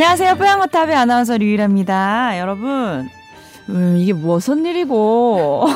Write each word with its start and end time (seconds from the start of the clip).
안녕하세요. 0.00 0.36
뽀양거탑의 0.36 0.94
아나운서 0.94 1.36
류일합니다. 1.38 2.38
여러분, 2.38 3.08
음, 3.68 3.96
이게 3.98 4.12
무슨 4.12 4.64
일이고. 4.64 5.66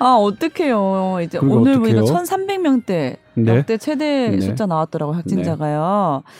아, 0.00 0.14
어떡해요. 0.16 1.20
이제 1.22 1.38
오늘 1.40 1.74
어떡해요? 1.74 2.02
보니까 2.02 2.22
1,300명대 2.24 3.18
네? 3.34 3.56
역대 3.58 3.76
최대 3.78 4.30
네. 4.30 4.40
숫자 4.40 4.66
나왔더라고요, 4.66 5.14
확진자가요. 5.18 6.24
네. 6.26 6.32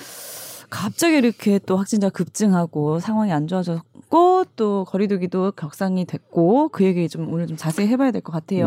갑자기 0.70 1.16
이렇게 1.18 1.60
또 1.60 1.76
확진자 1.76 2.08
급증하고 2.08 2.98
상황이 2.98 3.30
안 3.30 3.46
좋아졌고 3.46 4.44
또 4.56 4.86
거리두기도 4.88 5.52
격상이 5.52 6.04
됐고 6.06 6.70
그 6.70 6.82
얘기 6.84 7.08
좀 7.08 7.32
오늘 7.32 7.46
좀 7.46 7.56
자세히 7.56 7.86
해봐야 7.86 8.10
될 8.10 8.22
것 8.22 8.32
같아요. 8.32 8.66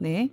네. 0.00 0.30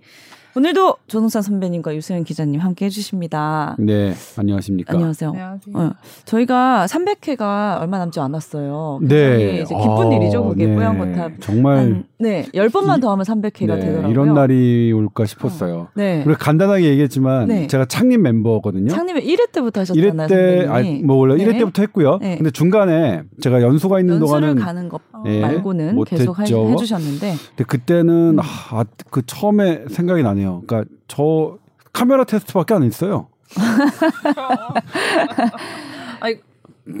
네. 0.56 0.60
오늘도 0.60 0.96
조동산 1.06 1.42
선배님과 1.42 1.94
유세현 1.94 2.24
기자님 2.24 2.60
함께 2.60 2.86
해주십니다. 2.86 3.76
네, 3.78 4.14
안녕하십니까. 4.38 4.94
안녕하세요. 4.94 5.30
안녕하세요. 5.30 5.76
어, 5.76 5.92
저희가 6.24 6.86
300회가 6.88 7.78
얼마 7.80 7.98
남지 7.98 8.18
않았어요. 8.20 9.00
네. 9.02 9.60
이제 9.60 9.74
기쁜 9.74 10.12
아, 10.12 10.16
일이죠, 10.16 10.44
그게 10.48 10.66
네. 10.66 10.74
뽀얀 10.74 10.98
거탑. 10.98 11.32
정말. 11.40 12.04
한, 12.18 12.18
네, 12.18 12.46
10번만 12.54 13.00
더 13.00 13.10
하면 13.12 13.24
300회가 13.24 13.74
네, 13.74 13.80
되더라고요. 13.80 14.10
이런 14.10 14.34
날이 14.34 14.92
올까 14.92 15.26
싶었어요. 15.26 15.76
어, 15.76 15.88
네. 15.94 16.22
그리고 16.24 16.38
간단하게 16.38 16.84
얘기했지만 16.84 17.48
네. 17.48 17.66
제가 17.66 17.84
창립 17.84 18.20
멤버거든요. 18.20 18.88
창립 18.88 19.16
1회 19.16 19.52
때부터 19.52 19.80
하셨잖아요. 19.80 20.12
1회 20.12 20.28
때, 20.28 20.66
아니, 20.68 21.00
뭐 21.00 21.16
원래 21.16 21.36
네. 21.36 21.44
1회 21.44 21.58
때부터 21.58 21.82
했고요. 21.82 22.18
네. 22.20 22.36
근데 22.36 22.50
중간에 22.50 23.22
제가 23.40 23.60
연수가 23.60 24.00
있는 24.00 24.18
동안은 24.18 24.56
가는 24.56 24.88
것 24.88 25.02
네, 25.24 25.40
말고는 25.40 26.02
계속 26.04 26.38
했죠. 26.38 26.70
해 26.70 26.76
주셨는데. 26.76 27.34
근데 27.48 27.64
그때는 27.64 28.38
음. 28.38 28.40
아, 28.40 28.84
그 29.10 29.22
처음에 29.26 29.84
생각이 29.88 30.22
나네요. 30.22 30.62
그러니까 30.66 30.90
저 31.08 31.58
카메라 31.92 32.24
테스트밖에 32.24 32.74
안 32.74 32.82
했어요. 32.82 33.28
아니, 36.20 36.36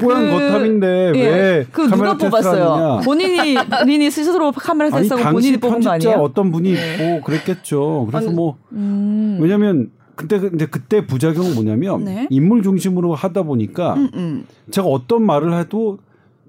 뽀얀 0.00 0.26
그, 0.26 0.30
거탑인데 0.30 1.12
예, 1.14 1.28
왜그 1.28 1.82
누가 1.82 2.16
뽑았어요? 2.16 3.02
본인이 3.04 3.54
본인이 3.54 4.10
스스로 4.10 4.50
카메라 4.50 4.90
테스트하고 4.90 5.32
본인이 5.32 5.56
뽑은 5.58 5.80
거 5.80 5.90
아니에요? 5.90 6.16
어떤 6.16 6.50
분이 6.50 6.72
있고 6.72 7.20
그랬겠죠. 7.22 8.08
그래서 8.10 8.26
아니, 8.26 8.36
뭐 8.36 8.56
음. 8.72 9.38
왜냐면 9.40 9.90
근데 10.16 10.40
근데 10.40 10.66
그때 10.66 11.06
부작용은 11.06 11.54
뭐냐면 11.54 12.04
네? 12.04 12.26
인물 12.30 12.62
중심으로 12.64 13.14
하다 13.14 13.44
보니까 13.44 13.94
음, 13.94 14.10
음. 14.14 14.46
제가 14.72 14.88
어떤 14.88 15.22
말을 15.22 15.56
해도 15.56 15.98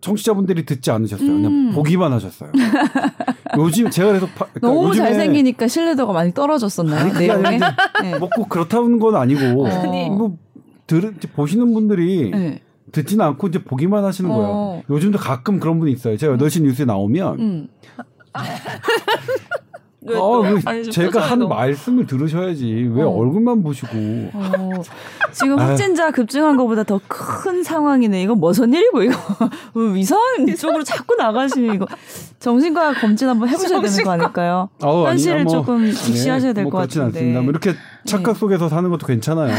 청취자분들이 0.01 0.65
듣지 0.65 0.89
않으셨어요. 0.89 1.27
그냥 1.27 1.51
음. 1.51 1.71
보기만 1.73 2.11
하셨어요. 2.13 2.51
요즘 3.57 3.89
제가 3.89 4.09
그래서 4.09 4.25
파, 4.27 4.45
그러니까 4.45 4.67
너무 4.67 4.95
잘생기니까 4.95 5.67
신뢰도가 5.67 6.13
많이 6.13 6.33
떨어졌었나요? 6.33 7.01
아니, 7.01 7.13
내용에? 7.13 7.59
네. 8.01 8.17
먹고 8.19 8.45
그렇다는 8.45 8.99
건 8.99 9.15
아니고 9.15 9.65
어. 9.65 10.07
뭐 10.09 10.37
들, 10.85 11.13
보시는 11.35 11.73
분들이 11.73 12.31
네. 12.31 12.61
듣지는 12.91 13.25
않고 13.25 13.47
이제 13.47 13.63
보기만 13.63 14.03
하시는 14.05 14.29
거예요. 14.29 14.45
어. 14.45 14.83
요즘도 14.89 15.17
가끔 15.19 15.59
그런 15.59 15.79
분이 15.79 15.91
있어요. 15.91 16.17
제가 16.17 16.37
8시 16.37 16.61
뉴스에 16.63 16.85
나오면 16.85 17.39
음. 17.39 17.67
어, 20.09 20.39
왜 20.39 20.83
제가 20.83 21.19
한 21.19 21.49
말씀을 21.49 22.05
들으셔야지 22.05 22.91
왜 22.93 23.03
어. 23.03 23.09
얼굴만 23.09 23.61
보시고 23.61 23.89
어. 24.33 24.71
지금 25.33 25.59
확진자 25.59 26.11
급증한 26.11 26.55
것보다 26.55 26.83
더 26.83 26.99
큰 27.07 27.63
상황이네 27.63 28.21
이거 28.23 28.35
무슨 28.35 28.73
일이고 28.73 29.03
이거 29.03 29.15
이상한 29.95 30.55
쪽으로 30.55 30.83
자꾸 30.83 31.15
나가시면 31.15 31.75
이거 31.75 31.85
정신과 32.39 32.93
검진 32.95 33.27
한번 33.27 33.49
해보셔야 33.49 33.81
되는 33.81 34.03
거 34.03 34.11
아닐까요? 34.11 34.69
어, 34.83 35.07
현실을 35.07 35.43
뭐, 35.43 35.53
조금 35.53 35.91
직시하셔야 35.91 36.53
될것 36.53 36.55
네, 36.55 36.69
뭐 36.71 36.81
같은데 36.81 37.05
않습니다. 37.05 37.41
뭐 37.41 37.49
이렇게 37.51 37.73
착각 38.05 38.33
네. 38.33 38.39
속에서 38.39 38.69
사는 38.69 38.89
것도 38.89 39.05
괜찮아요. 39.07 39.53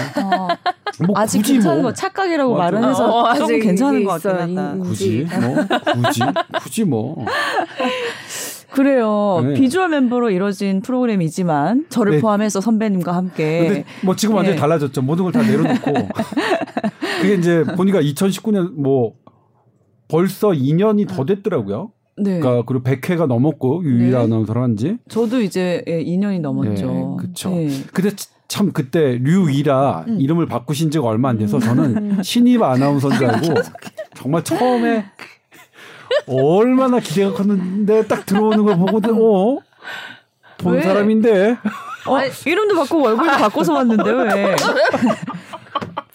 어. 1.00 1.06
뭐 1.06 1.16
아직 1.18 1.42
괜찮은 1.42 1.82
뭐. 1.82 1.90
거 1.90 1.92
착각이라고 1.94 2.54
맞아. 2.56 2.70
말은 2.76 2.88
해서 2.90 3.20
어, 3.22 3.34
조금 3.34 3.60
괜찮은 3.60 4.04
것 4.04 4.22
같긴 4.22 4.56
하다. 4.56 4.76
굳이 4.78 5.26
뭐 5.40 5.56
굳이 6.02 6.20
굳이 6.62 6.84
뭐 6.84 7.24
그래요. 8.72 9.40
네. 9.44 9.54
비주얼 9.54 9.88
멤버로 9.88 10.30
이루어진 10.30 10.82
프로그램이지만 10.82 11.86
저를 11.88 12.12
네. 12.16 12.20
포함해서 12.20 12.60
선배님과 12.60 13.12
함께. 13.14 13.84
뭐 14.04 14.14
지금 14.14 14.34
완전히 14.36 14.56
네. 14.56 14.60
달라졌죠. 14.60 15.02
모든 15.02 15.24
걸 15.24 15.32
다 15.32 15.42
내려놓고. 15.42 15.92
그게 17.20 17.34
이제 17.34 17.64
보니까 17.76 18.00
2019년 18.02 18.74
뭐 18.74 19.14
벌써 20.08 20.48
2년이 20.50 21.08
더 21.08 21.24
됐더라고요. 21.24 21.92
네. 22.18 22.38
그러니까 22.40 22.62
그리고 22.66 22.84
100회가 22.84 23.26
넘었고 23.26 23.82
유일한 23.84 24.10
네. 24.10 24.24
아나운서를 24.26 24.62
한지. 24.62 24.96
저도 25.08 25.40
이제 25.40 25.82
2년이 25.86 26.34
예, 26.34 26.38
넘었죠. 26.38 26.86
네, 26.92 27.16
그렇죠. 27.18 27.50
근데 27.92 28.10
참 28.48 28.72
그때 28.72 29.18
류이라 29.22 30.04
음. 30.08 30.20
이름을 30.20 30.46
바꾸신 30.46 30.90
지가 30.90 31.06
얼마 31.06 31.28
안 31.28 31.38
돼서 31.38 31.58
저는 31.58 31.96
음. 31.96 32.22
신입 32.22 32.62
아나운서인 32.62 33.14
줄 33.18 33.26
알고 33.26 33.54
정말 34.16 34.42
처음에 34.42 35.04
얼마나 36.26 36.98
기대가 36.98 37.32
컸는데 37.34 38.06
딱 38.06 38.24
들어오는 38.24 38.64
걸 38.64 38.76
보고도 38.78 39.56
어? 39.56 39.58
본 40.58 40.74
왜? 40.74 40.82
사람인데. 40.82 41.56
어, 42.06 42.18
이름도 42.46 42.74
바꾸고 42.74 43.06
얼굴도 43.06 43.32
바꿔서 43.36 43.74
왔는데 43.74 44.10
왜? 44.10 44.56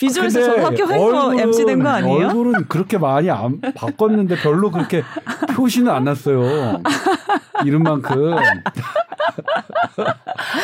비주얼에서 0.07 0.43
저 0.43 0.65
합격해서 0.65 1.33
MC 1.39 1.65
된 1.65 1.83
거 1.83 1.89
아니에요? 1.89 2.27
얼굴은 2.27 2.67
그렇게 2.67 2.97
많이 2.97 3.29
안 3.29 3.59
바꿨는데 3.75 4.35
별로 4.37 4.71
그렇게 4.71 5.03
표시는 5.55 5.91
안 5.91 6.03
났어요. 6.05 6.81
이름만큼. 7.65 8.35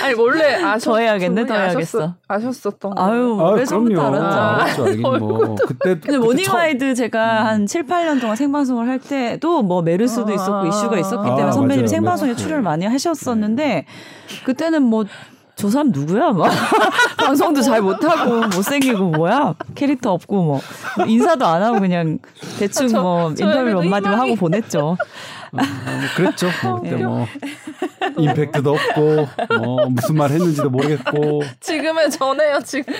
아니 0.04 0.14
원래 0.16 0.56
아저 0.64 0.98
해야겠네 0.98 1.46
더 1.46 1.54
해야겠어. 1.56 2.16
아셨었던 2.28 2.96
거. 2.96 3.04
아유 3.04 3.38
그래서부터 3.54 4.02
알았죠. 4.08 4.84
알았죠. 4.84 5.02
뭐 5.20 5.56
그때 5.68 6.00
근데 6.00 6.18
모닝와이드 6.18 6.96
제가 6.96 7.46
한 7.46 7.66
7, 7.66 7.86
8년 7.86 8.20
동안 8.20 8.36
생방송을 8.36 8.88
할 8.88 9.00
때도 9.00 9.64
뭐 9.64 9.82
메르스도 9.82 10.28
아~ 10.30 10.34
있었고 10.34 10.68
이슈가 10.68 10.98
있었기 11.00 11.26
때문에 11.30 11.44
아, 11.44 11.52
선배님 11.52 11.86
이 11.86 11.88
생방송에 11.88 12.36
출연을 12.36 12.62
많이 12.64 12.86
하셨었는데 12.86 13.86
그때는 14.46 14.84
뭐 14.84 15.06
저 15.60 15.70
사람 15.70 15.90
누구야? 15.92 16.32
막 16.32 16.50
방송도 17.20 17.62
잘 17.62 17.82
못하고 17.82 18.48
못생기고 18.48 19.10
뭐야? 19.10 19.56
캐릭터 19.76 20.14
없고 20.14 20.42
뭐 20.42 20.62
인사도 21.06 21.46
안 21.46 21.62
하고 21.62 21.82
그냥 21.82 22.20
대충 22.58 22.88
저, 22.88 23.02
뭐 23.02 23.30
인터뷰 23.32 23.64
몇 23.66 23.84
마디만 23.84 24.18
하고 24.18 24.36
보냈죠. 24.36 24.80
어, 24.80 24.98
뭐 25.52 25.62
그랬죠. 26.16 26.48
뭐, 26.64 26.82
그때 26.82 26.96
뭐 26.96 27.28
임팩트도 28.18 28.72
없고 28.72 29.28
뭐 29.58 29.90
무슨 29.90 30.16
말 30.16 30.32
했는지도 30.32 30.70
모르겠고. 30.70 31.42
지금은 31.60 32.10
전해요. 32.10 32.60
지금 32.64 32.94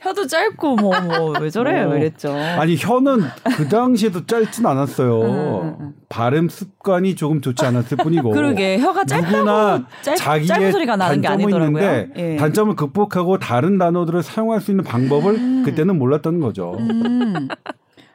혀도 0.00 0.26
짧고 0.26 0.76
뭐 0.76 1.00
뭐 1.00 1.40
왜 1.40 1.50
저래? 1.50 1.82
어. 1.82 1.96
이랬죠. 1.96 2.32
아니 2.32 2.76
혀는 2.76 3.22
그 3.56 3.68
당시에도 3.68 4.26
짧진 4.26 4.64
않았어요. 4.64 5.20
음, 5.22 5.28
음, 5.30 5.76
음. 5.80 5.94
발음 6.08 6.48
습관이 6.48 7.16
조금 7.16 7.40
좋지 7.40 7.64
않았을 7.64 7.96
뿐이고. 7.98 8.30
그러게 8.30 8.78
혀가 8.78 9.04
짧다고 9.04 9.84
짧, 10.02 10.16
자기의 10.16 10.72
소리가 10.72 10.96
나는 10.96 11.20
게 11.20 11.28
아니더라고요. 11.28 11.66
있는데 11.66 12.12
예. 12.16 12.36
단점을 12.36 12.74
극복하고 12.76 13.38
다른 13.38 13.78
단어들을 13.78 14.22
사용할 14.22 14.60
수 14.60 14.70
있는 14.70 14.84
방법을 14.84 15.34
음. 15.34 15.62
그때는 15.64 15.98
몰랐던 15.98 16.40
거죠. 16.40 16.76
음. 16.78 17.48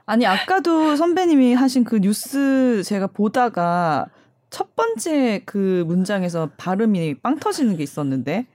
아니 0.06 0.26
아까도 0.26 0.96
선배님이 0.96 1.54
하신 1.54 1.84
그 1.86 2.00
뉴스 2.00 2.82
제가 2.84 3.08
보다가 3.08 4.08
첫 4.50 4.76
번째 4.76 5.42
그 5.46 5.84
문장에서 5.88 6.50
발음이 6.58 7.16
빵 7.22 7.38
터지는 7.40 7.76
게 7.78 7.84
있었는데 7.84 8.46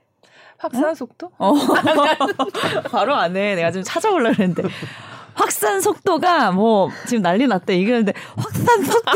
확산 0.59 0.93
속도? 0.93 1.31
어? 1.37 1.53
바로 2.91 3.15
안 3.15 3.35
해. 3.35 3.55
내가 3.55 3.71
좀 3.71 3.81
찾아보려고 3.83 4.31
했는데. 4.41 4.63
확산 5.39 5.79
속도가 5.79 6.51
뭐 6.51 6.91
지금 7.07 7.23
난리 7.23 7.47
났다 7.47 7.73
얘기하는데 7.73 8.11
확산 8.35 8.83
속도 8.83 9.11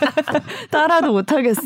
따라도 0.70 1.12
못하겠어. 1.12 1.60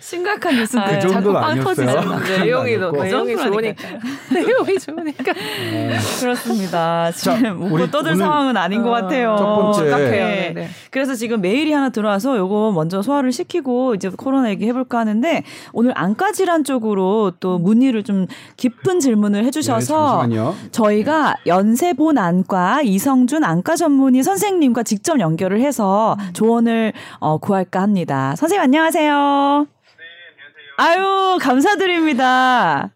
심각한 0.00 0.56
뉴스인데 0.56 0.98
그 0.98 1.08
자꾸 1.08 1.32
빵 1.32 1.60
터지잖아. 1.60 2.18
내용이 2.40 2.76
너 2.78 2.90
내용이 2.90 3.36
좋으니까 3.36 3.88
내용이 4.34 4.78
좋으니까 4.80 5.32
네. 5.32 5.96
그렇습니다. 6.18 7.12
지금 7.12 7.62
웃고 7.62 7.92
떠들 7.92 8.12
오늘, 8.12 8.16
상황은 8.16 8.56
아닌 8.56 8.80
어, 8.80 8.84
것 8.84 8.90
같아요. 8.90 9.36
첫 9.38 9.54
번째. 9.54 9.84
네. 9.84 10.52
네. 10.52 10.68
그래서 10.90 11.14
지금 11.14 11.40
메일이 11.40 11.70
하나 11.72 11.90
들어와서 11.90 12.36
요거 12.36 12.72
먼저 12.72 13.02
소화를 13.02 13.30
시키고 13.30 13.94
이제 13.94 14.08
코로나 14.08 14.50
얘기 14.50 14.66
해볼까 14.66 14.98
하는데 14.98 15.44
오늘 15.72 15.92
안과 15.94 16.32
질환 16.32 16.64
쪽으로 16.64 17.34
또 17.38 17.60
문의를 17.60 18.02
좀 18.02 18.26
깊은 18.56 18.98
질문을 18.98 19.44
해주셔서 19.44 20.26
네, 20.26 20.36
저희가 20.72 21.36
연세본 21.46 22.18
안과 22.18 22.82
이 22.82 22.95
성준 22.98 23.44
안과 23.44 23.76
전문의 23.76 24.22
선생님과 24.22 24.82
직접 24.82 25.20
연결을 25.20 25.60
해서 25.60 26.16
음. 26.18 26.32
조언을 26.32 26.92
어, 27.18 27.38
구할까 27.38 27.80
합니다. 27.80 28.34
선생님 28.36 28.62
안녕하세요. 28.62 29.12
네, 29.12 30.78
안녕하세요. 30.78 31.04
아유, 31.04 31.38
감사드립니다. 31.40 32.90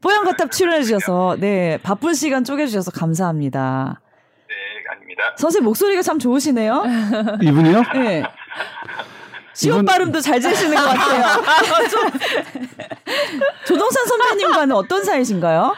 뽀얀거탑 0.00 0.50
출연해 0.52 0.82
주셔서 0.82 1.36
네, 1.40 1.78
바쁜 1.82 2.14
시간 2.14 2.44
쪼개 2.44 2.66
주셔서 2.66 2.90
감사합니다. 2.90 4.00
네, 4.48 4.54
아닙니다. 4.92 5.22
선생님 5.38 5.64
목소리가 5.64 6.02
참 6.02 6.18
좋으시네요. 6.18 6.84
이분이요? 7.42 7.82
네. 7.94 8.22
시옷 9.54 9.76
이분... 9.76 9.86
발음도 9.86 10.20
잘 10.20 10.40
지시는 10.40 10.76
것 10.76 10.82
같아요. 10.84 11.42
조동산 13.66 14.06
선배님과는 14.06 14.74
어떤 14.76 15.04
사이신가요? 15.04 15.74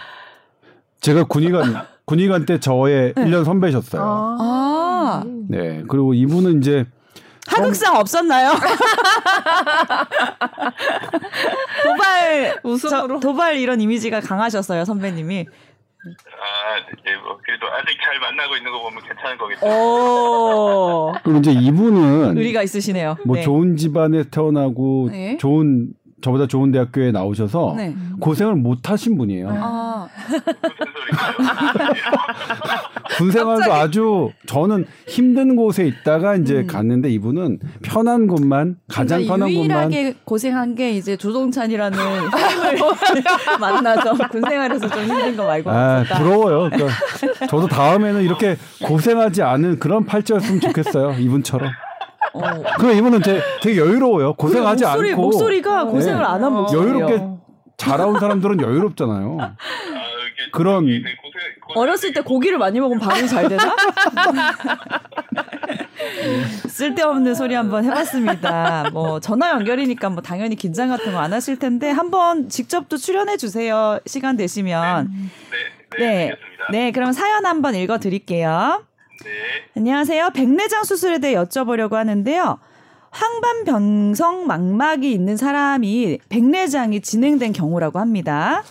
제가 1.01 1.25
군의관 1.25 1.87
군의관 2.07 2.47
때 2.47 2.59
저의 2.59 3.13
네. 3.15 3.25
1년 3.25 3.45
선배셨어요. 3.45 4.37
아. 4.41 5.25
네. 5.49 5.83
그리고 5.89 6.15
이분은 6.15 6.59
이제 6.63 6.87
하극상 7.49 7.97
없었나요? 7.97 8.53
도발 11.85 12.61
웃음으로 12.63 13.21
도발 13.21 13.57
이런 13.57 13.81
이미지가 13.81 14.21
강하셨어요 14.21 14.85
선배님이. 14.85 15.47
아, 16.07 16.77
네, 17.05 17.17
뭐 17.17 17.37
그래도 17.45 17.67
아직 17.67 17.99
잘 18.05 18.21
만나고 18.21 18.57
있는 18.57 18.71
거 18.71 18.81
보면 18.83 19.03
괜찮은 19.03 19.39
거겠죠. 19.39 19.67
오. 19.67 21.13
그럼 21.25 21.39
이제 21.39 21.51
이분은 21.51 22.37
의리가 22.39 22.63
있으시네요. 22.63 23.17
뭐 23.25 23.37
네. 23.37 23.43
좋은 23.43 23.77
집안에 23.77 24.25
태어나고 24.31 25.09
네. 25.11 25.37
좋은 25.39 25.89
저보다 26.27 26.49
좋은 26.49 26.73
대학교에 26.73 27.13
나오셔서 27.13 27.75
네. 27.77 27.95
고생을 28.19 28.57
못 28.57 28.91
하신 28.91 29.17
분이에요. 29.17 29.49
아. 29.49 30.09
군 33.17 33.31
생활도 33.31 33.73
아주 33.73 34.33
저는 34.47 34.87
힘든 35.07 35.55
곳에 35.55 35.87
있다가 35.87 36.35
이제 36.35 36.57
음. 36.57 36.67
갔는데 36.67 37.11
이분은 37.11 37.61
편한 37.83 38.27
곳만 38.27 38.79
가장 38.89 39.19
그러니까 39.19 39.35
편한 39.35 39.51
유일하게 39.51 39.69
곳만 39.69 39.93
유일하게 39.93 40.19
고생한 40.25 40.75
게 40.75 40.91
이제 40.91 41.17
조동찬이라는 41.17 41.97
만나서 43.61 44.15
군 44.29 44.43
생활에서 44.43 44.89
좀 44.89 45.05
힘든 45.05 45.37
거 45.37 45.47
말고 45.47 45.71
아, 45.71 46.03
부러워요. 46.19 46.71
그러니까 46.71 47.47
저도 47.47 47.69
다음에는 47.69 48.23
이렇게 48.23 48.57
고생하지 48.83 49.43
않은 49.43 49.79
그런 49.79 50.05
팔자였으면 50.05 50.61
좋겠어요. 50.61 51.13
이분처럼. 51.21 51.71
어. 52.43 52.63
그 52.79 52.93
이분은 52.93 53.21
되게, 53.23 53.41
되게 53.63 53.81
여유로워요. 53.81 54.35
고생하지 54.35 54.85
목소리, 54.85 55.11
않고 55.11 55.23
목소리가 55.23 55.85
네. 55.85 55.91
고생을 55.91 56.25
안 56.25 56.43
한 56.45 56.53
목소리 56.53 56.81
여유롭게 56.81 57.23
자라온 57.77 58.19
사람들은 58.19 58.61
여유롭잖아요. 58.61 59.39
아, 59.41 59.55
그런 60.53 60.87
어렸을 61.75 62.13
때 62.15 62.21
고기를 62.23 62.57
많이 62.59 62.81
먹으면 62.81 63.01
발음이 63.01 63.29
잘 63.29 63.49
되나? 63.49 63.75
쓸데없는 66.69 67.35
소리 67.35 67.55
한번 67.55 67.85
해봤습니다. 67.85 68.91
뭐 68.93 69.21
전화 69.21 69.51
연결이니까 69.51 70.11
뭐 70.11 70.23
당연히 70.23 70.55
긴장 70.57 70.89
같은 70.89 71.13
거 71.13 71.19
안 71.27 71.33
하실 71.33 71.59
텐데 71.59 71.91
한번 71.91 72.49
직접 72.49 72.89
또 72.89 72.97
출연해 72.97 73.37
주세요. 73.37 73.99
시간 74.07 74.37
되시면. 74.37 75.11
네, 75.99 75.99
네, 75.99 76.07
네, 76.29 76.33
네, 76.71 76.93
그럼 76.93 77.13
사연 77.13 77.45
한번 77.47 77.75
읽어 77.75 77.99
드릴게요. 77.99 78.85
네. 79.25 79.31
안녕하세요. 79.77 80.31
백내장 80.35 80.85
수술에 80.85 81.19
대해 81.19 81.35
여쭤보려고 81.35 81.93
하는데요. 81.93 82.59
황반변성 83.11 84.47
망막이 84.47 85.11
있는 85.11 85.37
사람이 85.37 86.19
백내장이 86.29 87.01
진행된 87.01 87.53
경우라고 87.53 87.99
합니다. 87.99 88.63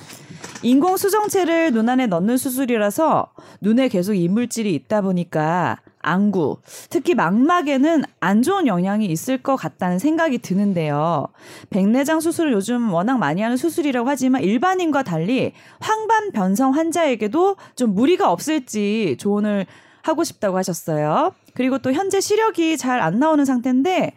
인공 0.61 0.97
수정체를 0.97 1.71
눈 1.71 1.89
안에 1.89 2.07
넣는 2.07 2.37
수술이라서 2.37 3.27
눈에 3.61 3.87
계속 3.87 4.13
이물질이 4.13 4.73
있다 4.75 5.01
보니까 5.01 5.79
안구, 5.99 6.57
특히 6.91 7.15
망막에는 7.15 8.03
안 8.19 8.43
좋은 8.43 8.67
영향이 8.67 9.07
있을 9.07 9.39
것 9.39 9.55
같다는 9.55 9.97
생각이 9.97 10.37
드는데요. 10.37 11.27
백내장 11.71 12.19
수술을 12.19 12.53
요즘 12.53 12.93
워낙 12.93 13.17
많이 13.17 13.41
하는 13.41 13.57
수술이라고 13.57 14.07
하지만 14.07 14.43
일반인과 14.43 15.01
달리 15.01 15.53
황반 15.79 16.31
변성 16.31 16.75
환자에게도 16.75 17.55
좀 17.75 17.95
무리가 17.95 18.31
없을지 18.31 19.17
조언을 19.19 19.65
하고 20.05 20.23
싶다고 20.23 20.57
하셨어요. 20.57 21.33
그리고 21.55 21.79
또 21.79 21.91
현재 21.91 22.21
시력이 22.21 22.77
잘 22.77 22.95
안 23.01 23.19
나오는 23.19 23.43
상태인데 23.43 24.13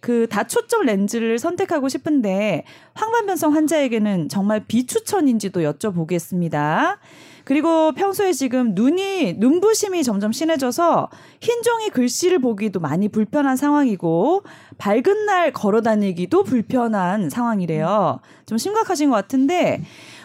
그 0.00 0.26
다초점 0.28 0.84
렌즈를 0.86 1.38
선택하고 1.38 1.88
싶은데 1.88 2.64
황반변성 2.94 3.54
환자에게는 3.54 4.28
정말 4.28 4.64
비추천인지도 4.66 5.60
여쭤보겠습니다. 5.60 6.98
그리고 7.44 7.92
평소에 7.92 8.32
지금 8.32 8.74
눈이 8.74 9.34
눈부심이 9.38 10.04
점점 10.04 10.30
심해져서 10.30 11.08
흰 11.40 11.62
종이 11.62 11.88
글씨를 11.90 12.38
보기도 12.38 12.80
많이 12.80 13.08
불편한 13.08 13.56
상황이고 13.56 14.42
밝은 14.78 15.26
날 15.26 15.52
걸어 15.52 15.80
다니기도 15.80 16.44
불편한 16.44 17.28
상황이래요. 17.28 18.20
좀 18.46 18.56
심각하신 18.56 19.10
것 19.10 19.16
같은데 19.16 19.82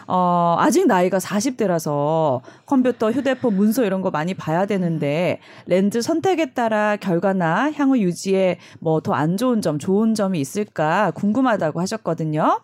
어, 0.07 0.55
아직 0.59 0.87
나이가 0.87 1.17
40대라서 1.19 2.41
컴퓨터, 2.65 3.11
휴대폰, 3.11 3.55
문서 3.55 3.83
이런 3.85 4.01
거 4.01 4.11
많이 4.11 4.33
봐야 4.33 4.65
되는데 4.65 5.39
렌즈 5.65 6.01
선택에 6.01 6.53
따라 6.53 6.95
결과나 6.97 7.71
향후 7.73 7.97
유지에 7.99 8.59
뭐 8.79 8.99
더 9.01 9.13
안 9.13 9.37
좋은 9.37 9.61
점, 9.61 9.79
좋은 9.79 10.13
점이 10.13 10.39
있을까 10.39 11.11
궁금하다고 11.11 11.79
하셨거든요. 11.81 12.61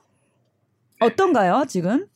어떤가요, 1.00 1.66
지금? 1.68 2.08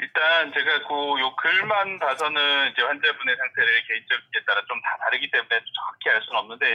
일단 0.00 0.52
제가 0.52 0.86
그 0.88 0.94
요 1.20 1.34
글만 1.36 1.98
봐서는 1.98 2.70
이제 2.72 2.82
환자분의 2.82 3.36
상태를 3.36 3.68
개인적에 3.86 4.44
따라 4.46 4.62
좀 4.68 4.80
다 4.80 4.96
다르기 5.04 5.30
때문에 5.30 5.48
정확히 5.50 6.08
알 6.10 6.22
수는 6.22 6.38
없는데 6.40 6.66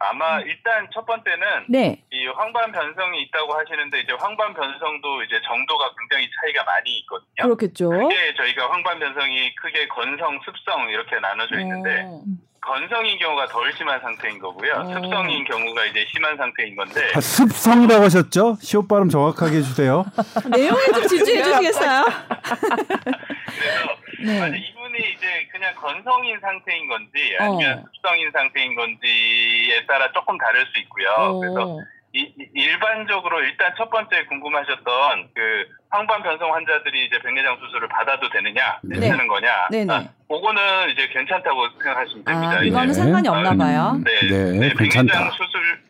아마 0.00 0.38
음. 0.38 0.46
일단 0.48 0.88
첫 0.92 1.06
번째는 1.06 1.66
네. 1.68 2.02
이 2.10 2.26
황반 2.26 2.72
변성이 2.72 3.22
있다고 3.22 3.54
하시는데 3.54 4.00
이제 4.00 4.12
황반 4.18 4.52
변성도 4.54 5.22
이제 5.22 5.40
정도가 5.42 5.92
굉장히 5.98 6.28
차이가 6.40 6.64
많이 6.64 6.98
있거든요. 7.00 7.42
그렇겠죠. 7.54 7.90
크게 7.90 8.34
저희가 8.34 8.70
황반 8.70 8.98
변성이 8.98 9.54
크게 9.54 9.86
건성, 9.88 10.40
습성 10.44 10.88
이렇게 10.90 11.18
나눠져 11.20 11.60
있는데 11.60 12.02
오. 12.06 12.24
어. 12.66 12.72
건성인 12.72 13.18
경우가 13.18 13.46
덜 13.46 13.72
심한 13.74 14.00
상태인 14.00 14.38
거고요. 14.38 14.72
오. 14.72 14.80
어. 14.80 14.94
습성인 14.94 15.44
경우가 15.44 15.84
이제 15.86 16.04
심한 16.12 16.36
상태인 16.36 16.74
건데. 16.76 17.12
아, 17.14 17.20
습성이라고 17.20 18.04
하셨죠? 18.04 18.56
시옷 18.60 18.88
발음 18.88 19.08
정확하게 19.08 19.58
해주세요. 19.58 20.04
내용에 20.50 20.84
좀 20.86 21.06
집중해 21.06 21.42
주시겠어요? 21.42 22.04
그래서 24.16 24.32
네. 24.32 24.40
아니, 24.40 24.58
이분이 24.58 24.98
이제 25.14 25.48
그냥 25.52 25.74
건성인 25.76 26.38
상태인 26.40 26.88
건지 26.88 27.36
아니면 27.38 27.78
어. 27.78 27.84
습성인 27.94 28.30
상태인 28.32 28.74
건지에 28.74 29.84
따라 29.86 30.10
조금 30.12 30.36
다를 30.38 30.66
수 30.66 30.78
있고요. 30.80 31.08
오. 31.30 31.40
그래서 31.40 31.78
이, 32.12 32.32
일반적으로 32.54 33.42
일단 33.42 33.72
첫 33.76 33.90
번째 33.90 34.24
궁금하셨던 34.24 35.28
그 35.34 35.66
황반 35.90 36.22
변성 36.22 36.54
환자들이 36.54 37.06
이제 37.06 37.18
백내장 37.22 37.58
수술을 37.58 37.88
받아도 37.88 38.28
되느냐, 38.30 38.78
네. 38.82 38.98
괜찮은 38.98 39.28
거냐. 39.28 39.68
네네. 39.70 39.92
아, 39.92 40.08
그거는 40.28 40.90
이제 40.90 41.08
괜찮다고 41.08 41.68
생각하시면 41.82 42.24
됩니다. 42.24 42.58
아, 42.58 42.62
이거는 42.62 42.94
상관이 42.94 43.28
없나 43.28 43.54
봐요. 43.54 44.00
네, 44.04 44.28
네, 44.28 44.52
네 44.58 44.74
백내장 44.74 45.30
수술 45.32 45.80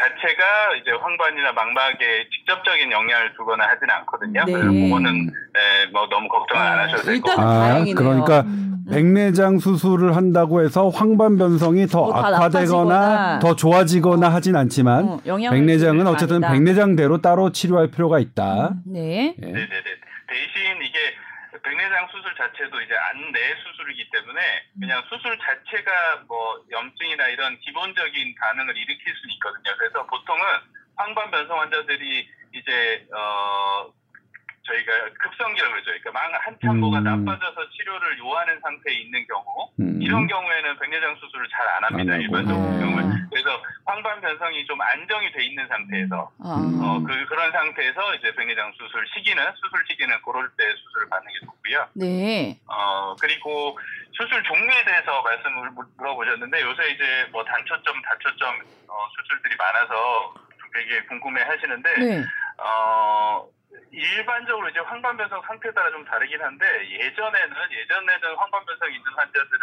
자체가 0.00 0.42
이제 0.80 0.90
황반이나 0.92 1.52
망막에 1.52 2.26
직접적인 2.32 2.90
영향을 2.90 3.32
주거나 3.36 3.64
하지는 3.68 3.94
않거든요. 4.00 4.44
네. 4.46 4.52
그거는 4.52 5.26
네, 5.26 5.86
뭐 5.92 6.08
너무 6.08 6.28
걱정 6.28 6.58
안 6.58 6.78
아, 6.78 6.82
하셔도 6.84 7.02
될 7.02 7.20
것 7.20 7.36
같아요. 7.36 7.82
아, 7.82 7.84
그러니까 7.94 8.40
음. 8.42 8.84
백내장 8.90 9.58
수술을 9.58 10.16
한다고 10.16 10.62
해서 10.62 10.88
황반 10.88 11.36
변성이 11.38 11.86
더 11.86 12.06
뭐 12.06 12.14
악화되거나 12.16 13.38
더 13.40 13.54
좋아지거나 13.54 14.28
하진 14.30 14.56
않지만 14.56 15.04
어, 15.04 15.20
백내장은 15.24 16.06
어쨌든 16.06 16.36
아니다. 16.36 16.52
백내장대로 16.52 17.20
따로 17.20 17.52
치료할 17.52 17.88
필요가 17.90 18.18
있다. 18.18 18.70
음, 18.86 18.92
네. 18.92 19.34
네. 19.38 19.46
네, 19.46 19.52
네, 19.52 19.66
대신 20.28 20.76
이게 20.82 20.98
백내장 21.70 22.08
수술 22.10 22.34
자체도 22.34 22.80
이제 22.80 22.94
안내 22.96 23.54
수술이기 23.62 24.10
때문에 24.10 24.40
그냥 24.80 25.02
수술 25.08 25.38
자체가 25.38 26.24
뭐 26.26 26.64
염증이나 26.68 27.28
이런 27.28 27.56
기본적인 27.60 28.34
반응을 28.34 28.76
일으킬 28.76 29.14
수는 29.14 29.34
있거든요. 29.34 29.76
그래서 29.78 30.04
보통은 30.06 30.42
황반 30.96 31.30
변성 31.30 31.60
환자들이 31.60 32.28
이제 32.54 33.06
어 33.14 33.92
저희가 34.62 34.92
급성기라고 35.18 35.72
그러죠. 35.72 35.86
그러니까 35.90 36.12
망 36.12 36.32
한참 36.34 36.70
음. 36.76 36.80
뭐가 36.80 37.00
나빠져서 37.00 37.70
치료를 37.70 38.18
요하는 38.18 38.60
상태에 38.60 38.94
있는 38.94 39.26
경우 39.26 39.70
음. 39.80 39.98
이런 40.02 40.26
경우에는 40.26 40.78
백내장 40.78 41.16
수술을 41.16 41.48
잘 41.48 41.66
안 41.70 41.84
합니다. 41.84 42.14
안 42.14 42.20
일반적으로 42.20 42.66
음. 42.66 42.80
경우에. 42.80 43.00
그래서 43.30 43.62
황반 43.86 44.20
변성이 44.20 44.66
좀 44.66 44.80
안정이 44.80 45.32
돼 45.32 45.44
있는 45.44 45.66
상태에서 45.68 46.30
아. 46.42 46.60
어, 46.82 47.00
그 47.06 47.26
그런 47.26 47.52
상태에서 47.52 48.14
이제 48.16 48.34
백내장 48.34 48.72
수술 48.76 49.06
시기는 49.14 49.42
수술 49.56 49.84
시기는 49.88 50.14
그럴 50.24 50.48
때 50.58 50.64
수술을 50.76 51.08
받는 51.08 51.32
게 51.32 51.38
좋고요. 51.46 51.88
네. 51.94 52.58
어 52.66 53.14
그리고 53.20 53.78
수술 54.12 54.42
종류에 54.42 54.84
대해서 54.84 55.22
말씀을 55.22 55.70
물어보셨는데 55.96 56.60
요새 56.62 56.90
이제 56.90 57.28
뭐 57.32 57.44
단초점, 57.44 58.02
다초점 58.02 58.60
어, 58.88 59.08
수술들이 59.16 59.56
많아서 59.56 60.34
되게 60.74 61.00
궁금해 61.06 61.42
하시는데 61.42 61.98
네. 61.98 62.24
어 62.58 63.46
일반적으로 63.92 64.68
이제 64.68 64.80
황반변성 64.80 65.42
상태에 65.46 65.72
따라 65.72 65.90
좀 65.90 66.04
다르긴 66.04 66.40
한데 66.40 66.66
예전에는 66.90 67.56
예전에는 67.72 68.36
황반변성 68.36 68.88
있는 68.92 69.04
환자들은 69.16 69.60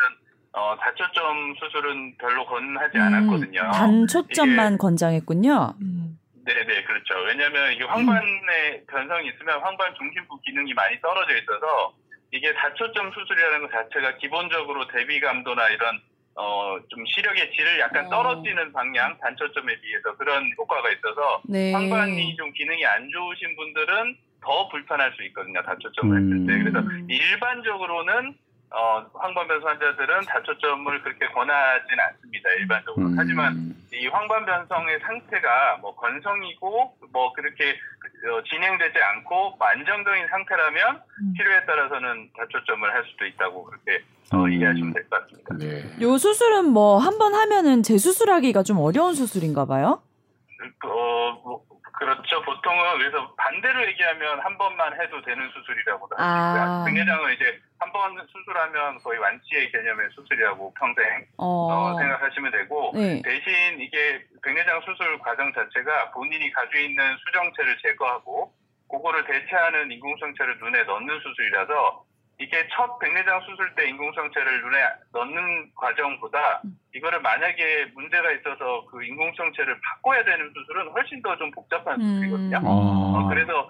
어 0.53 0.75
다초점 0.79 1.55
수술은 1.59 2.17
별로 2.17 2.45
권하지 2.45 2.97
음, 2.97 3.01
않았거든요. 3.01 3.71
단초점만 3.73 4.73
이게, 4.73 4.77
권장했군요. 4.77 5.73
음. 5.81 6.19
네네 6.45 6.83
그렇죠. 6.83 7.15
왜냐하면 7.27 7.73
이게 7.73 7.83
황반에 7.83 8.23
음. 8.23 8.85
변성이 8.87 9.29
있으면 9.29 9.59
황반 9.61 9.93
중심부 9.95 10.39
기능이 10.41 10.73
많이 10.73 10.99
떨어져 11.01 11.35
있어서 11.37 11.93
이게 12.31 12.53
다초점 12.53 13.11
수술이라는 13.11 13.61
것 13.61 13.71
자체가 13.71 14.17
기본적으로 14.17 14.87
대비 14.87 15.19
감도나 15.19 15.69
이런 15.69 16.01
어, 16.37 16.77
좀 16.89 17.03
시력의 17.05 17.51
질을 17.51 17.79
약간 17.79 18.05
어. 18.05 18.09
떨어지는 18.09 18.71
방향, 18.71 19.17
단초점에 19.19 19.79
비해서 19.81 20.15
그런 20.17 20.49
효과가 20.57 20.89
있어서 20.91 21.41
네. 21.45 21.73
황반이 21.73 22.35
좀 22.35 22.51
기능이 22.53 22.85
안 22.85 23.09
좋으신 23.09 23.55
분들은 23.55 24.17
더 24.41 24.69
불편할 24.69 25.11
수 25.15 25.23
있거든요. 25.25 25.61
단초점을 25.63 26.15
음. 26.15 26.23
했을 26.23 26.45
때. 26.45 26.63
그래서 26.63 26.87
일반적으로는 27.09 28.35
어, 28.69 29.05
황반변성 29.13 29.69
환자들은 29.69 30.21
다초점을 30.27 31.01
그렇게 31.03 31.25
권하지는 31.27 31.99
않습니다. 32.09 32.49
일반적으로. 32.59 33.07
음. 33.07 33.15
하지만 33.17 33.73
이 33.93 34.07
황반변성의 34.07 34.99
상태가 34.99 35.77
뭐 35.81 35.95
건성이고 35.95 36.97
뭐 37.13 37.33
그렇게 37.33 37.71
어, 37.71 38.43
진행되지 38.49 38.99
않고 38.99 39.55
안정적인 39.59 40.27
상태라면 40.27 41.01
음. 41.21 41.33
필요에 41.37 41.65
따라서는 41.65 42.29
다초점을 42.37 42.93
할 42.93 43.03
수도 43.05 43.25
있다고 43.25 43.63
그렇게 43.63 44.03
어, 44.33 44.43
음. 44.43 44.51
이해하시면 44.51 44.93
될 44.93 45.07
것 45.09 45.21
같습니다. 45.21 45.55
네. 45.57 45.83
요 46.01 46.17
수술은 46.17 46.65
뭐 46.65 46.99
한 46.99 47.17
번 47.17 47.33
하면은 47.35 47.83
재수술하기가 47.83 48.63
좀 48.63 48.79
어려운 48.79 49.13
수술인가 49.15 49.65
봐요? 49.65 50.01
어, 50.83 51.41
뭐, 51.43 51.63
그렇죠. 51.97 52.41
보통은 52.43 52.97
그래서 52.99 53.33
반대로 53.35 53.85
얘기하면 53.87 54.39
한 54.41 54.57
번만 54.57 54.93
해도 55.01 55.19
되는 55.21 55.49
수술이라고 55.49 56.09
아. 56.17 56.83
백내장은 56.85 57.33
이제 57.33 57.59
한 57.79 57.91
번 57.91 58.15
수술하면 58.31 58.97
거의 58.99 59.17
완치의 59.19 59.71
개념의 59.71 60.09
수술이라고 60.11 60.73
평생 60.77 61.25
어. 61.37 61.71
어, 61.71 61.97
생각하시면 61.97 62.51
되고 62.51 62.91
네. 62.93 63.21
대신 63.23 63.79
이게 63.79 64.23
백내장 64.43 64.81
수술 64.81 65.17
과정 65.19 65.51
자체가 65.53 66.11
본인이 66.11 66.51
가지고 66.51 66.77
있는 66.77 67.17
수정체를 67.25 67.77
제거하고 67.81 68.51
그거를 68.89 69.25
대체하는 69.25 69.91
인공성체를 69.91 70.57
눈에 70.59 70.83
넣는 70.83 71.19
수술이라서 71.19 72.03
이게 72.39 72.67
첫 72.71 72.99
백내장 72.99 73.41
수술 73.41 73.73
때 73.75 73.89
인공성체를 73.89 74.61
눈에 74.61 74.77
넣는 75.11 75.71
과정보다 75.75 76.61
이거를 76.93 77.19
만약에 77.21 77.91
문제가 77.95 78.31
있어서 78.33 78.85
그 78.91 79.03
인공성체를 79.03 79.73
바꿔야 79.81 80.23
되는 80.23 80.45
수술은 80.53 80.91
훨씬 80.93 81.21
더 81.21 81.35
좀 81.37 81.49
복잡한 81.51 81.99
음. 81.99 82.05
수술이거든요. 82.05 82.57
아. 82.57 82.61
어, 82.63 83.27
그래서 83.29 83.69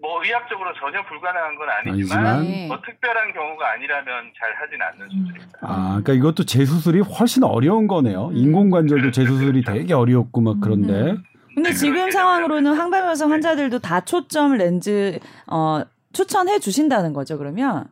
뭐 0.00 0.24
의학적으로 0.24 0.72
전혀 0.74 1.04
불가능한 1.06 1.54
건 1.56 1.68
아니지만, 1.70 2.26
아니지만 2.26 2.68
뭐 2.68 2.80
특별한 2.84 3.32
경우가 3.34 3.70
아니라면 3.72 4.32
잘 4.38 4.52
하진 4.60 4.80
않는 4.82 5.08
수술입니다. 5.08 5.58
아, 5.60 5.86
그러니까 6.02 6.12
이것도 6.14 6.44
재수술이 6.44 7.00
훨씬 7.00 7.44
어려운 7.44 7.86
거네요. 7.86 8.28
음. 8.28 8.36
인공관절도 8.36 9.10
재수술이 9.12 9.62
되게 9.68 9.92
어렵고 9.94 10.40
막 10.40 10.56
그런데. 10.62 11.12
음. 11.12 11.22
근데 11.54 11.72
지금 11.72 12.10
상황으로는 12.10 12.72
항발면성 12.74 13.30
환자들도 13.32 13.78
다 13.78 14.00
초점 14.00 14.56
렌즈 14.56 15.18
어 15.46 15.82
추천해 16.12 16.58
주신다는 16.58 17.12
거죠, 17.12 17.38
그러면? 17.38 17.86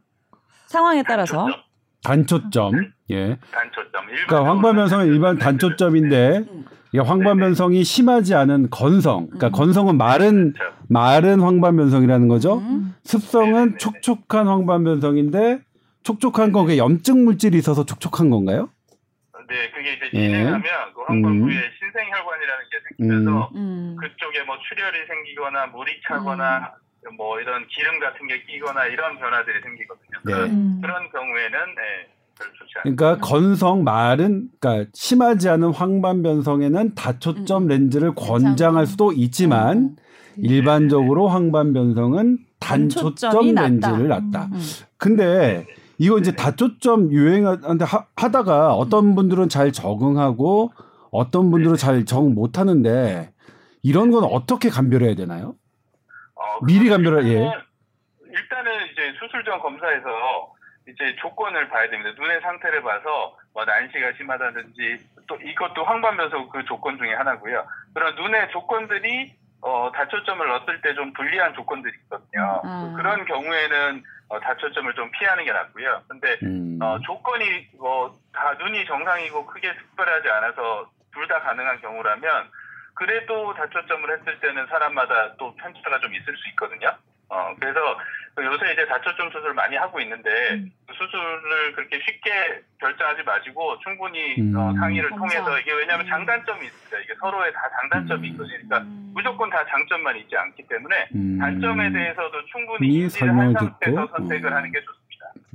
상황에 0.75 1.05
따라서 1.05 1.47
단초점. 2.03 2.73
예. 3.11 3.39
단초점. 3.53 4.07
그러니까 4.07 4.51
황반변성은 4.51 5.07
일반 5.07 5.39
단초점인데 5.39 6.45
이게 6.93 7.01
황반변성이 7.01 7.85
심하지 7.85 8.35
않은 8.35 8.71
건성. 8.71 9.27
그러니까 9.27 9.49
음. 9.49 9.53
건성은 9.53 9.97
마른 9.97 10.53
그렇죠. 10.53 10.75
마른 10.89 11.41
황반변성이라는 11.41 12.27
거죠. 12.29 12.59
음. 12.59 12.95
습성은 13.05 13.79
촉촉한 13.79 14.49
황반변성인데 14.49 15.61
촉촉한 16.03 16.51
건 16.53 16.67
그게 16.67 16.77
염증 16.77 17.25
물질이 17.25 17.57
있어서 17.59 17.87
촉촉한 17.87 18.31
건가요? 18.31 18.69
네, 19.49 19.71
그게 19.71 19.93
이제 19.95 20.11
진행하면 20.11 20.61
예. 20.61 20.93
그 20.95 21.03
황반부에 21.07 21.55
음. 21.55 21.63
신생혈관이라는 21.79 22.65
게 22.71 22.79
생기면서 22.89 23.51
음. 23.55 23.97
그쪽에 24.01 24.43
뭐 24.43 24.57
출혈이 24.69 24.99
생기거나 25.07 25.67
물이 25.67 26.01
차거나 26.09 26.73
뭐 27.17 27.41
이런 27.41 27.67
기름 27.69 28.01
같은 28.01 28.27
게 28.27 28.43
끼거나 28.45 28.87
이런 28.87 29.19
변화들이 29.19 29.61
생기거든요. 29.63 30.19
네. 30.25 30.33
그런, 30.33 30.51
음. 30.51 30.79
그런 30.81 31.11
경우에는 31.11 31.59
네, 31.75 32.15
그러니까 32.83 33.19
건성 33.19 33.85
말은 33.85 34.49
그러니까 34.59 34.91
심하지 34.95 35.49
않은 35.49 35.73
황반 35.73 36.23
변성에는 36.23 36.95
다초점 36.95 37.65
음. 37.65 37.69
렌즈를 37.69 38.15
권장할 38.15 38.87
수도 38.87 39.13
있지만 39.13 39.77
음. 39.79 39.97
일반적으로 40.39 41.29
황반 41.29 41.73
변성은 41.73 42.39
단초점 42.59 43.55
렌즈를 43.55 44.09
놨다. 44.09 44.49
음. 44.53 44.61
근데 44.97 45.67
이거 45.99 46.19
이제 46.19 46.33
다초점 46.33 47.13
유행하는데 47.13 47.85
하다가 48.17 48.75
어떤 48.75 49.15
분들은 49.15 49.49
잘 49.49 49.71
적응하고 49.71 50.73
어떤 51.11 51.51
분들은 51.51 51.77
잘 51.77 52.05
적응 52.05 52.35
못 52.35 52.59
하는데 52.59 53.31
이런 53.83 54.11
건 54.11 54.25
어떻게 54.25 54.71
감별해야 54.71 55.15
되나요? 55.15 55.55
어, 56.55 56.65
미리 56.65 56.89
감별을 56.89 57.27
예. 57.27 57.53
일단은 58.33 58.87
이제 58.93 59.13
수술 59.19 59.45
전 59.45 59.59
검사에서 59.61 60.53
이제 60.89 61.17
조건을 61.21 61.69
봐야 61.69 61.89
됩니다. 61.89 62.11
눈의 62.21 62.41
상태를 62.43 62.83
봐서 62.83 63.37
뭐 63.55 63.65
난시가 63.65 64.13
심하다든지 64.17 64.99
또 65.27 65.37
이것도 65.37 65.85
황반변소 65.85 66.49
그 66.51 66.65
조건 66.65 66.99
중에 66.99 67.15
하나고요. 67.15 67.67
그런 67.95 68.15
눈의 68.17 68.51
조건들이 68.51 69.35
어, 69.63 69.91
다초점을 69.95 70.47
넣었을 70.47 70.81
때 70.83 70.95
좀 70.95 71.13
불리한 71.15 71.55
조건들이 71.55 71.95
있거든요. 72.03 72.61
음. 72.65 72.95
그런 72.97 73.25
경우에는 73.25 74.03
어, 74.29 74.41
다초점을 74.41 74.93
좀 74.95 75.11
피하는 75.13 75.45
게 75.45 75.53
낫고요. 75.53 76.03
근데 76.09 76.37
음. 76.43 76.79
어, 76.83 76.99
조건이 77.07 77.69
뭐 77.79 78.15
다 78.35 78.53
눈이 78.59 78.85
정상이고 78.87 79.47
크게 79.47 79.73
특별하지 79.77 80.29
않아서 80.29 80.91
둘 81.15 81.29
다 81.29 81.41
가능한 81.41 81.81
경우라면 81.81 82.51
그래도 82.95 83.53
다초점을 83.55 84.19
했을 84.19 84.41
때는 84.41 84.67
사람마다 84.67 85.35
또 85.37 85.55
편차가 85.57 85.99
좀 86.01 86.15
있을 86.15 86.37
수 86.37 86.49
있거든요. 86.51 86.91
어, 87.29 87.55
그래서 87.59 87.81
그 88.35 88.45
요새 88.45 88.73
이제 88.73 88.87
다초점 88.87 89.31
수술을 89.31 89.55
많이 89.55 89.77
하고 89.77 89.99
있는데 90.01 90.29
음. 90.55 90.71
그 90.87 90.95
수술을 90.95 91.73
그렇게 91.75 91.99
쉽게 91.99 92.31
결정하지 92.79 93.23
마시고 93.25 93.79
충분히 93.81 94.39
음. 94.39 94.55
어, 94.57 94.73
상의를 94.75 95.11
검사. 95.11 95.27
통해서 95.43 95.59
이게 95.59 95.73
왜냐하면 95.73 96.07
음. 96.07 96.11
장단점이 96.11 96.67
있습니다. 96.67 96.99
이게 96.99 97.15
서로의 97.21 97.53
다 97.53 97.61
장단점이 97.81 98.29
음. 98.29 98.33
있거든요. 98.33 98.55
그러니까 98.57 98.79
음. 98.83 99.13
무조건 99.15 99.51
다 99.51 99.65
장점만 99.69 100.17
있지 100.19 100.37
않기 100.37 100.67
때문에 100.69 101.09
음. 101.15 101.39
단점에 101.39 101.91
대해서도 101.93 102.45
충분히 102.47 102.89
인지를 102.89 103.29
한 103.31 103.53
상태에서 103.53 104.07
듣고. 104.07 104.17
선택을 104.19 104.53
하는 104.55 104.71
게 104.71 104.81
좋습니다. 104.81 105.05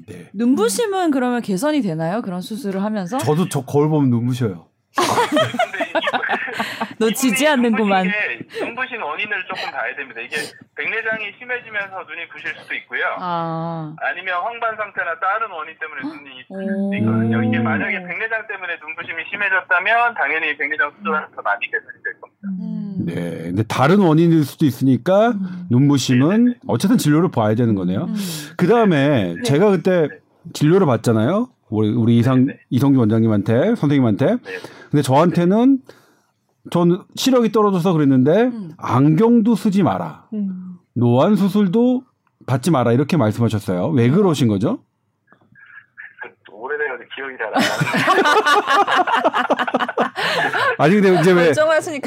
네. 0.07 0.29
눈부심은 0.33 1.11
그러면 1.11 1.41
개선이 1.41 1.81
되나요? 1.81 2.21
그런 2.21 2.41
수술을 2.41 2.81
하면서? 2.83 3.17
저도 3.19 3.47
저 3.47 3.61
거울 3.63 3.89
보면 3.89 4.09
눈부셔요. 4.09 4.67
놓치지 6.99 7.47
않는구만. 7.47 8.07
눈부신 8.59 9.01
원인을 9.01 9.45
조금 9.47 9.71
봐야 9.71 9.95
됩니다. 9.95 10.19
이게 10.21 10.35
백내장이 10.75 11.31
심해지면서 11.37 12.03
눈이 12.03 12.27
부실 12.29 12.53
수도 12.59 12.73
있고요. 12.75 13.05
아. 13.19 13.95
니면 14.15 14.33
황반 14.43 14.75
상태나 14.75 15.17
다른 15.19 15.49
원인 15.51 15.75
때문에 15.79 16.01
눈이 16.03 16.43
부실 16.47 16.67
수도 16.67 16.95
있거든요. 16.99 17.43
이게 17.43 17.59
만약에 17.59 17.93
백내장 18.05 18.47
때문에 18.47 18.77
눈부심이 18.81 19.23
심해졌다면 19.29 20.13
당연히 20.15 20.57
백내장 20.57 20.91
수술을 20.97 21.27
더 21.35 21.41
많이 21.41 21.65
개선이 21.71 22.03
될 22.03 22.19
겁니다. 22.19 22.49
음. 22.59 23.05
네. 23.05 23.43
근데 23.49 23.63
다른 23.63 23.99
원인일 23.99 24.43
수도 24.43 24.65
있으니까 24.65 25.29
음. 25.29 25.67
눈부심은 25.69 26.45
네네. 26.45 26.59
어쨌든 26.67 26.97
진료를 26.97 27.31
봐야 27.31 27.55
되는 27.55 27.75
거네요. 27.75 28.05
음. 28.05 28.15
그 28.57 28.67
다음에 28.67 29.35
네. 29.35 29.41
제가 29.43 29.71
그때 29.71 30.09
진료를 30.53 30.85
받잖아요. 30.85 31.49
우리, 31.69 31.89
우리 31.89 32.17
이상, 32.17 32.47
이성규 32.71 32.99
원장님한테, 32.99 33.75
선생님한테. 33.75 34.25
네. 34.25 34.57
근데 34.89 35.01
저한테는 35.01 35.79
전 36.71 37.03
시력이 37.15 37.51
떨어져서 37.51 37.93
그랬는데 37.93 38.43
음. 38.45 38.71
안경도 38.77 39.55
쓰지 39.55 39.83
마라. 39.83 40.27
음. 40.33 40.75
노안 40.93 41.35
수술도 41.35 42.03
받지 42.45 42.71
마라 42.71 42.91
이렇게 42.91 43.17
말씀하셨어요. 43.17 43.89
왜 43.89 44.09
그러신 44.09 44.47
거죠? 44.47 44.79
오래돼서 46.51 46.97
기억이 47.15 47.37
잘 47.37 47.47
안 47.47 47.53
나요. 47.53 47.69
아니 50.77 50.95
근데 50.95 51.19
이제 51.21 51.31
왜 51.31 51.51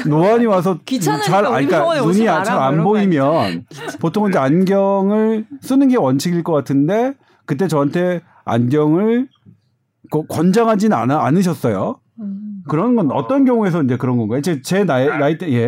노안이 0.07 0.45
와서 0.45 0.79
잘 1.25 1.43
그러니까 1.43 1.95
눈이 2.01 2.25
잘 2.25 2.47
안 2.49 2.83
보이면 2.83 3.65
보통은 3.99 4.29
이제 4.29 4.39
안경을 4.39 5.45
쓰는 5.61 5.87
게 5.87 5.97
원칙일 5.97 6.43
것 6.43 6.53
같은데 6.53 7.13
그때 7.45 7.67
저한테 7.67 8.21
안경을 8.45 9.27
권장하진 10.29 10.93
않아, 10.93 11.23
않으셨어요. 11.25 11.99
음. 12.63 12.69
그런 12.69 12.95
건 12.95 13.11
어떤 13.11 13.45
경우에서 13.45 13.81
이제 13.83 13.97
그런 13.97 14.17
건가요? 14.17 14.41
제, 14.41 14.61
제 14.61 14.83
나이, 14.83 15.07
아, 15.09 15.17
나이 15.17 15.37
때, 15.37 15.47
예. 15.51 15.65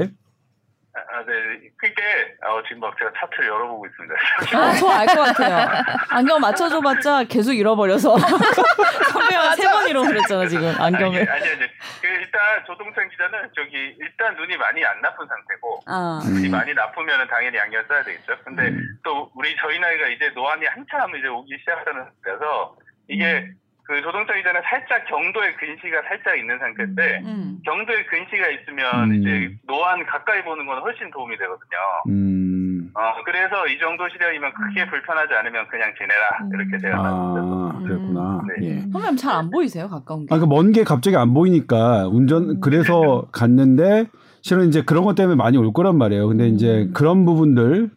아, 0.94 1.24
네. 1.26 1.34
그게, 1.78 2.02
어, 2.48 2.62
지금 2.68 2.80
막 2.82 2.98
제가 2.98 3.12
차트를 3.20 3.48
열어보고 3.48 3.86
있습니다. 3.86 4.16
아, 4.58 4.74
저 4.74 4.88
알 4.90 5.06
것 5.08 5.16
같아요. 5.22 5.84
안경 6.10 6.40
맞춰줘봤자 6.40 7.26
계속 7.26 7.54
잃어버려서. 7.54 8.16
선배가 9.12 9.56
세번 9.56 9.90
잃어버렸잖아, 9.90 10.48
지금, 10.48 10.74
안경을. 10.80 11.20
아니, 11.30 11.30
아니, 11.30 11.50
아니. 11.52 11.60
그, 12.02 12.08
일단, 12.08 12.42
조동찬 12.66 13.10
기자는 13.10 13.50
저기, 13.56 13.96
일단 14.00 14.36
눈이 14.36 14.58
많이 14.58 14.84
안 14.86 15.02
나쁜 15.02 15.28
상태고, 15.28 15.82
아. 15.86 16.22
눈이 16.26 16.50
많이 16.50 16.74
나쁘면 16.74 17.28
당연히 17.28 17.60
안경 17.60 17.84
써야 17.88 18.04
되겠죠. 18.04 18.38
근데 18.44 18.64
음. 18.70 18.98
또, 19.04 19.30
우리 19.36 19.56
저희 19.62 19.78
나이가 19.80 20.08
이제 20.08 20.30
노안이 20.34 20.66
한참 20.66 21.16
이제 21.18 21.28
오기 21.28 21.58
시작하는 21.60 22.06
데서, 22.24 22.76
이게, 23.10 23.26
음. 23.48 23.56
그 23.86 24.02
조동철 24.02 24.38
기자는 24.38 24.62
살짝 24.66 25.06
경도에 25.06 25.54
근시가 25.62 26.02
살짝 26.10 26.38
있는 26.40 26.58
상태인데 26.58 27.22
음. 27.22 27.26
음. 27.30 27.58
경도에 27.64 28.06
근시가 28.06 28.50
있으면 28.50 29.12
음. 29.12 29.16
이제 29.16 29.54
노안 29.68 30.04
가까이 30.08 30.44
보는 30.44 30.66
건 30.66 30.82
훨씬 30.82 31.12
도움이 31.12 31.38
되거든요. 31.38 31.78
음. 32.10 32.90
어 32.96 33.14
그래서 33.26 33.68
이 33.68 33.78
정도 33.78 34.10
시력이면 34.10 34.54
크게 34.54 34.84
음. 34.84 34.90
불편하지 34.90 35.34
않으면 35.36 35.68
그냥 35.70 35.94
지내라 35.98 36.24
음. 36.42 36.50
이렇게 36.54 36.82
제가 36.82 36.98
아, 36.98 37.80
그랬구나. 37.84 38.42
네. 38.60 38.68
예. 38.68 38.80
선배님 38.92 39.18
잘 39.18 39.36
안 39.36 39.52
보이세요 39.52 39.88
가까운 39.88 40.26
게? 40.26 40.34
아, 40.34 40.40
그먼 40.40 40.72
게 40.72 40.84
갑자기 40.84 41.16
안 41.18 41.34
보이니까 41.34 42.08
운전 42.08 42.60
그래서 42.62 43.28
갔는데 43.32 44.06
실은 44.42 44.68
이제 44.68 44.82
그런 44.82 45.04
것 45.04 45.14
때문에 45.16 45.36
많이 45.36 45.58
올 45.58 45.72
거란 45.74 45.98
말이에요. 45.98 46.28
근데 46.28 46.48
이제 46.48 46.90
그런 46.94 47.26
부분들 47.26 47.92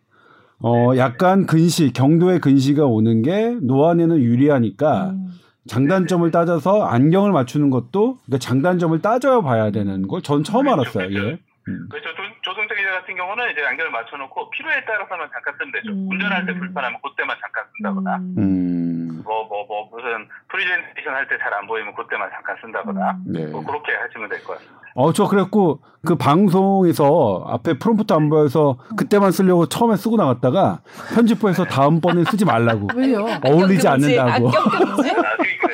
어 0.63 0.97
약간 0.97 1.47
근시 1.47 1.93
경도의 1.95 2.41
근시가 2.41 2.85
오는 2.85 3.23
게 3.23 3.57
노안에는 3.63 4.19
유리하니까 4.21 5.11
음. 5.11 5.29
장단점을 5.69 6.31
따져서 6.31 6.85
안경을 6.87 7.33
맞추는 7.33 7.71
것도 7.71 8.19
그러니까 8.27 8.39
장단점을 8.39 9.01
따져야 9.03 9.41
봐야 9.43 9.71
되는 9.71 10.07
걸 10.09 10.21
전 10.23 10.43
처음 10.43 10.65
그렇죠, 10.65 10.81
알았어요. 10.81 11.09
그렇죠. 11.09 11.27
예. 11.29 11.39
음. 11.69 11.87
그렇죠. 11.91 12.09
조성태 12.43 12.75
기자 12.77 12.91
같은 12.93 13.15
경우는 13.15 13.53
이제 13.53 13.61
안경을 13.63 13.91
맞춰놓고 13.93 14.51
필요에 14.51 14.83
따라서만 14.87 15.29
잠깐 15.33 15.55
쓰면 15.59 15.73
되죠. 15.73 15.91
음. 15.93 16.09
운전할 16.11 16.47
때 16.47 16.55
불편하면 16.55 16.99
그때만 17.05 17.37
잠깐 17.41 17.65
쓴다거나. 17.77 18.17
음. 18.39 19.23
뭐, 19.23 19.45
뭐, 19.45 19.67
뭐, 19.69 19.89
무슨 19.93 20.27
프리젠테이션 20.49 21.13
할 21.15 21.29
때 21.29 21.37
잘 21.37 21.53
안 21.53 21.67
보이면 21.67 21.95
그때만 21.95 22.31
잠깐 22.33 22.57
쓴다거나. 22.63 23.11
음. 23.27 23.33
네. 23.33 23.47
뭐 23.47 23.63
그렇게 23.65 23.93
하시면 23.93 24.31
될 24.31 24.43
것 24.45 24.55
같습니다. 24.55 24.79
어, 24.95 25.13
저 25.13 25.29
그랬고 25.29 25.81
그 26.07 26.17
방송에서 26.17 27.45
앞에 27.47 27.79
프롬프트 27.79 28.13
안 28.15 28.31
보여서 28.31 28.79
그때만 28.97 29.31
쓰려고 29.33 29.67
처음에 29.67 29.97
쓰고 29.97 30.17
나갔다가 30.17 30.81
편집부에서 31.15 31.65
다음번에 31.67 32.25
쓰지 32.25 32.45
말라고. 32.47 32.89
왜요? 32.97 33.27
어울리지 33.45 33.87
않는다고. 33.87 34.49
안경 34.49 34.63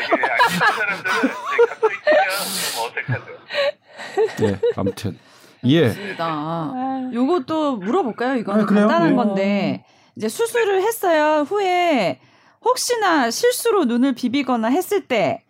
사람들은 0.09 1.17
이제 1.25 1.57
갑자기 1.69 1.95
쓰면 2.05 2.87
어색하죠. 2.87 3.27
네, 4.41 4.61
아무튼. 4.77 5.19
예. 5.65 5.87
맞습니다. 5.89 6.73
요것도 7.13 7.77
물어볼까요? 7.79 8.37
이거는 8.37 8.65
아, 8.65 8.67
간단한 8.67 9.11
네. 9.11 9.17
건데 9.17 9.85
이제 10.17 10.29
수술을 10.29 10.83
했어요. 10.83 11.43
후에 11.43 12.21
혹시나 12.63 13.31
실수로 13.31 13.85
눈을 13.85 14.15
비비거나 14.15 14.69
했을 14.69 15.07
때 15.07 15.45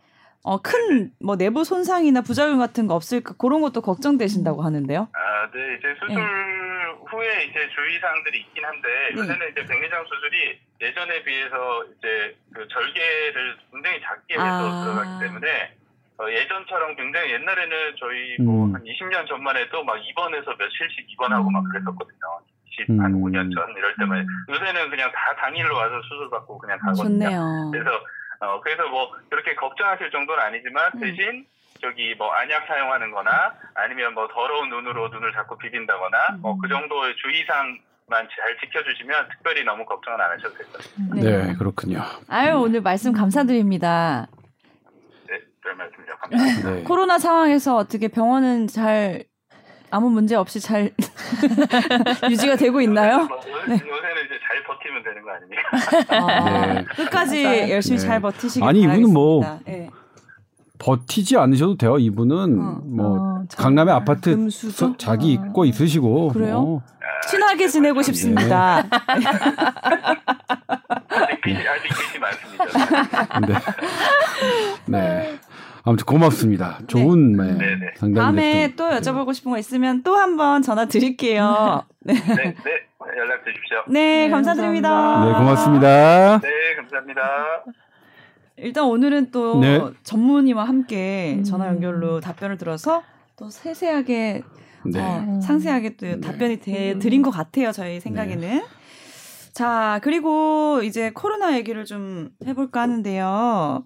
어, 0.46 0.60
큰, 0.60 1.10
뭐, 1.20 1.36
내부 1.36 1.64
손상이나 1.64 2.20
부작용 2.20 2.58
같은 2.58 2.86
거 2.86 2.94
없을까, 2.94 3.32
그런 3.38 3.62
것도 3.62 3.80
걱정되신다고 3.80 4.62
하는데요. 4.62 5.08
아, 5.10 5.50
네, 5.54 5.58
이제 5.78 5.88
수술 5.98 6.14
네. 6.14 6.20
후에 7.08 7.44
이제 7.44 7.68
주의사항들이 7.74 8.40
있긴 8.40 8.64
한데, 8.64 8.88
네. 8.88 9.20
요새는 9.20 9.50
이제 9.50 9.64
백내장 9.66 10.04
수술이 10.04 10.58
예전에 10.80 11.22
비해서 11.22 11.84
이제 11.96 12.36
그 12.54 12.66
절개를 12.68 13.56
굉장히 13.72 14.00
작게 14.02 14.34
해서 14.34 14.44
아. 14.44 14.84
들어가기 14.84 15.26
때문에, 15.26 15.74
어, 16.18 16.30
예전처럼 16.30 16.94
굉장히 16.96 17.32
옛날에는 17.32 17.96
저희 17.98 18.36
뭐 18.40 18.66
음. 18.66 18.74
한 18.74 18.84
20년 18.84 19.26
전만 19.26 19.56
해도 19.56 19.82
막 19.82 19.96
입원해서 19.96 20.54
며칠씩 20.56 21.10
입원하고 21.10 21.50
막 21.50 21.64
음. 21.64 21.68
그랬었거든요. 21.70 22.40
10, 22.76 22.90
한 23.00 23.12
5년 23.12 23.54
전 23.54 23.70
이럴 23.76 23.94
때만 23.96 24.20
음. 24.20 24.26
요새는 24.48 24.90
그냥 24.90 25.10
다 25.12 25.34
당일로 25.36 25.74
와서 25.74 26.00
수술 26.02 26.30
받고 26.30 26.58
그냥 26.58 26.78
가거든요. 26.78 27.02
좋네요. 27.04 27.70
그래서 27.72 27.90
어 28.40 28.60
그래서 28.60 28.88
뭐 28.88 29.16
그렇게 29.30 29.54
걱정하실 29.54 30.10
정도는 30.10 30.42
아니지만 30.42 30.92
음. 30.94 31.00
대신 31.00 31.46
저기 31.80 32.14
뭐 32.16 32.30
안약 32.32 32.66
사용하는 32.66 33.10
거나 33.10 33.54
아니면 33.74 34.14
뭐 34.14 34.26
더러운 34.28 34.68
눈으로 34.70 35.08
눈을 35.08 35.32
자꾸 35.32 35.56
비빈다거나 35.58 36.36
뭐 36.40 36.56
그 36.58 36.68
정도의 36.68 37.14
주의사항 37.16 37.78
만 38.06 38.26
잘 38.28 38.56
지켜주시면 38.60 39.28
특별히 39.30 39.64
너무 39.64 39.84
걱정은 39.86 40.20
안 40.20 40.30
하셔도 40.32 40.54
될 40.54 40.66
것 40.66 40.72
같습니다. 40.76 41.14
네. 41.16 41.46
네, 41.46 41.54
그렇군요. 41.54 42.02
아유, 42.28 42.56
오늘 42.58 42.82
말씀 42.82 43.12
감사드립니다. 43.12 44.28
별 45.62 45.74
말씀이요. 45.74 46.14
감사합니다. 46.20 46.70
네. 46.70 46.82
코로나 46.82 47.18
상황에서 47.18 47.76
어떻게 47.76 48.08
병원은 48.08 48.66
잘 48.66 49.24
아무 49.90 50.10
문제 50.10 50.34
없이 50.36 50.60
잘 50.60 50.90
유지가 52.30 52.56
되고 52.56 52.80
있나요? 52.82 53.24
뭐, 53.24 53.40
네. 53.66 53.74
요새는 53.74 54.24
이제 54.26 54.38
잘 54.46 54.62
버티면 54.64 55.02
되는 55.02 55.22
거 55.22 55.30
아닙니까? 55.30 55.62
아, 56.10 56.74
네. 56.74 56.84
끝까지 56.96 57.70
열심히 57.70 57.98
네. 57.98 58.06
잘 58.06 58.20
버티시길 58.20 58.68
아니 58.68 58.82
이분은 58.82 59.12
뭐 59.14 59.60
네. 59.64 59.88
버티지 60.78 61.36
않으셔도 61.36 61.76
돼요. 61.76 61.98
이분은 61.98 62.60
어. 62.60 62.80
뭐 62.84 63.18
어, 63.18 63.44
강남에 63.56 63.90
아파트 63.92 64.30
금수저? 64.30 64.96
자기 64.98 65.32
있고 65.32 65.64
있으시고 65.64 66.28
그래요? 66.28 66.60
뭐. 66.60 66.82
친하게 67.28 67.66
지내고 67.68 68.02
싶습니다. 68.02 68.78
아직 68.78 68.90
빛이 71.40 72.18
많습니다. 72.20 72.64
네. 73.46 73.54
네. 74.86 75.38
아무튼 75.84 76.04
고맙습니다. 76.06 76.78
좋은 76.86 77.32
네. 77.32 77.52
네, 77.52 77.76
네. 77.76 77.86
상담. 77.96 78.24
다음에 78.24 78.74
또 78.74 78.88
여쭤보고 78.88 79.34
싶은 79.34 79.52
거 79.52 79.58
있으면 79.58 80.02
또 80.02 80.16
한번 80.16 80.62
전화 80.62 80.86
드릴게요. 80.86 81.84
네. 82.00 82.14
네, 82.14 82.54
네. 82.64 82.72
연락 83.18 83.44
주십시오. 83.44 83.82
네, 83.88 84.30
감사드립니다. 84.30 85.24
네, 85.26 85.32
고맙습니다. 85.32 86.40
네, 86.40 86.48
감사합니다. 86.76 87.22
일단 88.56 88.84
오늘은 88.84 89.30
또 89.30 89.60
네. 89.60 89.80
전문의와 90.04 90.64
함께 90.64 91.42
전화 91.44 91.66
연결로 91.68 92.20
답변을 92.20 92.56
들어서 92.56 93.02
또 93.36 93.50
세세하게 93.50 94.42
네. 94.86 95.00
어, 95.00 95.40
상세하게 95.40 95.96
또 95.96 96.06
네. 96.06 96.20
답변이 96.20 96.60
돼, 96.60 96.98
드린 96.98 97.22
것 97.22 97.30
같아요. 97.30 97.72
저희 97.72 98.00
생각에는. 98.00 98.40
네. 98.40 98.64
자, 99.52 100.00
그리고 100.02 100.82
이제 100.84 101.10
코로나 101.12 101.56
얘기를 101.56 101.84
좀 101.84 102.30
해볼까 102.44 102.82
하는데요. 102.82 103.84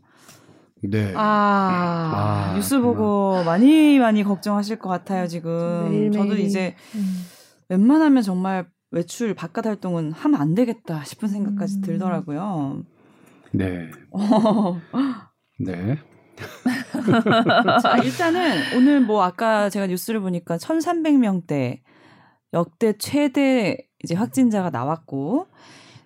네. 0.82 1.12
아, 1.16 2.50
아 2.50 2.54
뉴스 2.54 2.80
보고 2.80 3.42
많이 3.44 3.98
많이 3.98 4.22
걱정하실 4.22 4.78
것 4.78 4.88
같아요, 4.88 5.26
지금. 5.26 5.88
매일매일. 5.90 6.12
저도 6.12 6.36
이제 6.36 6.74
음. 6.94 7.24
웬만하면 7.68 8.22
정말 8.22 8.66
외출 8.90 9.34
바깥 9.34 9.66
활동은 9.66 10.12
하면 10.12 10.40
안 10.40 10.54
되겠다 10.54 11.04
싶은 11.04 11.28
생각까지 11.28 11.76
음. 11.76 11.80
들더라고요. 11.82 12.82
네. 13.52 13.90
네. 15.58 15.98
자, 17.82 17.98
일단은 17.98 18.76
오늘 18.76 19.00
뭐 19.00 19.22
아까 19.22 19.68
제가 19.70 19.86
뉴스를 19.86 20.20
보니까 20.20 20.56
1,300명대 20.56 21.80
역대 22.52 22.96
최대 22.98 23.76
이제 24.02 24.14
확진자가 24.14 24.70
나왔고 24.70 25.48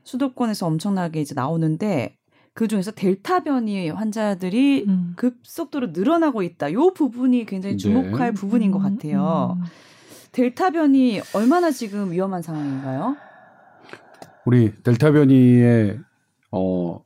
수도권에서 0.05 0.67
엄청나게 0.67 1.21
이제 1.21 1.35
나오는데 1.35 2.17
그 2.55 2.69
중에서 2.69 2.91
델타 2.91 3.45
변이 3.45 3.89
환자들이 3.89 4.85
음. 4.87 5.15
급속도로 5.17 5.89
늘어나고 5.89 6.43
있다. 6.43 6.73
요 6.73 6.93
부분이 6.93 7.47
굉장히 7.47 7.79
주목할 7.79 8.19
네. 8.19 8.33
부분인 8.33 8.71
것 8.71 8.79
같아요. 8.79 9.57
음. 9.59 9.65
델타 10.33 10.71
변이 10.71 11.21
얼마나 11.35 11.71
지금 11.71 12.13
위험한 12.13 12.43
상황인가요? 12.43 13.17
우리 14.45 14.73
델타 14.83 15.13
변이의 15.13 15.99
어 16.51 17.03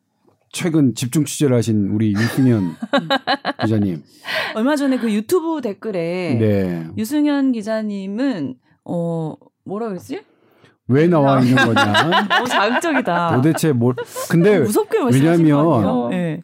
최근 0.56 0.94
집중 0.94 1.26
취재를 1.26 1.54
하신 1.54 1.90
우리 1.90 2.12
유승현 2.14 2.74
기자님. 3.60 4.02
얼마 4.54 4.74
전에 4.74 4.96
그 4.96 5.12
유튜브 5.12 5.60
댓글에 5.60 6.38
네. 6.40 6.86
유승현 6.96 7.52
기자님은 7.52 8.54
어 8.86 9.34
뭐라 9.66 9.88
그랬지? 9.88 10.22
왜 10.88 11.08
나와 11.08 11.40
있는 11.40 11.56
거냐? 11.56 12.26
너무 12.26 12.48
자극적이다. 12.48 13.36
도대체 13.36 13.72
뭘? 13.72 13.94
근데 14.30 14.60
무섭게 14.60 14.98
왜냐면 15.12 16.08
네. 16.08 16.40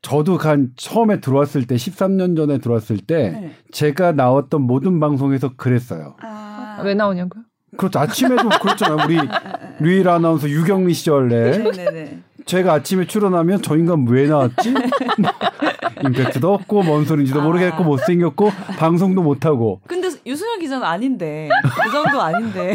저도 0.00 0.38
간 0.38 0.70
처음에 0.76 1.20
들어왔을 1.20 1.66
때 1.66 1.74
13년 1.74 2.38
전에 2.38 2.58
들어왔을 2.58 2.96
때 2.96 3.30
네. 3.30 3.50
제가 3.72 4.12
나왔던 4.12 4.62
모든 4.62 5.00
방송에서 5.00 5.54
그랬어요. 5.56 6.16
아, 6.22 6.80
왜 6.82 6.94
나오냐고요? 6.94 7.42
그렇죠. 7.76 7.98
아침에도 7.98 8.48
그렇잖아요. 8.48 9.04
우리 9.06 9.18
류일 9.80 10.08
아나운서 10.08 10.48
유경미 10.48 10.94
시절에 10.94 11.58
네네네. 11.58 12.22
제가 12.50 12.72
아침에 12.72 13.06
출연하면 13.06 13.62
저 13.62 13.76
인간 13.76 14.04
왜 14.08 14.26
나왔지? 14.26 14.74
임팩트도 16.02 16.52
없고 16.52 16.82
뭔 16.82 17.04
소린지도 17.04 17.40
아. 17.40 17.44
모르겠고 17.44 17.84
못생겼고 17.84 18.50
방송도 18.76 19.22
못하고. 19.22 19.80
근데 19.86 20.08
유승현 20.26 20.58
기자는 20.58 20.84
아닌데 20.84 21.48
그 21.62 21.90
정도 21.92 22.20
아닌데. 22.20 22.74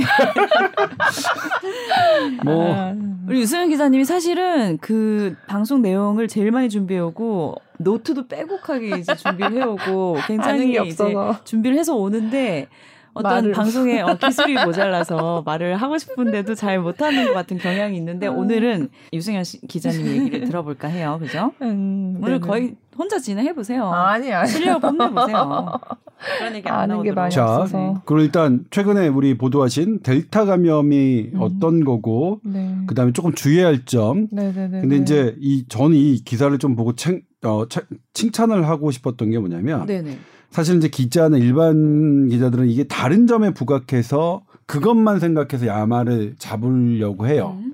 뭐 2.46 2.74
아, 2.74 2.96
우리 3.28 3.42
유승현 3.42 3.68
기자님이 3.68 4.06
사실은 4.06 4.78
그 4.80 5.36
방송 5.46 5.82
내용을 5.82 6.30
제일 6.30 6.52
많이 6.52 6.70
준비해오고 6.70 7.56
노트도 7.78 8.30
빼곡하게 8.30 9.00
이제 9.00 9.14
준비를 9.14 9.62
해오고 9.62 10.20
굉장히 10.28 10.72
이제 10.88 11.14
준비를 11.44 11.78
해서 11.78 11.96
오는데 11.96 12.70
어떤 13.16 13.32
말을. 13.32 13.52
방송에 13.54 14.02
어, 14.04 14.16
기술이 14.16 14.54
모자라서 14.66 15.42
말을 15.46 15.78
하고 15.78 15.98
싶은데도 15.98 16.54
잘 16.54 16.80
못하는 16.80 17.26
것 17.26 17.34
같은 17.34 17.58
경향이 17.58 17.98
있는데 17.98 18.28
음. 18.28 18.38
오늘은 18.38 18.90
유승현 19.14 19.44
기자님 19.68 20.06
얘기를 20.06 20.46
들어볼까 20.46 20.90
해요. 20.90 21.18
그죠? 21.20 21.52
음, 21.64 22.20
오늘 22.22 22.40
거의 22.40 22.76
혼자 22.98 23.18
진행해 23.18 23.54
보세요. 23.54 23.90
아니 23.90 24.32
아니. 24.32 24.50
실력 24.50 24.82
뽐내 24.82 25.10
보세요. 25.10 25.72
그런 26.38 26.56
얘기 26.56 26.68
안 26.68 26.90
하는 26.90 27.04
게 27.04 27.12
많이 27.12 27.34
자, 27.34 27.46
없어서. 27.46 28.02
그럼 28.06 28.22
일단 28.22 28.66
최근에 28.72 29.08
우리 29.08 29.38
보도하신 29.38 30.00
델타 30.02 30.46
감염이 30.46 31.32
음. 31.34 31.42
어떤 31.42 31.84
거고, 31.84 32.40
네. 32.44 32.78
그다음에 32.88 33.12
조금 33.12 33.34
주의할 33.34 33.86
점. 33.86 34.28
네네네. 34.32 34.82
근데 34.82 34.96
이제 34.98 35.36
이 35.40 35.66
저는 35.68 35.96
이 35.96 36.24
기사를 36.24 36.58
좀 36.58 36.76
보고 36.76 36.96
칭, 36.96 37.22
어, 37.44 37.66
칭찬을 38.14 38.68
하고 38.68 38.92
싶었던 38.92 39.30
게 39.30 39.38
뭐냐면. 39.40 39.86
네네. 39.86 40.18
사실 40.52 40.78
이제 40.78 40.88
기자는 40.88 41.40
일반 41.40 42.28
기자들은 42.30 42.68
이게 42.68 42.84
다른 42.86 43.28
점에 43.28 43.52
부각해서 43.52 44.44
그것만 44.66 45.20
생각해서 45.20 45.68
야마를 45.68 46.36
잡으려고 46.38 47.28
해요. 47.28 47.58
음. 47.62 47.74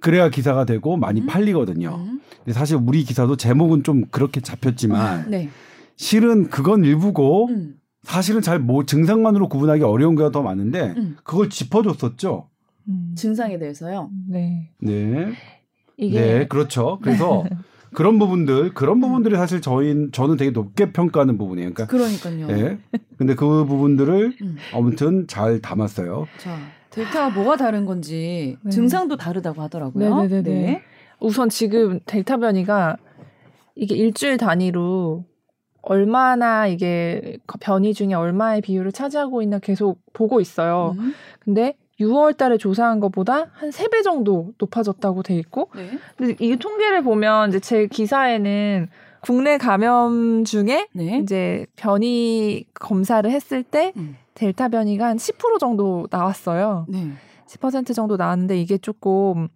그래야 0.00 0.28
기사가 0.28 0.64
되고 0.64 0.96
많이 0.96 1.20
음. 1.22 1.26
팔리거든요. 1.26 1.94
음. 1.96 2.20
근데 2.38 2.52
사실 2.52 2.78
우리 2.82 3.04
기사도 3.04 3.36
제목은 3.36 3.84
좀 3.84 4.04
그렇게 4.10 4.40
잡혔지만 4.40 5.30
네. 5.30 5.48
실은 5.96 6.50
그건 6.50 6.84
일부고 6.84 7.48
음. 7.48 7.76
사실은 8.02 8.42
잘 8.42 8.58
뭐 8.58 8.84
증상만으로 8.84 9.48
구분하기 9.48 9.82
어려운 9.82 10.14
게더 10.16 10.42
많은데 10.42 10.94
음. 10.96 11.16
그걸 11.24 11.48
짚어줬었죠. 11.48 12.48
음. 12.88 13.14
증상에 13.16 13.58
대해서요. 13.58 14.10
네. 14.28 14.68
네. 14.78 15.32
이게 15.96 16.20
네, 16.20 16.46
그렇죠. 16.48 16.98
그래서 17.02 17.44
그런 17.94 18.18
부분들 18.18 18.74
그런 18.74 19.00
부분들이 19.00 19.36
사실 19.36 19.60
저희 19.60 20.10
저는 20.12 20.36
되게 20.36 20.50
높게 20.50 20.92
평가하는 20.92 21.38
부분이에요. 21.38 21.72
그러니까 21.74 21.86
그러니까요. 21.86 22.46
네. 22.46 22.78
근데 23.16 23.34
그 23.34 23.64
부분들을 23.64 24.36
음. 24.42 24.56
아무튼 24.72 25.26
잘 25.26 25.60
담았어요. 25.60 26.26
자, 26.38 26.56
델타가 26.90 27.30
뭐가 27.30 27.56
다른 27.56 27.86
건지 27.86 28.56
네. 28.62 28.70
증상도 28.70 29.16
다르다고 29.16 29.62
하더라고요. 29.62 30.22
네네네. 30.22 30.42
네. 30.42 30.82
우선 31.20 31.48
지금 31.48 32.00
델타 32.04 32.38
변이가 32.38 32.96
이게 33.76 33.94
일주일 33.94 34.36
단위로 34.36 35.24
얼마나 35.82 36.66
이게 36.66 37.38
변이 37.60 37.92
중에 37.94 38.14
얼마의 38.14 38.60
비율을 38.62 38.92
차지하고 38.92 39.42
있나 39.42 39.58
계속 39.58 40.00
보고 40.12 40.40
있어요. 40.40 40.94
음. 40.98 41.14
근데 41.40 41.76
6월 42.00 42.36
달에 42.36 42.58
조사한 42.58 43.00
것보다 43.00 43.50
한 43.52 43.70
3배 43.70 44.02
정도 44.02 44.52
높아졌다고 44.58 45.22
돼 45.22 45.36
있고. 45.36 45.70
네. 45.74 45.98
근데 46.16 46.36
이 46.40 46.56
통계를 46.56 47.02
보면 47.02 47.50
이제 47.50 47.60
제 47.60 47.86
기사에는 47.86 48.88
국내 49.20 49.56
감염 49.58 50.44
중에 50.44 50.88
네. 50.92 51.18
이제 51.22 51.66
변이 51.76 52.66
검사를 52.74 53.28
했을 53.30 53.62
때 53.62 53.92
음. 53.96 54.16
델타 54.34 54.68
변이가 54.68 55.06
한 55.06 55.16
10% 55.16 55.58
정도 55.58 56.06
나왔어요. 56.10 56.86
네. 56.88 57.12
10% 57.46 57.94
정도 57.94 58.16
나왔는데 58.16 58.58
이게 58.58 58.76
조금 58.78 59.48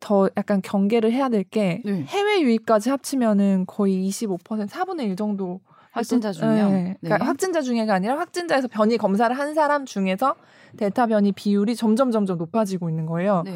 더 0.00 0.28
약간 0.36 0.60
경계를 0.62 1.12
해야 1.12 1.28
될게 1.28 1.82
네. 1.84 2.04
해외 2.04 2.40
유입까지 2.40 2.90
합치면은 2.90 3.64
거의 3.66 4.08
25% 4.08 4.68
4분의 4.68 5.08
1 5.10 5.16
정도 5.16 5.60
확진자 5.92 6.32
중에요. 6.32 6.70
네. 6.70 6.96
그러니까 7.00 7.18
네. 7.18 7.24
확진자 7.24 7.60
중에가 7.60 7.94
아니라 7.94 8.18
확진자에서 8.18 8.68
변이 8.68 8.96
검사를 8.96 9.36
한 9.36 9.54
사람 9.54 9.84
중에서 9.84 10.34
델타 10.76 11.06
변이 11.08 11.32
비율이 11.32 11.76
점점 11.76 12.10
점점 12.10 12.38
높아지고 12.38 12.88
있는 12.88 13.06
거예요. 13.06 13.42
네. 13.44 13.52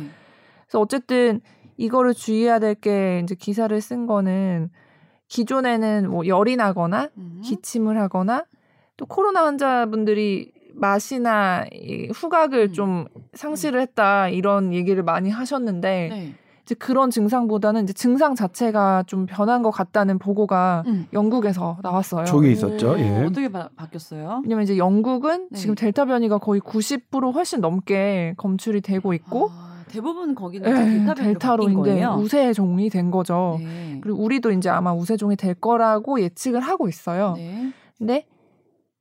그래서 0.67 0.81
어쨌든 0.81 1.41
이거를 1.79 2.15
주의해야 2.15 2.59
될 2.59 2.75
게 2.75 3.21
이제 3.23 3.35
기사를 3.35 3.79
쓴 3.81 4.07
거는 4.07 4.71
기존에는 5.29 6.11
뭐 6.11 6.27
열이 6.27 6.57
나거나 6.57 7.09
음. 7.17 7.41
기침을 7.43 7.99
하거나 7.99 8.45
또 8.97 9.07
코로나 9.07 9.45
환자분들이 9.47 10.53
맛이나 10.75 11.65
이 11.73 12.09
후각을 12.15 12.69
음. 12.69 12.73
좀 12.73 13.05
상실을 13.33 13.81
했다 13.81 14.29
이런 14.29 14.73
얘기를 14.75 15.03
많이 15.03 15.31
하셨는데 15.31 16.09
네. 16.11 16.35
이제 16.67 16.75
그런 16.75 17.11
증상보다는 17.11 17.85
이제 17.85 17.93
증상 17.93 18.35
자체가 18.35 19.05
좀 19.07 19.27
변한 19.27 19.63
것 19.63 19.71
같다는 19.71 20.19
보고가 20.19 20.83
음. 20.89 21.07
영국에서 21.13 21.79
나왔어요. 21.81 22.25
저기 22.25 22.51
있었죠. 22.51 22.99
예. 22.99 23.25
어떻게 23.25 23.49
바, 23.49 23.69
뀌었어요 23.89 24.41
왜냐면 24.43 24.65
이제 24.65 24.77
영국은 24.77 25.47
네. 25.53 25.59
지금 25.59 25.77
델타 25.77 26.07
변이가 26.07 26.39
거의 26.39 26.61
90% 26.61 27.33
훨씬 27.33 27.61
넘게 27.61 28.35
검출이 28.37 28.81
되고 28.81 29.15
있고 29.15 29.49
아, 29.53 29.85
대부분 29.87 30.35
거기는 30.35 30.69
네, 30.69 30.99
델타 31.05 31.15
델타로 31.15 31.69
이제 31.69 32.05
우세 32.05 32.53
종이 32.53 32.91
된 32.91 33.13
거죠. 33.13 33.59
네. 33.61 34.01
그리고 34.03 34.25
우리도 34.25 34.51
이제 34.51 34.69
아마 34.69 34.93
우세 34.93 35.17
종이 35.17 35.37
될 35.37 35.55
거라고 35.55 36.21
예측을 36.21 36.59
하고 36.59 36.89
있어요. 36.89 37.35
네. 37.37 37.73
근데 37.97 38.27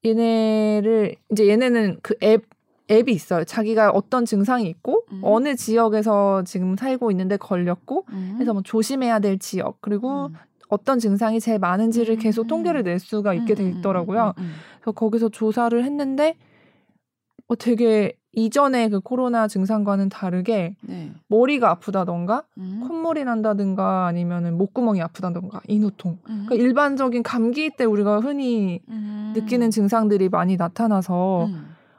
얘네를 0.06 1.16
이제 1.32 1.50
얘네는 1.50 1.98
그 2.04 2.14
앱 2.22 2.44
앱이 2.90 3.12
있어요. 3.12 3.44
자기가 3.44 3.92
어떤 3.92 4.26
증상이 4.26 4.68
있고 4.70 5.06
음. 5.12 5.22
어느 5.24 5.56
지역에서 5.56 6.44
지금 6.44 6.76
살고 6.76 7.12
있는데 7.12 7.38
걸렸고 7.38 8.06
음. 8.10 8.38
해서 8.40 8.54
뭐 8.54 8.62
조심해야 8.62 9.20
될 9.20 9.40
지역 9.40 9.78
그리고 9.82 10.28
음. 10.28 10.34
어떤 10.68 11.00
증상이 11.00 11.40
제일 11.40 11.60
많은지를 11.60 12.18
계속 12.18 12.46
음. 12.46 12.48
통계를 12.48 12.84
낼 12.84 13.00
수가 13.00 13.34
있게 13.34 13.56
돼 13.56 13.64
음, 13.64 13.72
음, 13.72 13.78
있더라고요. 13.78 14.34
그래서 14.82 14.92
거기서 14.92 15.30
조사를 15.30 15.84
했는데 15.84 16.36
어 17.48 17.56
되게 17.56 18.18
이전에 18.32 18.90
그 18.90 19.00
코로나 19.00 19.48
증상과는 19.48 20.10
다르게 20.10 20.76
네. 20.82 21.12
머리가 21.28 21.70
아프다던가 21.70 22.44
콧물이 22.56 23.24
난다든가 23.24 24.08
아니면은 24.08 24.58
목구멍이 24.58 25.02
아프다던가 25.02 25.62
인후통 25.68 26.18
그러니까 26.24 26.56
일반적인 26.56 27.24
감기 27.24 27.70
때 27.70 27.86
우리가 27.86 28.20
흔히 28.20 28.82
느끼는 29.36 29.72
증상들이 29.72 30.28
많이 30.30 30.58
나타나서 30.58 31.48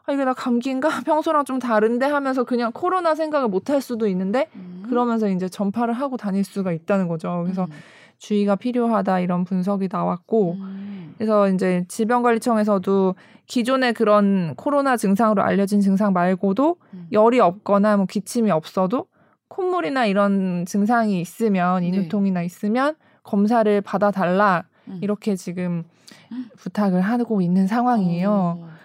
아, 0.07 0.13
이게 0.13 0.25
나 0.25 0.33
감기인가? 0.35 0.89
평소랑 1.05 1.45
좀 1.45 1.59
다른데 1.59 2.07
하면서 2.07 2.45
그냥 2.45 2.73
코로나 2.73 3.15
생각을 3.15 3.49
못 3.49 3.71
할 3.71 3.81
수도 3.81 4.07
있는데 4.07 4.49
음. 4.55 4.85
그러면서 4.89 5.29
이제 5.29 5.49
전파를 5.49 5.93
하고 5.93 6.17
다닐 6.17 6.45
수가 6.45 6.71
있다는 6.73 7.09
거죠. 7.09 7.43
그래서 7.43 7.65
음. 7.65 7.71
주의가 8.19 8.55
필요하다 8.55 9.21
이런 9.21 9.45
분석이 9.45 9.89
나왔고 9.91 10.53
음. 10.53 11.15
그래서 11.19 11.49
이제 11.49 11.85
질병관리청에서도 11.89 13.15
기존의 13.47 13.93
그런 13.95 14.55
코로나 14.57 14.97
증상으로 14.97 15.43
알려진 15.43 15.81
증상 15.81 16.13
말고도 16.13 16.77
음. 16.95 17.09
열이 17.11 17.41
없거나 17.41 17.97
뭐 17.97 18.07
기침이 18.07 18.51
없어도 18.53 19.07
콧물이나 19.49 20.07
이런 20.07 20.65
증상이 20.67 21.21
있으면 21.21 21.81
네. 21.81 21.89
인후통이나 21.89 22.41
네. 22.41 22.47
있으면 22.47 22.95
검사를 23.25 23.81
받아달라 23.81 24.65
음. 24.87 25.01
이렇게 25.03 25.35
지금 25.35 25.83
음. 26.31 26.49
부탁을 26.57 27.01
하고 27.01 27.41
있는 27.41 27.67
상황이에요. 27.67 28.31
어. 28.31 28.76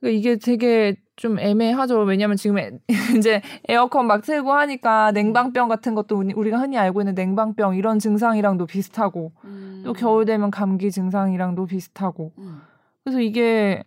그러니까 0.00 0.18
이게 0.18 0.36
되게 0.36 0.96
좀 1.16 1.38
애매하죠. 1.38 2.00
왜냐면 2.00 2.36
지금 2.36 2.56
이제 3.16 3.40
에어컨 3.68 4.06
막 4.06 4.22
틀고 4.22 4.52
하니까 4.52 5.12
냉방병 5.12 5.68
같은 5.68 5.94
것도 5.94 6.24
우리가 6.34 6.58
흔히 6.58 6.76
알고 6.76 7.00
있는 7.00 7.14
냉방병 7.14 7.76
이런 7.76 7.98
증상이랑도 7.98 8.66
비슷하고 8.66 9.32
음. 9.44 9.82
또 9.84 9.92
겨울 9.92 10.24
되면 10.24 10.50
감기 10.50 10.90
증상이랑도 10.90 11.66
비슷하고 11.66 12.32
음. 12.38 12.62
그래서 13.04 13.20
이게 13.20 13.84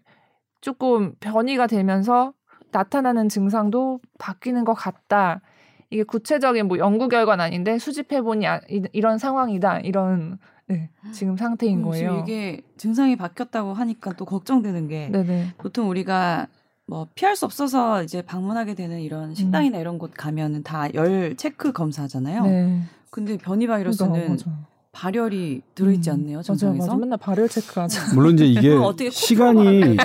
조금 0.61 1.15
변이가 1.19 1.67
되면서 1.67 2.33
나타나는 2.71 3.29
증상도 3.29 3.99
바뀌는 4.19 4.63
것 4.63 4.73
같다. 4.73 5.41
이게 5.89 6.03
구체적인 6.03 6.67
뭐 6.67 6.77
연구 6.79 7.07
결과는 7.07 7.43
아닌데 7.43 7.77
수집해 7.77 8.21
보니 8.21 8.45
아, 8.47 8.59
이런 8.91 9.17
상황이다. 9.17 9.79
이런 9.79 10.37
네, 10.67 10.89
지금 11.13 11.37
상태인 11.37 11.81
거예요. 11.81 12.09
지금 12.11 12.23
이게 12.23 12.61
증상이 12.77 13.15
바뀌었다고 13.15 13.73
하니까 13.73 14.13
또 14.13 14.25
걱정되는 14.25 14.87
게 14.89 15.09
네네. 15.11 15.53
보통 15.57 15.89
우리가 15.89 16.47
뭐 16.85 17.07
피할 17.15 17.35
수 17.35 17.45
없어서 17.45 18.03
이제 18.03 18.21
방문하게 18.21 18.73
되는 18.75 18.99
이런 19.01 19.33
식당이나 19.33 19.77
음. 19.77 19.81
이런 19.81 19.97
곳 19.97 20.11
가면은 20.15 20.63
다 20.63 20.89
열 20.93 21.35
체크 21.37 21.71
검사하잖아요. 21.71 22.43
네. 22.43 22.81
근데 23.09 23.37
변이 23.37 23.65
바이러스는 23.67 24.11
그러니까, 24.11 24.51
발열이 24.91 25.61
들어있지 25.75 26.09
음. 26.09 26.13
않네요. 26.15 26.41
정상에서 26.41 26.77
맞아, 26.79 26.91
맞아. 26.93 26.97
맨날 26.97 27.17
발열 27.17 27.47
체크하죠. 27.49 28.15
물론 28.15 28.33
이제 28.35 28.45
이게 28.45 28.69
시간이 29.09 29.97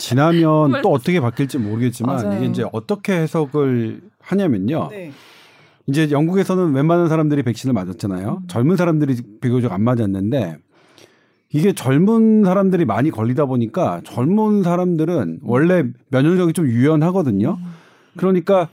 지나면 0.00 0.80
또 0.82 0.92
어떻게 0.92 1.20
바뀔지 1.20 1.58
모르겠지만 1.58 2.16
맞아요. 2.16 2.36
이게 2.38 2.46
이제 2.46 2.64
어떻게 2.72 3.14
해석을 3.14 4.00
하냐면요. 4.20 4.88
네. 4.90 5.12
이제 5.88 6.10
영국에서는 6.10 6.74
웬만한 6.74 7.08
사람들이 7.08 7.42
백신을 7.42 7.72
맞았잖아요. 7.72 8.42
음. 8.42 8.46
젊은 8.48 8.76
사람들이 8.76 9.16
비교적 9.40 9.72
안 9.72 9.82
맞았는데 9.82 10.58
이게 11.50 11.72
젊은 11.72 12.44
사람들이 12.44 12.84
많이 12.84 13.10
걸리다 13.10 13.46
보니까 13.46 14.02
젊은 14.04 14.62
사람들은 14.62 15.40
원래 15.42 15.84
면역력이 16.10 16.52
좀 16.52 16.66
유연하거든요. 16.66 17.56
음. 17.58 17.64
그러니까 18.16 18.68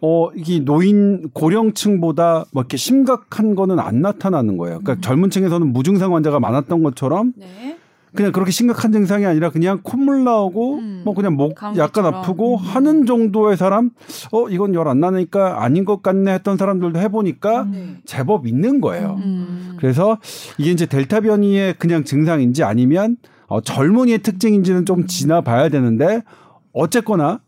어, 0.00 0.30
이게 0.34 0.60
노인 0.60 1.30
고령층보다 1.30 2.44
뭐 2.52 2.62
이렇게 2.62 2.76
심각한 2.76 3.54
거는 3.56 3.80
안 3.80 4.00
나타나는 4.00 4.56
거예요. 4.56 4.78
그러니까 4.78 4.94
음. 4.94 5.00
젊은 5.00 5.30
층에서는 5.30 5.72
무증상 5.72 6.14
환자가 6.14 6.38
많았던 6.38 6.82
것처럼 6.84 7.32
네. 7.36 7.76
그냥 8.14 8.30
그렇게 8.32 8.50
심각한 8.50 8.92
증상이 8.92 9.24
아니라 9.26 9.50
그냥 9.50 9.80
콧물 9.82 10.22
나오고 10.24 10.78
음, 10.78 11.02
뭐 11.04 11.14
그냥 11.14 11.34
목 11.34 11.54
약간 11.76 12.04
아프고 12.06 12.56
음. 12.56 12.62
하는 12.62 13.06
정도의 13.06 13.56
사람 13.56 13.90
어 14.32 14.48
이건 14.48 14.74
열 14.74 14.86
안 14.86 15.00
나니까 15.00 15.64
아닌 15.64 15.84
것 15.84 16.02
같네 16.02 16.32
했던 16.34 16.56
사람들도 16.56 16.98
해보니까 16.98 17.64
네. 17.64 17.96
제법 18.04 18.46
있는 18.46 18.80
거예요. 18.80 19.16
음. 19.24 19.76
그래서 19.78 20.18
이게 20.58 20.70
이제 20.70 20.86
델타 20.86 21.20
변이의 21.20 21.74
그냥 21.78 22.04
증상인지 22.04 22.64
아니면 22.64 23.16
어, 23.46 23.60
젊은이의 23.60 24.18
특징인지는 24.18 24.84
좀 24.86 25.06
지나봐야 25.06 25.68
되는데 25.68 26.22
어쨌거나 26.72 27.40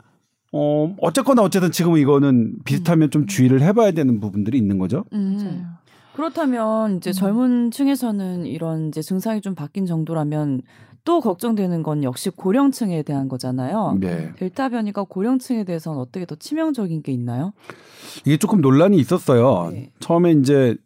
어 0.52 0.94
어쨌거나 1.00 1.42
어쨌든 1.42 1.72
지금 1.72 1.96
이거는 1.98 2.54
비슷하면 2.64 3.10
좀 3.10 3.26
주의를 3.26 3.60
해봐야 3.62 3.90
되는 3.90 4.20
부분들이 4.20 4.56
있는 4.56 4.78
거죠. 4.78 5.04
음. 5.12 5.64
그렇다면 6.14 6.96
이제 6.96 7.10
음. 7.10 7.12
젊은 7.12 7.70
층에서는 7.70 8.46
이런 8.46 8.88
이제 8.88 9.02
증상이 9.02 9.40
좀 9.40 9.54
바뀐 9.54 9.84
정도라면 9.84 10.62
또 11.04 11.20
걱정되는 11.20 11.82
건 11.82 12.02
역시 12.02 12.30
고령층에 12.30 13.02
대한 13.02 13.28
거잖아요. 13.28 13.98
네. 14.00 14.32
델타 14.36 14.70
변이가 14.70 15.04
고령층에 15.04 15.64
대해서는 15.64 15.98
어떻게 15.98 16.24
더 16.24 16.34
치명적인 16.34 17.02
게 17.02 17.12
있나요? 17.12 17.52
이게 18.24 18.38
조금 18.38 18.60
논란이 18.60 18.96
있었어요. 18.96 19.70
네. 19.72 19.90
처음에 20.00 20.32
이제 20.32 20.76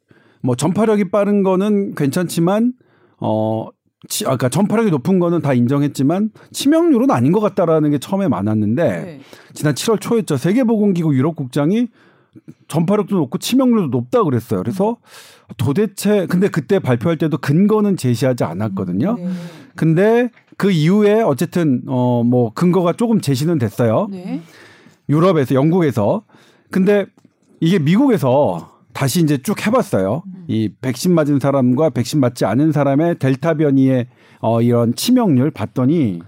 뭐 0.43 0.57
전파력이 0.57 1.11
빠른 1.11 1.43
거는 1.43 1.95
괜찮지만 1.95 2.73
어 3.21 3.69
치, 4.09 4.25
아까 4.25 4.37
그러니까 4.37 4.49
전파력이 4.49 4.91
높은 4.91 5.19
거는 5.19 5.41
다 5.41 5.55
인정했지만 5.55 6.31
치명률은 6.53 7.11
아닌 7.11 7.33
것 7.33 7.41
같다라는 7.41 7.91
게 7.91 7.99
처음에 7.99 8.29
많았는데 8.29 8.85
네. 8.85 9.21
지난 9.55 9.75
7월 9.75 10.01
초였죠. 10.01 10.37
세계보건기구 10.37 11.14
유럽 11.14 11.37
국장이 11.37 11.88
전파력도 12.68 13.16
높고 13.16 13.38
치명률도 13.38 13.88
높다 13.88 14.22
그랬어요. 14.24 14.62
그래서 14.62 14.96
도대체 15.57 16.27
근데 16.27 16.48
그때 16.48 16.79
발표할 16.79 17.18
때도 17.18 17.38
근거는 17.38 17.96
제시하지 17.96 18.44
않았거든요. 18.44 19.16
네. 19.16 19.29
근데 19.77 20.31
그 20.57 20.70
이후에 20.70 21.22
어쨌든 21.22 21.83
어 21.87 22.22
뭐 22.24 22.53
근거가 22.53 22.92
조금 22.94 23.20
제시는 23.20 23.59
됐어요. 23.59 24.09
네. 24.11 24.40
유럽에서 25.09 25.55
영국에서 25.55 26.22
근데 26.70 27.07
이게 27.61 27.79
미국에서 27.79 28.77
다시 28.92 29.22
이제 29.22 29.38
쭉 29.38 29.66
해봤어요. 29.66 30.22
음. 30.27 30.44
이 30.48 30.70
백신 30.81 31.14
맞은 31.14 31.38
사람과 31.38 31.90
백신 31.90 32.20
맞지 32.20 32.44
않은 32.44 32.72
사람의 32.72 33.18
델타 33.18 33.55
변이의 33.55 34.09
어, 34.40 34.61
이런 34.61 34.94
치명률 34.94 35.51
봤더니 35.53 36.20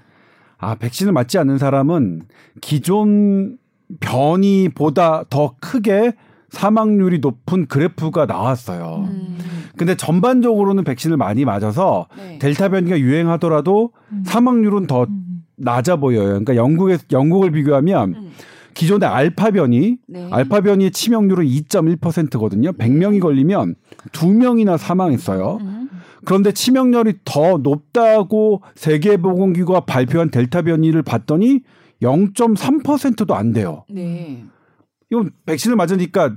아, 0.58 0.74
백신을 0.74 1.12
맞지 1.12 1.38
않는 1.38 1.58
사람은 1.58 2.22
기존 2.60 3.56
변이보다 3.98 5.24
더 5.28 5.54
크게 5.60 6.12
사망률이 6.50 7.18
높은 7.20 7.66
그래프가 7.66 8.26
나왔어요. 8.26 9.08
음. 9.08 9.38
근데 9.76 9.94
전반적으로는 9.94 10.84
백신을 10.84 11.16
많이 11.16 11.44
맞아서 11.44 12.06
네. 12.16 12.38
델타 12.38 12.70
변이가 12.70 12.98
유행하더라도 12.98 13.92
음. 14.12 14.22
사망률은 14.26 14.86
더 14.86 15.04
음. 15.04 15.44
낮아 15.56 15.96
보여요. 15.96 16.26
그러니까 16.26 16.56
영국에 16.56 16.98
영국을 17.12 17.52
비교하면 17.52 18.14
음. 18.14 18.30
기존의 18.74 19.08
알파 19.08 19.50
변이, 19.50 19.96
네. 20.06 20.28
알파 20.30 20.60
변이의 20.60 20.90
치명률은 20.90 21.44
2.1%거든요. 21.44 22.72
100명이 22.72 23.20
걸리면 23.20 23.74
2명이나 24.12 24.78
사망했어요. 24.78 25.58
음. 25.60 25.88
그런데 26.24 26.52
치명률이 26.52 27.14
더 27.24 27.58
높다고 27.58 28.62
세계보건기구가 28.74 29.80
발표한 29.80 30.30
델타 30.30 30.62
변이를 30.62 31.02
봤더니 31.02 31.60
0.3%도 32.02 33.34
안 33.34 33.52
돼요. 33.52 33.84
네. 33.90 34.44
이건 35.10 35.30
백신을 35.46 35.76
맞으니까 35.76 36.36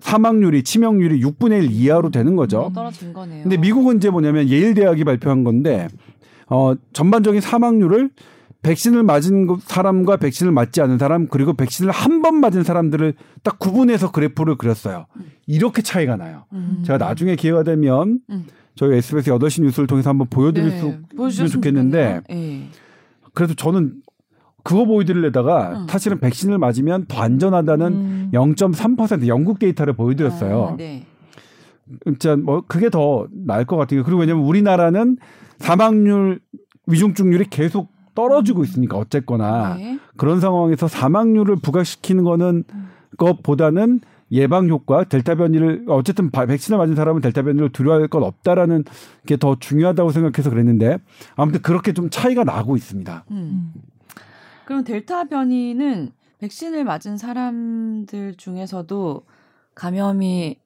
사망률이 0.00 0.62
치명률이 0.62 1.20
6분의 1.22 1.64
1 1.64 1.70
이하로 1.70 2.10
되는 2.10 2.36
거죠. 2.36 2.70
떨어진 2.74 3.12
거네요. 3.12 3.42
근데 3.42 3.56
미국은 3.56 3.96
이제 3.96 4.10
뭐냐면 4.10 4.48
예일 4.48 4.74
대학이 4.74 5.04
발표한 5.04 5.42
건데 5.44 5.88
어 6.48 6.74
전반적인 6.92 7.40
사망률을 7.40 8.10
백신을 8.62 9.02
맞은 9.04 9.46
사람과 9.62 10.16
백신을 10.16 10.52
맞지 10.52 10.80
않은 10.82 10.98
사람 10.98 11.28
그리고 11.28 11.54
백신을 11.54 11.92
한 11.92 12.20
번 12.20 12.40
맞은 12.40 12.62
사람들을 12.64 13.14
딱 13.42 13.58
구분해서 13.58 14.10
그래프를 14.10 14.56
그렸어요. 14.56 15.06
이렇게 15.46 15.82
차이가 15.82 16.16
나요. 16.16 16.44
음. 16.52 16.82
제가 16.84 16.98
나중에 16.98 17.36
기회가 17.36 17.62
되면 17.62 18.20
음. 18.30 18.46
저희 18.74 18.96
SBS 18.98 19.30
8시 19.30 19.62
뉴스를 19.62 19.86
통해서 19.86 20.10
한번 20.10 20.26
보여드릴 20.28 20.68
네. 20.70 20.80
수 20.80 20.98
있으면 21.28 21.48
좋겠는데 21.50 22.20
네. 22.28 22.68
그래도 23.32 23.54
저는 23.54 23.94
그거 24.66 24.84
보여드리려다가 24.84 25.82
음. 25.82 25.86
사실은 25.88 26.18
백신을 26.18 26.58
맞으면 26.58 27.06
더 27.06 27.20
안전하다는 27.22 27.86
음. 27.86 28.30
0.3% 28.32 29.28
영국 29.28 29.60
데이터를 29.60 29.92
보여드렸어요. 29.92 30.70
아, 30.72 30.76
네. 30.76 31.06
진짜 32.04 32.34
뭐 32.34 32.64
그게 32.66 32.90
더 32.90 33.28
나을 33.30 33.64
것 33.64 33.76
같아요. 33.76 34.02
그리고 34.02 34.18
왜냐면 34.18 34.42
우리나라는 34.42 35.18
사망률 35.58 36.40
위중증률이 36.88 37.44
계속 37.48 37.92
떨어지고 38.16 38.64
있으니까 38.64 38.96
어쨌거나 38.96 39.76
네. 39.76 40.00
그런 40.16 40.40
상황에서 40.40 40.88
사망률을 40.88 41.56
부각시키는 41.62 42.24
거는 42.24 42.64
음. 42.68 42.88
것보다는 43.18 44.00
예방 44.32 44.68
효과 44.68 45.04
델타 45.04 45.36
변이를 45.36 45.84
어쨌든 45.86 46.32
백신을 46.32 46.76
맞은 46.76 46.96
사람은 46.96 47.20
델타 47.20 47.42
변이를 47.42 47.68
두려워할 47.70 48.08
것 48.08 48.20
없다라는 48.20 48.82
게 49.26 49.36
더 49.36 49.56
중요하다고 49.60 50.10
생각해서 50.10 50.50
그랬는데 50.50 50.98
아무튼 51.36 51.62
그렇게 51.62 51.92
좀 51.92 52.10
차이가 52.10 52.42
나고 52.42 52.76
있습니다. 52.76 53.26
음. 53.30 53.72
그럼 54.66 54.82
델타 54.82 55.24
변이는 55.24 56.10
백신을 56.38 56.82
맞은 56.84 57.16
사람들 57.16 58.34
중에서도 58.36 59.22
감염이 59.76 60.58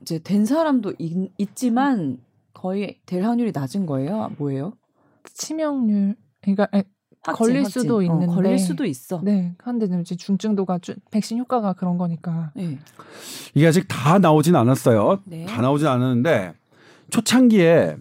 이제 0.00 0.20
된 0.20 0.46
사람도 0.46 0.94
있, 0.98 1.56
지만 1.56 2.18
거의 2.54 3.00
될 3.04 3.24
확률이 3.24 3.50
낮은 3.52 3.84
거예요? 3.86 4.30
뭐예요? 4.38 4.74
치명률 5.34 6.14
그러니까 6.40 6.68
확진, 7.24 7.46
걸릴 7.46 7.64
확진. 7.64 7.82
수도 7.82 7.96
어, 7.96 8.02
있는데 8.02 8.26
어, 8.26 8.28
걸릴 8.28 8.58
수도 8.60 8.84
있어. 8.84 9.20
네, 9.24 9.54
한데 9.58 9.88
이제 10.00 10.14
중증도가 10.14 10.78
주, 10.78 10.94
백신 11.10 11.38
효과가 11.38 11.72
그런 11.72 11.98
거니까. 11.98 12.52
네. 12.54 12.78
이게 13.54 13.66
아직 13.66 13.86
다 13.88 14.20
나오진 14.20 14.54
않았어요. 14.54 15.20
네. 15.24 15.46
다 15.46 15.62
나오진 15.62 15.88
않았는데 15.88 16.54
초창기에 17.10 17.96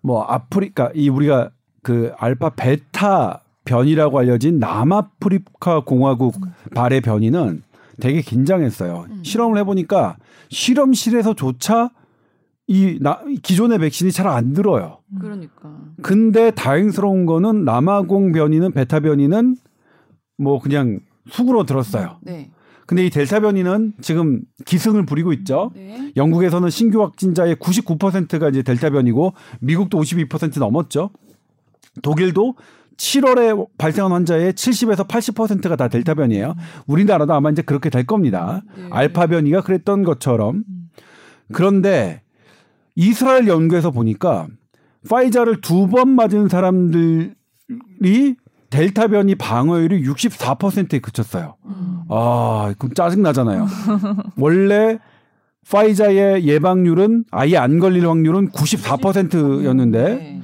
뭐 0.00 0.22
아프리카 0.22 0.90
이 0.94 1.10
우리가 1.10 1.50
그 1.82 2.12
알파 2.16 2.48
베타 2.48 3.42
변이라고 3.64 4.18
알려진 4.18 4.58
남아프리카 4.58 5.80
공화국 5.84 6.36
음. 6.36 6.52
발의 6.74 7.00
변이는 7.00 7.62
되게 8.00 8.20
긴장했어요. 8.22 9.06
음. 9.10 9.22
실험을 9.24 9.58
해보니까 9.58 10.16
실험실에서조차 10.48 11.90
이 12.66 12.98
나, 13.00 13.20
기존의 13.42 13.78
백신이 13.78 14.12
잘 14.12 14.28
안 14.28 14.52
들어요. 14.52 14.98
그러니까. 15.20 15.76
근데 16.02 16.50
다행스러운 16.52 17.26
거는 17.26 17.64
남아공 17.64 18.32
변이는 18.32 18.72
베타 18.72 19.00
변이는 19.00 19.56
뭐 20.38 20.60
그냥 20.60 21.00
숙으로 21.28 21.64
들었어요. 21.64 22.18
네. 22.22 22.50
근데 22.86 23.06
이 23.06 23.10
델타 23.10 23.40
변이는 23.40 23.92
지금 24.00 24.42
기승을 24.66 25.04
부리고 25.06 25.32
있죠. 25.34 25.70
네. 25.74 26.12
영국에서는 26.16 26.70
신규 26.70 27.02
확진자의 27.02 27.56
99%가 27.56 28.48
이제 28.48 28.62
델타 28.62 28.90
변이고 28.90 29.32
미국도 29.60 30.00
52% 30.00 30.58
넘었죠. 30.58 31.10
독일도 32.02 32.54
7월에 33.00 33.66
발생한 33.78 34.12
환자의 34.12 34.52
70에서 34.52 35.08
80%가 35.08 35.74
다 35.76 35.88
델타 35.88 36.12
변이에요. 36.14 36.54
우리나라도 36.86 37.32
아마 37.32 37.48
이제 37.50 37.62
그렇게 37.62 37.88
될 37.88 38.04
겁니다. 38.04 38.60
네. 38.76 38.88
알파 38.90 39.26
변이가 39.26 39.62
그랬던 39.62 40.04
것처럼. 40.04 40.64
그런데 41.50 42.20
이스라엘 42.94 43.48
연구에서 43.48 43.90
보니까 43.90 44.48
파이자를 45.08 45.62
두 45.62 45.86
번 45.88 46.10
맞은 46.10 46.48
사람들이 46.48 47.32
델타 48.68 49.08
변이 49.08 49.34
방어율이 49.34 50.04
64%에 50.06 50.98
그쳤어요. 51.00 51.56
음. 51.64 52.02
아, 52.10 52.74
그럼 52.78 52.92
짜증 52.94 53.22
나잖아요. 53.22 53.66
원래 54.36 54.98
파이자의 55.70 56.44
예방률은 56.46 57.24
아예 57.30 57.56
안 57.56 57.78
걸릴 57.78 58.06
확률은 58.06 58.50
94%였는데 58.50 60.40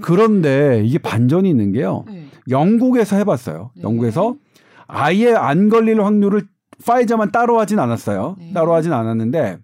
그런데 0.00 0.82
이게 0.84 0.98
반전이 0.98 1.48
있는 1.48 1.72
게요. 1.72 2.04
네. 2.06 2.26
영국에서 2.48 3.16
해봤어요. 3.16 3.70
네. 3.76 3.82
영국에서 3.82 4.34
아예 4.86 5.32
안 5.32 5.68
걸릴 5.68 6.02
확률을 6.02 6.42
파이자만 6.84 7.30
따로 7.32 7.58
하진 7.60 7.78
않았어요. 7.78 8.36
네. 8.38 8.52
따로 8.52 8.74
하진 8.74 8.92
않았는데 8.92 9.58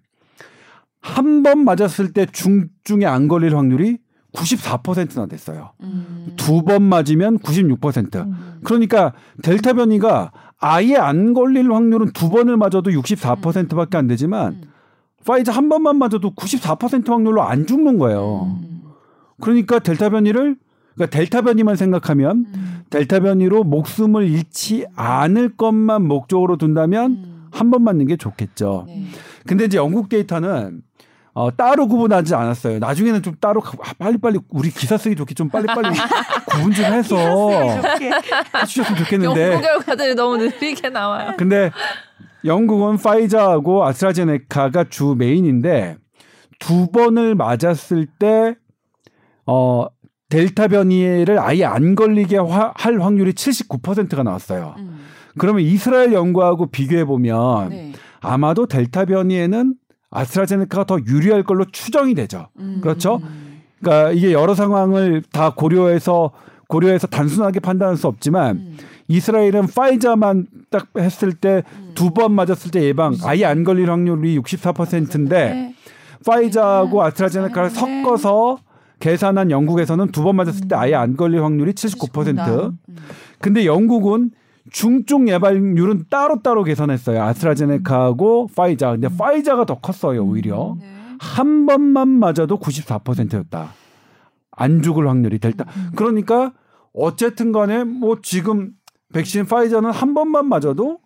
한 1.01 1.43
번 1.43 1.63
맞았을 1.65 2.13
때 2.13 2.25
중증에 2.31 3.05
안 3.05 3.27
걸릴 3.27 3.55
확률이 3.57 3.97
94%나 4.33 5.25
됐어요. 5.25 5.71
음. 5.81 6.33
두번 6.37 6.83
맞으면 6.83 7.39
96%. 7.39 8.15
음. 8.15 8.59
그러니까 8.63 9.13
델타 9.41 9.73
변이가 9.73 10.31
아예 10.59 10.95
안 10.95 11.33
걸릴 11.33 11.71
확률은 11.73 12.11
두 12.13 12.29
번을 12.29 12.55
맞아도 12.57 12.83
64%밖에 12.83 13.97
안 13.97 14.07
되지만 14.07 14.53
음. 14.53 14.61
파이자 15.25 15.51
한 15.51 15.69
번만 15.69 15.97
맞아도 15.97 16.33
94% 16.35 17.07
확률로 17.09 17.41
안 17.41 17.65
죽는 17.65 17.97
거예요. 17.97 18.43
음. 18.63 18.80
그러니까 19.41 19.79
델타 19.79 20.09
변이를 20.09 20.55
그러니까 20.95 21.17
델타 21.17 21.41
변이만 21.41 21.75
생각하면 21.75 22.45
음. 22.53 22.81
델타 22.89 23.21
변이로 23.21 23.63
목숨을 23.63 24.29
잃지 24.29 24.85
않을 24.95 25.55
것만 25.55 26.03
목적으로 26.03 26.57
둔다면 26.57 27.11
음. 27.11 27.47
한번 27.51 27.83
맞는 27.83 28.07
게 28.07 28.17
좋겠죠. 28.17 28.85
네. 28.87 29.05
근데 29.45 29.65
이제 29.65 29.77
영국 29.77 30.09
데이터는 30.09 30.81
어, 31.33 31.49
따로 31.55 31.87
구분하지 31.87 32.35
않았어요. 32.35 32.79
나중에는 32.79 33.23
좀 33.23 33.35
따로 33.39 33.61
아, 33.81 33.93
빨리빨리 33.97 34.39
우리 34.49 34.69
기사 34.69 34.97
쓰기 34.97 35.15
좋게 35.15 35.33
좀 35.33 35.49
빨리빨리 35.49 35.89
구분 36.49 36.73
좀 36.73 36.85
해서 36.85 37.15
해주셨으면 38.53 38.99
좋겠는데. 38.99 39.51
연구 39.53 39.61
결과들이 39.61 40.15
너무 40.15 40.37
느리게 40.37 40.89
나와요. 40.89 41.33
근데 41.37 41.71
영국은 42.43 42.97
파이자하고 42.97 43.85
아스트라제네카가 43.85 44.85
주 44.89 45.15
메인인데 45.17 45.97
두 46.59 46.91
번을 46.91 47.35
맞았을 47.35 48.07
때 48.19 48.55
어, 49.51 49.85
델타 50.29 50.69
변이를 50.69 51.37
아예 51.39 51.65
안 51.65 51.95
걸리게 51.95 52.37
화, 52.37 52.71
할 52.73 53.01
확률이 53.01 53.33
79%가 53.33 54.23
나왔어요. 54.23 54.75
음. 54.77 55.01
그러면 55.37 55.63
이스라엘 55.63 56.13
연구하고 56.13 56.67
비교해 56.67 57.03
보면 57.03 57.69
네. 57.69 57.91
아마도 58.21 58.65
델타 58.65 59.05
변이에는 59.05 59.75
아스트라제네카가 60.09 60.85
더 60.85 60.99
유리할 61.05 61.43
걸로 61.43 61.65
추정이 61.65 62.13
되죠. 62.15 62.47
음. 62.59 62.79
그렇죠? 62.81 63.21
그러니까 63.81 64.11
이게 64.11 64.31
여러 64.31 64.55
상황을 64.55 65.21
다 65.33 65.53
고려해서 65.53 66.31
고려해서 66.67 67.07
단순하게 67.07 67.59
판단할 67.59 67.97
수 67.97 68.07
없지만 68.07 68.55
음. 68.55 68.77
이스라엘은 69.09 69.67
파이자만 69.75 70.47
딱 70.69 70.87
했을 70.97 71.33
때 71.33 71.63
두번 71.95 72.31
음. 72.31 72.35
맞았을 72.35 72.71
때 72.71 72.83
예방 72.83 73.15
아예 73.25 73.43
안 73.43 73.65
걸릴 73.65 73.91
확률이 73.91 74.39
64%인데 74.39 75.73
파이자하고 76.25 77.03
아스트라제네카를 77.03 77.69
섞어서 77.71 78.59
계산한 79.01 79.51
영국에서는 79.51 80.11
두 80.11 80.23
번 80.23 80.37
맞았을 80.37 80.67
때 80.69 80.75
아예 80.75 80.93
안 80.95 81.17
걸릴 81.17 81.43
확률이 81.43 81.73
79%. 81.73 82.73
근데 83.39 83.65
영국은 83.65 84.31
중증 84.71 85.27
예방률은 85.27 86.05
따로따로 86.09 86.63
계산했어요. 86.63 87.21
아스트라제네카하고 87.23 88.49
파이자. 88.55 88.91
근데 88.91 89.09
파이자가 89.09 89.65
더 89.65 89.79
컸어요, 89.79 90.23
오히려. 90.23 90.77
네. 90.79 90.85
한 91.19 91.65
번만 91.65 92.07
맞아도 92.07 92.57
94%였다. 92.59 93.73
안 94.51 94.81
죽을 94.81 95.07
확률이 95.09 95.39
될다. 95.39 95.65
그러니까 95.95 96.53
어쨌든 96.93 97.51
간에 97.51 97.83
뭐 97.83 98.19
지금 98.21 98.71
백신 99.13 99.45
파이자는 99.45 99.91
한 99.91 100.13
번만 100.13 100.47
맞아도 100.47 100.99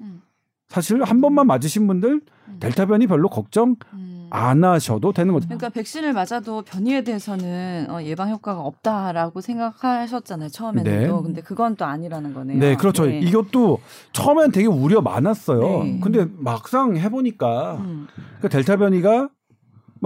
사실 0.69 1.03
한 1.03 1.21
번만 1.21 1.47
맞으신 1.47 1.87
분들 1.87 2.21
음. 2.47 2.57
델타 2.59 2.87
변이 2.87 3.07
별로 3.07 3.29
걱정 3.29 3.75
음. 3.93 4.27
안 4.31 4.63
하셔도 4.63 5.13
되는 5.13 5.33
거죠. 5.33 5.47
그러니까 5.47 5.69
백신을 5.69 6.13
맞아도 6.13 6.63
변이에 6.63 7.03
대해서는 7.03 7.87
어, 7.89 8.01
예방 8.03 8.29
효과가 8.31 8.61
없다라고 8.61 9.41
생각하셨잖아요 9.41 10.49
처음에는. 10.49 10.91
네. 10.91 11.07
근데 11.07 11.41
그건 11.41 11.75
또 11.75 11.85
아니라는 11.85 12.33
거네요. 12.33 12.59
네, 12.59 12.75
그렇죠. 12.75 13.05
네. 13.05 13.19
이것도 13.19 13.79
처음엔 14.13 14.51
되게 14.51 14.67
우려 14.67 15.01
많았어요. 15.01 15.83
네. 15.83 15.99
근데 16.01 16.25
막상 16.37 16.97
해보니까 16.97 17.75
음. 17.75 18.07
그 18.41 18.49
델타 18.49 18.77
변이가 18.77 19.29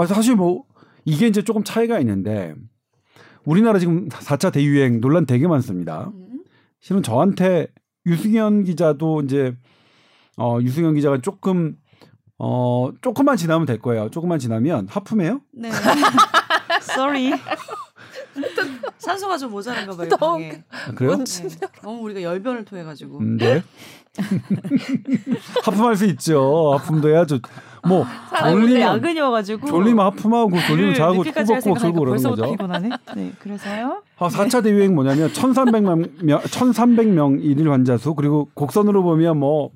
사실 0.07 0.35
뭐 0.35 0.65
이게 1.05 1.27
이제 1.27 1.41
조금 1.41 1.63
차이가 1.63 1.99
있는데 1.99 2.53
우리나라 3.45 3.79
지금 3.79 4.09
4차 4.09 4.51
대유행 4.51 5.01
논란 5.01 5.25
되게 5.25 5.47
많습니다. 5.47 6.11
음. 6.13 6.43
실은 6.81 7.01
저한테 7.01 7.67
유승현 8.05 8.63
기자도 8.63 9.21
이제 9.21 9.55
어 10.39 10.59
유승현 10.61 10.95
기자가 10.95 11.19
조금 11.21 11.75
어 12.37 12.89
조금만 13.01 13.35
지나면 13.37 13.65
될 13.65 13.79
거예요. 13.79 14.09
조금만 14.09 14.39
지나면 14.39 14.87
하품해요? 14.89 15.41
네. 15.51 15.69
Sorry. 16.81 17.33
산소가 18.97 19.37
좀 19.37 19.51
모자란가 19.51 19.95
봐요. 19.95 20.09
방에. 20.09 20.63
아, 20.69 20.91
그래요? 20.91 21.17
네. 21.17 21.49
너무 21.81 22.03
우리가 22.03 22.21
열변을 22.21 22.65
토해 22.65 22.83
가지고. 22.83 23.19
음, 23.19 23.37
네. 23.37 23.61
하품할 25.63 25.95
수 25.95 26.05
있죠. 26.05 26.73
하품도 26.77 27.09
해야죠. 27.09 27.39
뭐 27.87 28.05
졸리면 28.37 28.81
야근이어가지고 28.81 29.67
졸리면 29.67 30.05
하품하고 30.05 30.51
졸리면 30.67 30.95
자고 30.95 31.23
꾸벅꾸벅 31.23 31.79
들고 31.79 31.99
그러는 31.99 32.23
거죠. 32.23 32.51
피곤하네. 32.51 32.89
네, 33.15 33.31
그래서요. 33.39 34.03
아, 34.17 34.27
4차 34.27 34.63
대유행 34.63 34.95
뭐냐면 34.95 35.29
1,300명 35.29 36.21
1,300명 36.23 37.41
일일 37.41 37.71
환자 37.71 37.97
수 37.97 38.13
그리고 38.15 38.49
곡선으로 38.53 39.03
보면 39.03 39.37
뭐 39.37 39.71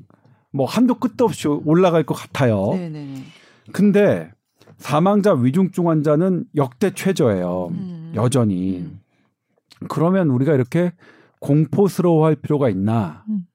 뭐뭐 0.54 0.70
한도 0.70 0.96
끝도 0.96 1.26
없이 1.26 1.48
올라갈 1.48 2.04
것 2.04 2.14
같아요. 2.14 2.70
네, 2.74 2.90
네, 2.90 3.06
네. 3.06 3.24
근데 3.72 4.32
사망자 4.78 5.34
위중증 5.34 5.90
환자는 5.90 6.46
역대 6.56 6.92
최저예요. 6.92 7.70
음. 7.72 8.14
여전히. 8.16 8.80
음. 8.80 9.00
그러면 9.90 10.30
우리가 10.30 10.54
이렇게 10.54 10.94
공포스러워할 11.40 12.36
필요가 12.36 12.70
있나? 12.70 13.24
음. 13.30 13.46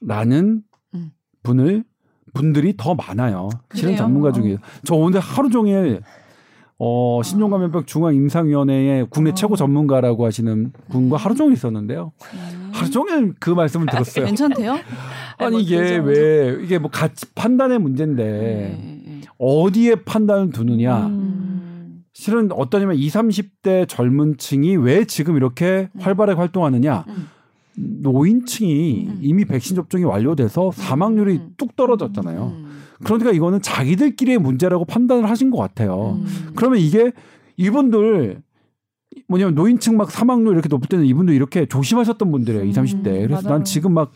라는 0.00 0.62
음. 0.94 1.12
분을 1.42 1.84
분들이 2.34 2.74
더 2.76 2.94
많아요. 2.94 3.48
실은 3.74 3.96
전문가 3.96 4.32
중에 4.32 4.54
어. 4.54 4.58
저 4.84 4.94
오늘 4.94 5.20
하루 5.20 5.50
종일 5.50 6.02
어, 6.80 7.20
신종감염병 7.24 7.86
중앙임상위원회의 7.86 9.06
국내 9.10 9.30
어. 9.30 9.34
최고 9.34 9.56
전문가라고 9.56 10.24
하시는 10.24 10.72
분과 10.90 11.16
하루 11.16 11.34
종일 11.34 11.54
있었는데요. 11.54 12.12
음. 12.34 12.70
하루 12.72 12.90
종일 12.90 13.34
그 13.40 13.50
말씀을 13.50 13.86
들었어요. 13.86 14.26
괜찮대요? 14.26 14.78
아니 15.38 15.50
뭐 15.50 15.60
이게 15.60 15.96
왜 15.96 16.58
이게 16.62 16.78
뭐 16.78 16.90
가치 16.90 17.26
판단의 17.34 17.80
문제인데 17.80 18.24
네, 18.24 19.02
네. 19.04 19.20
어디에 19.38 19.96
판단을 19.96 20.50
두느냐. 20.50 21.06
음. 21.06 22.04
실은 22.12 22.50
어떠냐면 22.52 22.96
20, 22.96 23.14
30대 23.14 23.88
젊은 23.88 24.38
층이 24.38 24.76
왜 24.76 25.04
지금 25.04 25.36
이렇게 25.36 25.88
음. 25.94 26.00
활발하게 26.00 26.38
활동하느냐. 26.38 27.04
음. 27.08 27.28
노인층이 27.76 29.06
음. 29.08 29.18
이미 29.20 29.44
백신 29.44 29.74
접종이 29.76 30.04
완료돼서 30.04 30.70
사망률이 30.72 31.32
음. 31.34 31.54
뚝 31.56 31.74
떨어졌잖아요. 31.74 32.67
음. 33.00 33.04
그러니까 33.04 33.32
이거는 33.32 33.62
자기들끼리의 33.62 34.38
문제라고 34.38 34.84
판단을 34.84 35.28
하신 35.28 35.50
것 35.50 35.58
같아요. 35.58 36.18
음. 36.20 36.52
그러면 36.54 36.78
이게 36.78 37.12
이분들 37.56 38.42
뭐냐면 39.26 39.54
노인층 39.54 39.96
막 39.96 40.10
사망률 40.10 40.54
이렇게 40.54 40.68
높을 40.68 40.88
때는 40.88 41.04
이분들 41.04 41.34
이렇게 41.34 41.66
조심하셨던 41.66 42.30
분들이에요. 42.30 42.64
20, 42.64 42.82
30대. 42.82 43.04
그래서 43.04 43.42
맞아요. 43.42 43.58
난 43.58 43.64
지금 43.64 43.92
막 43.92 44.12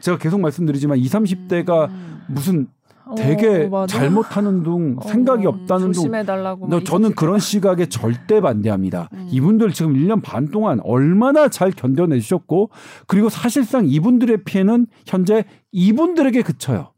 제가 0.00 0.18
계속 0.18 0.40
말씀드리지만 0.40 0.98
20, 0.98 1.12
30대가 1.48 1.90
무슨 2.28 2.68
되게 3.16 3.68
어, 3.70 3.86
잘못하는 3.86 4.64
둥 4.64 4.96
어, 4.98 5.06
생각이 5.06 5.46
없다는 5.46 5.92
조심해달라고 5.92 6.68
둥 6.68 6.82
저는 6.82 7.14
그런 7.14 7.38
시각에 7.38 7.86
절대 7.86 8.40
반대합니다. 8.40 9.08
음. 9.12 9.28
이분들 9.30 9.72
지금 9.72 9.94
1년 9.94 10.22
반 10.22 10.48
동안 10.48 10.80
얼마나 10.82 11.48
잘 11.48 11.70
견뎌내셨고 11.70 12.70
그리고 13.06 13.28
사실상 13.28 13.86
이분들의 13.86 14.42
피해는 14.44 14.86
현재 15.06 15.44
이분들에게 15.70 16.42
그쳐요. 16.42 16.92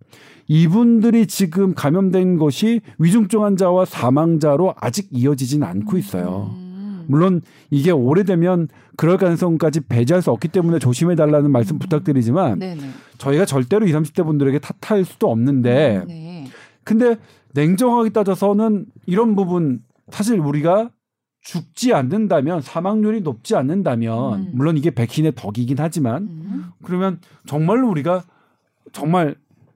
이분들이 0.49 1.27
지금 1.27 1.75
감염된 1.75 2.39
것이 2.39 2.81
위중증 2.99 3.45
환자와 3.45 3.85
사망자로 3.85 4.75
아직 4.79 5.09
이어지진 5.11 5.63
않고 5.63 5.99
있어요. 5.99 6.51
음. 6.55 7.05
물론 7.07 7.43
이게 7.71 7.91
오래되면 7.91 8.69
그럴 8.97 9.19
가능성까지 9.19 9.83
배제할 9.89 10.23
수 10.23 10.31
없기 10.31 10.49
때문에 10.49 10.79
조심해 10.79 11.15
달라는 11.15 11.51
말씀 11.51 11.77
음. 11.77 11.79
부탁드리지만 11.79 12.59
네네. 12.59 12.81
저희가 13.19 13.45
절대로 13.45 13.87
20, 13.87 13.97
30대 13.97 14.25
분들에게 14.25 14.59
탓할 14.59 15.05
수도 15.05 15.31
없는데 15.31 15.99
음, 15.99 16.09
네. 16.09 16.47
근데 16.83 17.17
냉정하게 17.55 18.11
따져서는 18.11 18.87
이런 19.07 19.37
부분 19.37 19.83
사실 20.11 20.39
우리가 20.39 20.91
죽지 21.43 21.95
않는다면 21.95 22.61
사망률이 22.61 23.21
높지 23.21 23.55
않는다면 23.55 24.35
음. 24.35 24.51
물론 24.55 24.77
이게 24.77 24.91
백신의 24.91 25.33
덕이긴 25.35 25.77
하지만 25.79 26.23
음. 26.25 26.65
그러면 26.83 27.21
정말로 27.47 27.89
우리가 27.89 28.23
정말 28.93 29.35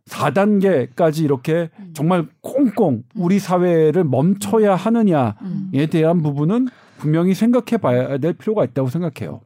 4단계까지 0.08 1.24
이렇게 1.24 1.70
음. 1.78 1.90
정말 1.94 2.26
꽁꽁 2.40 3.04
우리 3.14 3.38
사회를 3.38 4.04
멈춰야 4.04 4.74
하느냐에 4.74 5.86
대한 5.90 6.22
부분은 6.22 6.68
분명히 6.98 7.34
생각해 7.34 7.78
봐야 7.80 8.18
될 8.18 8.32
필요가 8.32 8.64
있다고 8.64 8.88
생각해요. 8.88 9.40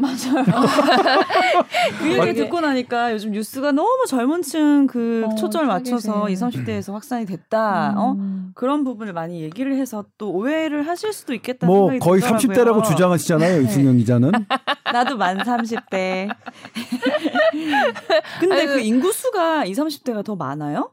맞아요. 0.00 0.44
그 1.98 2.12
얘기 2.12 2.34
듣고 2.34 2.60
나니까 2.60 3.12
요즘 3.12 3.32
뉴스가 3.32 3.72
너무 3.72 4.04
젊은 4.08 4.42
층 4.42 4.86
그 4.86 5.24
어, 5.26 5.34
초점을 5.34 5.66
맞춰서 5.66 6.28
20, 6.28 6.48
30대에서 6.48 6.92
확산이 6.92 7.26
됐다. 7.26 7.94
어? 7.96 8.12
음. 8.12 8.48
어? 8.48 8.52
그런 8.54 8.84
부분을 8.84 9.12
많이 9.12 9.42
얘기를 9.42 9.74
해서 9.76 10.04
또 10.18 10.30
오해를 10.32 10.86
하실 10.86 11.12
수도 11.12 11.34
있겠다는 11.34 11.72
뭐 11.72 11.90
생각이 11.90 11.98
거의 12.00 12.20
들더라고요. 12.38 12.82
30대라고 12.82 12.84
주장하시잖아요. 12.84 13.62
이승영 13.62 13.96
기자는. 13.98 14.32
나도 14.92 15.16
만 15.16 15.38
30대. 15.38 16.28
근데 18.40 18.54
아니, 18.54 18.66
그 18.66 18.80
인구수가 18.80 19.64
20, 19.66 19.84
30대가 19.84 20.24
더 20.24 20.36
많아요? 20.36 20.92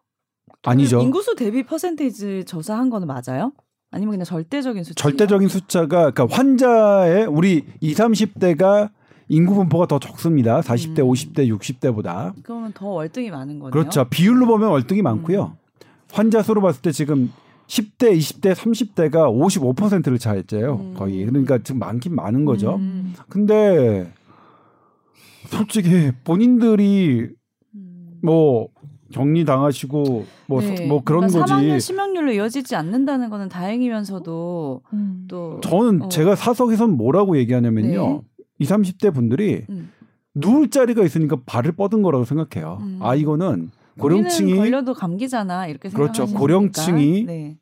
아니죠. 0.64 1.02
인구수 1.02 1.36
대비 1.36 1.64
퍼센테이지 1.64 2.46
조사한 2.46 2.90
거는 2.90 3.08
맞아요? 3.08 3.54
아니면 3.92 4.14
그냥 4.14 4.26
절대적인 4.26 4.84
숫자? 4.84 5.02
절대적인 5.02 5.48
숫자가 5.48 6.12
그러니까 6.12 6.28
환자의 6.36 7.26
우리 7.26 7.66
20, 7.80 7.98
30대가 7.98 8.90
인구 9.30 9.56
분포가 9.56 9.88
더 9.88 10.00
적습니다. 10.00 10.62
40대, 10.62 11.00
음. 11.00 11.10
50대, 11.10 11.50
60대보다. 11.58 12.34
그러면 12.44 12.72
더 12.74 12.88
월등히 12.88 13.30
많은 13.30 13.60
거네요. 13.60 13.72
그렇죠. 13.72 14.06
비율로 14.06 14.46
보면 14.46 14.70
월등히 14.70 15.02
많고요. 15.02 15.58
음. 15.58 15.68
환자 16.12 16.42
수로 16.42 16.62
봤을 16.62 16.82
때 16.82 16.92
지금 16.92 17.32
10대, 17.68 18.18
20대, 18.18 18.54
30대가 18.54 19.30
55%를 19.30 20.18
차지해요. 20.18 20.76
음. 20.76 20.94
거의. 20.96 21.26
그러니까 21.26 21.58
지금 21.60 21.80
많긴 21.80 22.16
많은 22.16 22.46
거죠. 22.46 22.76
음. 22.76 23.14
근데 23.30 24.12
솔직히 25.48 26.12
본인들이 26.24 27.30
음. 27.76 28.20
뭐 28.24 28.70
격리 29.12 29.46
당하시고 29.46 30.26
뭐뭐 30.48 30.62
네. 30.62 30.88
뭐 30.88 31.04
그런 31.04 31.22
그러니까 31.28 31.40
거지. 31.42 31.50
사망률 31.50 31.82
심각률로 31.82 32.32
이어지지 32.34 32.76
않는다는 32.76 33.30
거는 33.30 33.50
다행이면서도 33.50 34.82
음. 34.94 35.26
또 35.28 35.60
저는 35.62 36.04
어. 36.04 36.10
제가 36.10 36.36
사석에선 36.36 36.92
뭐라고 36.98 37.38
얘기하냐면요. 37.38 38.24
네. 38.38 38.44
20, 38.60 38.76
30대 38.76 39.14
분들이 39.14 39.66
음. 39.70 39.92
누울 40.34 40.70
자리가 40.70 41.04
있으니까 41.04 41.38
발을 41.46 41.74
뻗은 41.74 42.02
거라고 42.02 42.26
생각해요. 42.26 42.78
음. 42.82 43.00
아 43.02 43.16
이거는 43.16 43.72
고령층이 44.00 44.56
걸려도 44.56 44.94
감기잖아 44.94 45.68
이렇게 45.68 45.90
그렇죠. 45.90 46.26
고령층이 46.28 47.24
네. 47.26 47.58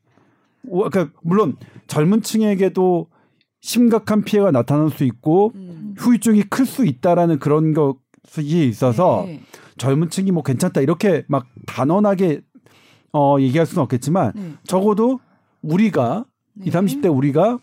그러니까 0.64 1.10
물론 1.22 1.56
젊은 1.88 2.22
층에게도 2.22 3.08
심각한 3.62 4.24
피해가 4.24 4.52
나타날 4.52 4.90
수 4.90 5.04
있고 5.06 5.52
음. 5.56 5.96
후유증이 5.98 6.44
클 6.44 6.66
수 6.66 6.86
있다라는 6.86 7.40
그런 7.40 7.74
것이 7.74 8.68
있어서 8.68 9.24
네. 9.26 9.42
젊은 9.78 10.10
층이 10.10 10.32
뭐 10.32 10.44
괜찮다 10.44 10.82
이렇게 10.82 11.26
막 11.28 11.48
단언하게 11.66 12.42
어 13.14 13.38
얘기할 13.40 13.66
수는 13.66 13.84
없겠지만 13.84 14.32
네. 14.36 14.54
적어도 14.64 15.20
우리가 15.62 16.26
네. 16.54 16.66
20, 16.68 16.74
30대 16.74 17.16
우리가 17.16 17.60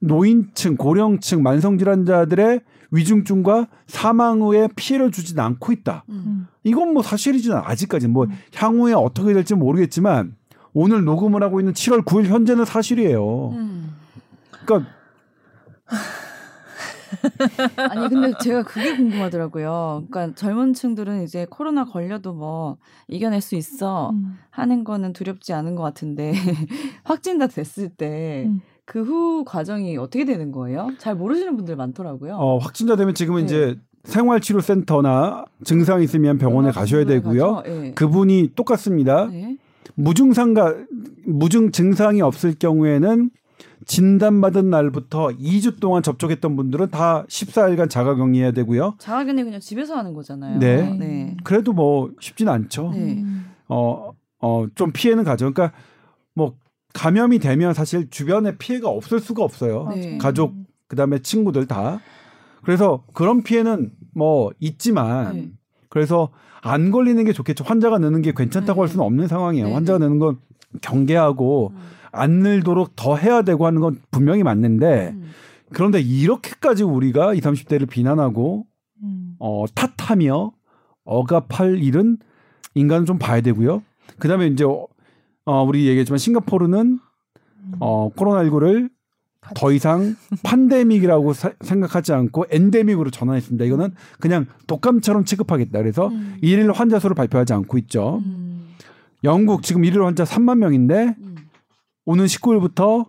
노인층, 0.00 0.76
고령층, 0.76 1.42
만성질환자들의 1.42 2.60
위중증과 2.90 3.68
사망 3.86 4.42
후에 4.42 4.68
피해를 4.74 5.10
주진 5.12 5.38
않고 5.38 5.72
있다. 5.72 6.04
음. 6.08 6.46
이건 6.64 6.92
뭐 6.92 7.02
사실이지는 7.02 7.56
아직까지 7.56 8.08
뭐 8.08 8.24
음. 8.24 8.30
향후에 8.54 8.94
어떻게 8.94 9.32
될지 9.32 9.54
모르겠지만 9.54 10.34
오늘 10.72 11.04
녹음을 11.04 11.42
하고 11.42 11.60
있는 11.60 11.72
7월 11.72 12.04
9일 12.04 12.26
현재는 12.26 12.64
사실이에요. 12.64 13.50
음. 13.50 13.94
그러니까 14.64 14.90
아니 17.76 18.08
근데 18.08 18.32
제가 18.40 18.62
그게 18.62 18.96
궁금하더라고요. 18.96 20.04
그러니까 20.10 20.34
젊은 20.34 20.74
층들은 20.74 21.22
이제 21.22 21.46
코로나 21.48 21.84
걸려도 21.84 22.32
뭐 22.32 22.78
이겨낼 23.08 23.40
수 23.40 23.54
있어 23.54 24.10
음. 24.10 24.38
하는 24.50 24.84
거는 24.84 25.12
두렵지 25.12 25.52
않은 25.52 25.74
것 25.74 25.82
같은데 25.82 26.32
확진자 27.04 27.46
됐을 27.46 27.88
때 27.88 28.44
음. 28.46 28.60
그후 28.84 29.44
과정이 29.44 29.96
어떻게 29.96 30.24
되는 30.24 30.50
거예요? 30.50 30.90
잘 30.98 31.14
모르시는 31.14 31.56
분들 31.56 31.76
많더라고요. 31.76 32.34
어, 32.34 32.58
확진자 32.58 32.96
되면 32.96 33.14
지금은 33.14 33.42
네. 33.42 33.44
이제 33.46 33.76
생활치료센터나 34.04 35.44
증상 35.64 36.02
있으면 36.02 36.38
병원에 36.38 36.70
가셔야 36.70 37.04
되고요. 37.04 37.62
네. 37.64 37.92
그분이 37.94 38.52
똑같습니다. 38.56 39.26
네. 39.26 39.56
무증상가 39.94 40.74
무증 41.24 41.70
증상이 41.70 42.20
없을 42.22 42.54
경우에는 42.58 43.30
진단받은 43.86 44.70
날부터 44.70 45.28
2주 45.28 45.80
동안 45.80 46.02
접촉했던 46.02 46.56
분들은 46.56 46.90
다 46.90 47.24
14일간 47.28 47.88
자가격리해야 47.88 48.52
되고요. 48.52 48.94
자가격리 48.98 49.44
그냥 49.44 49.60
집에서 49.60 49.96
하는 49.96 50.14
거잖아요. 50.14 50.58
네. 50.58 50.96
네. 50.98 51.36
그래도 51.44 51.72
뭐 51.72 52.10
쉽진 52.20 52.48
않죠. 52.48 52.90
네. 52.94 53.24
어, 53.68 54.12
어, 54.40 54.66
좀 54.74 54.92
피해는 54.92 55.24
가죠. 55.24 55.52
그러니까 55.52 55.76
뭐 56.34 56.54
감염이 56.92 57.38
되면 57.38 57.72
사실 57.74 58.10
주변에 58.10 58.56
피해가 58.58 58.88
없을 58.88 59.20
수가 59.20 59.42
없어요. 59.42 59.88
네. 59.94 60.18
가족, 60.18 60.54
그 60.88 60.96
다음에 60.96 61.20
친구들 61.20 61.66
다. 61.66 62.00
그래서 62.62 63.04
그런 63.14 63.42
피해는 63.42 63.92
뭐 64.14 64.50
있지만 64.60 65.34
네. 65.34 65.50
그래서 65.88 66.30
안 66.62 66.90
걸리는 66.90 67.24
게 67.24 67.32
좋겠죠. 67.32 67.64
환자가 67.64 67.98
느는 67.98 68.22
게 68.22 68.32
괜찮다고 68.36 68.82
할 68.82 68.88
네. 68.88 68.92
수는 68.92 69.04
없는 69.04 69.28
상황이에요. 69.28 69.66
네. 69.68 69.72
환자가 69.72 69.98
느는 69.98 70.18
건 70.18 70.38
경계하고 70.82 71.72
음. 71.74 71.78
안 72.12 72.30
늘도록 72.40 72.96
더 72.96 73.16
해야 73.16 73.42
되고 73.42 73.66
하는 73.66 73.80
건 73.80 74.00
분명히 74.10 74.42
맞는데 74.42 75.10
음. 75.14 75.30
그런데 75.72 76.00
이렇게까지 76.00 76.82
우리가 76.82 77.34
20, 77.34 77.44
30대를 77.44 77.88
비난하고 77.88 78.66
음. 79.02 79.36
어, 79.38 79.64
탓하며 79.74 80.52
억압할 81.04 81.78
일은 81.78 82.18
인간은 82.74 83.06
좀 83.06 83.18
봐야 83.18 83.40
되고요. 83.40 83.82
그다음에 84.18 84.46
이제 84.46 84.64
어, 84.64 85.62
우리 85.64 85.86
얘기했지만 85.86 86.18
싱가포르는 86.18 86.98
어, 87.78 88.10
코로나19를 88.14 88.90
더 89.54 89.72
이상 89.72 90.16
판데믹이라고 90.42 91.32
사, 91.32 91.52
생각하지 91.60 92.12
않고 92.12 92.46
엔데믹으로 92.50 93.10
전환했습니다. 93.10 93.64
이거는 93.64 93.94
그냥 94.20 94.46
독감처럼 94.66 95.24
취급하겠다. 95.24 95.78
그래서 95.78 96.08
음. 96.08 96.36
일일 96.42 96.70
환자 96.72 96.98
수를 96.98 97.14
발표하지 97.14 97.52
않고 97.54 97.78
있죠. 97.78 98.22
음. 98.24 98.68
영국 99.24 99.62
지금 99.62 99.84
일일 99.84 100.02
환자 100.02 100.24
3만 100.24 100.58
명인데 100.58 101.16
음. 101.18 101.36
오는 102.10 102.24
19일부터 102.24 103.06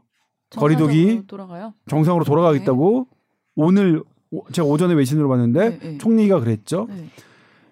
거리두기 0.55 1.23
돌아가요? 1.25 1.73
정상으로 1.89 2.23
돌아가겠다고 2.23 3.07
네. 3.09 3.17
오늘 3.55 4.03
제가 4.51 4.67
오전에 4.67 4.93
외신으로 4.93 5.27
봤는데 5.27 5.69
네, 5.69 5.79
네. 5.79 5.97
총리가 5.97 6.39
그랬죠. 6.39 6.85
네. 6.87 7.07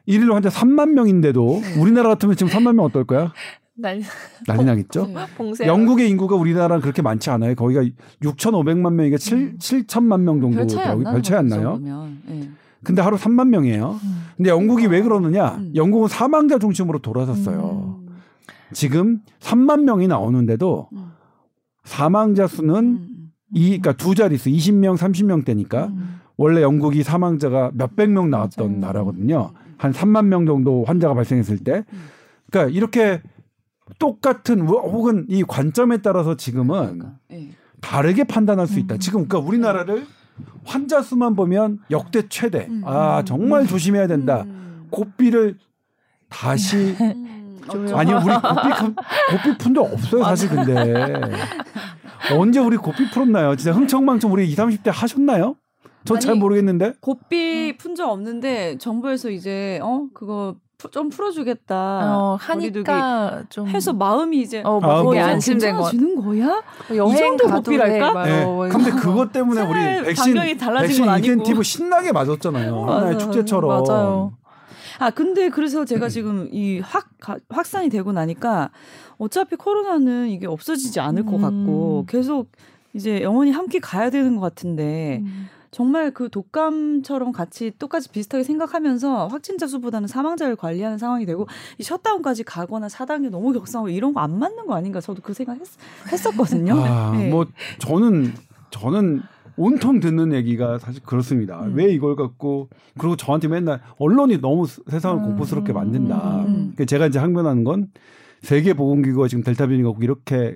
일일 0.07 0.33
환자 0.33 0.49
3만 0.49 0.93
명인데도 0.93 1.59
네. 1.61 1.79
우리나라 1.79 2.09
같으면 2.09 2.35
지금 2.35 2.51
3만 2.51 2.73
명 2.73 2.85
어떨 2.85 3.05
거야? 3.05 3.31
난리, 3.77 4.01
난리 4.47 4.65
나겠죠. 4.65 5.07
네. 5.07 5.67
영국의 5.67 6.09
인구가 6.09 6.35
우리나라랑 6.35 6.81
그렇게 6.81 7.03
많지 7.03 7.29
않아요. 7.29 7.53
거기가 7.53 7.83
6,500만 8.23 8.93
명이니까 8.93 9.17
7, 9.17 9.37
음. 9.37 9.57
7천만 9.59 10.21
명 10.21 10.41
정도 10.41 10.57
별 10.57 11.21
차이 11.21 11.37
안 11.37 11.47
나요. 11.47 11.79
네. 12.25 12.49
근데 12.83 13.01
하루 13.03 13.17
3만 13.17 13.49
명이에요. 13.49 13.99
음. 14.03 14.25
근데 14.35 14.49
영국이 14.49 14.87
왜 14.87 15.01
그러느냐? 15.01 15.57
음. 15.59 15.71
영국은 15.75 16.07
사망자 16.07 16.57
중심으로 16.57 16.99
돌아섰어요. 16.99 17.99
음. 17.99 18.17
지금 18.73 19.19
3만 19.39 19.83
명이 19.83 20.07
나오는데도 20.07 20.89
음. 20.93 21.09
사망자 21.89 22.45
수는 22.45 22.75
음. 22.75 23.31
이 23.51 23.79
그러니까 23.79 23.93
두 23.93 24.13
자릿수 24.13 24.51
20명, 24.51 24.95
30명대니까 24.95 25.91
원래 26.37 26.61
영국이 26.61 27.01
사망자가 27.01 27.71
몇백 27.73 28.11
명 28.11 28.29
나왔던 28.29 28.67
맞아요. 28.73 28.79
나라거든요. 28.79 29.51
한 29.77 29.91
3만 29.91 30.25
명 30.25 30.45
정도 30.45 30.85
환자가 30.85 31.15
발생했을 31.15 31.57
때. 31.57 31.83
그러니까 32.51 32.71
이렇게 32.77 33.23
똑같은 33.97 34.61
혹은 34.61 35.25
이 35.29 35.43
관점에 35.43 35.97
따라서 35.97 36.37
지금은 36.37 36.79
그러니까, 36.99 37.13
네. 37.27 37.49
다르게 37.81 38.23
판단할 38.23 38.67
수 38.67 38.77
있다. 38.77 38.95
음. 38.95 38.99
지금 38.99 39.27
그러니까 39.27 39.49
우리나라를 39.49 40.05
환자 40.65 41.01
수만 41.01 41.35
보면 41.35 41.79
역대 41.89 42.29
최대. 42.29 42.67
음. 42.69 42.83
아 42.85 43.23
정말 43.25 43.65
조심해야 43.65 44.05
된다. 44.05 44.43
음. 44.45 44.85
고삐를 44.91 45.57
다시 46.29 46.95
음. 47.73 47.95
아니 47.95 48.11
우리 48.13 48.23
고삐 48.33 48.93
고삐 49.31 49.57
푼적 49.57 49.93
없어요 49.93 50.23
사실 50.23 50.49
근데 50.49 51.21
언제 52.37 52.59
우리 52.59 52.77
고삐 52.77 53.09
풀었나요? 53.11 53.55
진짜 53.55 53.71
흥청망청 53.71 54.31
우리 54.33 54.45
20, 54.47 54.57
30대 54.59 54.91
하셨나요? 54.93 55.55
전 56.05 56.19
잘 56.19 56.35
모르겠는데. 56.35 56.93
고삐 57.01 57.77
푼 57.77 57.93
적 57.95 58.09
없는데 58.09 58.77
정부에서 58.77 59.29
이제 59.29 59.79
어 59.83 60.07
그거 60.13 60.55
좀 60.91 61.09
풀어주겠다. 61.09 61.75
어, 61.75 62.37
하니까 62.39 63.43
좀 63.49 63.67
해서 63.67 63.91
마음이 63.91 64.39
이제 64.39 64.61
어, 64.65 64.79
마음이 64.79 65.19
안심된 65.19 65.75
거. 65.75 65.89
주는 65.89 66.15
거야? 66.15 66.63
여행 66.95 67.13
이 67.13 67.17
정도 67.17 67.47
고삐랄까? 67.49 68.23
네. 68.23 68.45
근데 68.71 68.91
그것 68.91 69.31
때문에 69.33 69.61
우리 69.63 69.79
백신 70.15 70.35
백신 70.35 71.05
인센티브 71.05 71.63
신나게 71.63 72.13
맞았잖아요. 72.13 72.85
하나의 72.85 73.19
축제처럼. 73.19 73.83
맞아요. 73.83 74.31
아 74.99 75.09
근데 75.11 75.49
그래서 75.49 75.85
제가 75.85 76.09
지금 76.09 76.49
이 76.51 76.79
확 76.81 77.09
확산이 77.49 77.89
되고 77.89 78.11
나니까 78.11 78.69
어차피 79.17 79.55
코로나는 79.55 80.29
이게 80.29 80.47
없어지지 80.47 80.99
않을 80.99 81.25
것 81.25 81.37
같고 81.39 82.01
음. 82.01 82.05
계속 82.07 82.51
이제 82.93 83.21
영원히 83.21 83.51
함께 83.51 83.79
가야 83.79 84.09
되는 84.09 84.35
것 84.35 84.41
같은데. 84.41 85.21
음. 85.23 85.47
정말 85.71 86.09
그 86.09 86.29
독감처럼 86.31 87.31
같이 87.31 87.71
똑같이 87.77 88.09
비슷하게 88.09 88.43
생각하면서 88.43 89.27
확진자 89.27 89.67
수보다는 89.67 90.07
사망자를 90.07 90.55
관리하는 90.55 90.97
상황이 90.97 91.27
되고 91.27 91.47
이 91.77 91.83
셧다운까지 91.83 92.43
가거나 92.43 92.87
4단계 92.87 93.29
너무 93.29 93.53
격상하고 93.53 93.89
이런 93.89 94.11
거 94.11 94.19
안 94.19 94.39
맞는 94.39 94.65
거 94.65 94.73
아닌가 94.73 94.99
저도 94.99 95.21
그 95.21 95.31
생각 95.35 95.59
했, 95.59 95.67
했었거든요. 96.11 96.73
아, 96.75 97.11
네. 97.15 97.29
뭐 97.29 97.45
저는 97.77 98.33
저는 98.71 99.21
온통 99.59 99.99
듣는 99.99 100.31
얘기가 100.33 100.79
사실 100.79 101.03
그렇습니다. 101.03 101.61
음. 101.65 101.73
왜 101.75 101.91
이걸 101.91 102.15
갖고 102.15 102.69
그리고 102.97 103.17
저한테 103.17 103.49
맨날 103.49 103.81
언론이 103.97 104.39
너무 104.39 104.65
세상을 104.65 105.17
음. 105.17 105.23
공포스럽게 105.23 105.73
만든다. 105.73 106.45
음. 106.45 106.73
음. 106.79 106.85
제가 106.85 107.07
이제 107.07 107.19
항변하는 107.19 107.65
건 107.65 107.87
세계 108.41 108.73
보건기구가 108.73 109.27
지금 109.27 109.43
델타 109.43 109.67
변이가 109.67 109.93
이렇게 110.01 110.55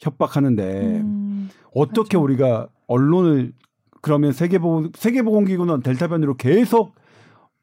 협박하는데 0.00 1.00
음. 1.00 1.48
어떻게 1.74 2.18
그렇죠. 2.18 2.22
우리가 2.22 2.68
언론을 2.88 3.54
그러면 4.02 4.32
세계 4.32 4.58
보건 4.58 4.92
세계 4.96 5.22
보건기구는 5.22 5.80
델타 5.80 6.08
변이로 6.08 6.36
계속 6.36 6.92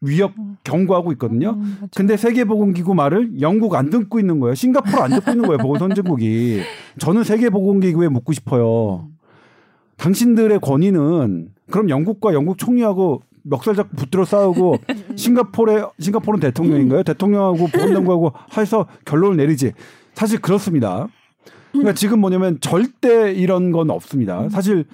위협 0.02 0.32
음. 0.40 0.58
경고하고 0.64 1.12
있거든요. 1.14 1.52
음, 1.52 1.76
그렇죠. 1.78 1.92
근데 1.96 2.18
세계보건기구 2.18 2.96
말을 2.96 3.42
영국 3.42 3.76
안 3.76 3.90
듣고 3.90 4.20
있는 4.20 4.40
거예요. 4.40 4.56
싱가포르 4.56 5.04
안 5.04 5.12
듣고 5.12 5.32
있는 5.32 5.46
거예요. 5.46 5.58
보건선진국이. 5.60 6.62
저는 7.00 7.26
세계보건기구에 7.26 8.08
묻고 8.08 8.32
싶어요. 8.34 9.10
음. 9.10 9.19
당신들의 10.00 10.60
권위는 10.62 11.50
그럼 11.70 11.90
영국과 11.90 12.34
영국 12.34 12.58
총리하고 12.58 13.22
멱살 13.44 13.76
잡고 13.76 13.96
붙들어 13.96 14.26
싸우고 14.26 14.78
싱가포르에 15.16 15.84
싱가포르는 16.00 16.40
대통령인가요? 16.42 17.04
대통령하고 17.04 17.68
보건당국하고 17.68 18.34
해서 18.58 18.88
결론을 19.06 19.38
내리지. 19.38 19.74
사실 20.14 20.42
그렇습니다. 20.42 21.08
그러니까 21.72 21.94
지금 21.94 22.20
뭐냐면 22.20 22.60
절대 22.62 23.32
이런 23.34 23.72
건 23.72 23.90
없습니다. 23.90 24.50
사실 24.50 24.86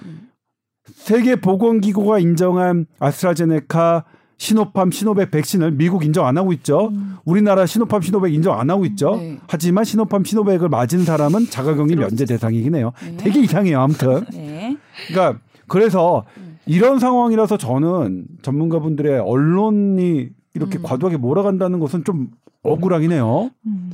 세계 0.84 1.36
보건기구가 1.36 2.18
인정한 2.18 2.86
아스트라제네카 2.98 4.04
시노팜, 4.38 4.90
시노백 4.90 5.30
백신을 5.30 5.72
미국 5.72 6.04
인정 6.04 6.26
안 6.26 6.36
하고 6.36 6.52
있죠. 6.54 6.88
음. 6.88 7.16
우리나라 7.24 7.64
시노팜, 7.64 8.02
시노백 8.02 8.34
인정 8.34 8.58
안 8.58 8.68
하고 8.70 8.84
있죠. 8.84 9.16
네. 9.16 9.38
하지만 9.46 9.84
시노팜, 9.84 10.24
시노백을 10.24 10.68
맞은 10.68 11.04
사람은 11.04 11.48
자가격리 11.48 11.96
면제 11.96 12.26
대상이긴 12.26 12.74
해요. 12.74 12.92
네. 13.02 13.16
되게 13.16 13.40
이상해요. 13.40 13.80
아무튼. 13.80 14.24
네. 14.32 14.76
그러니까 15.08 15.40
그래서 15.66 16.24
음. 16.36 16.58
이런 16.66 16.98
상황이라서 16.98 17.56
저는 17.56 18.26
전문가분들의 18.42 19.20
언론이 19.20 20.28
이렇게 20.54 20.78
음. 20.78 20.82
과도하게 20.82 21.16
몰아간다는 21.16 21.78
것은 21.78 22.04
좀 22.04 22.28
억울하긴 22.62 23.12
해요. 23.12 23.50
음. 23.66 23.90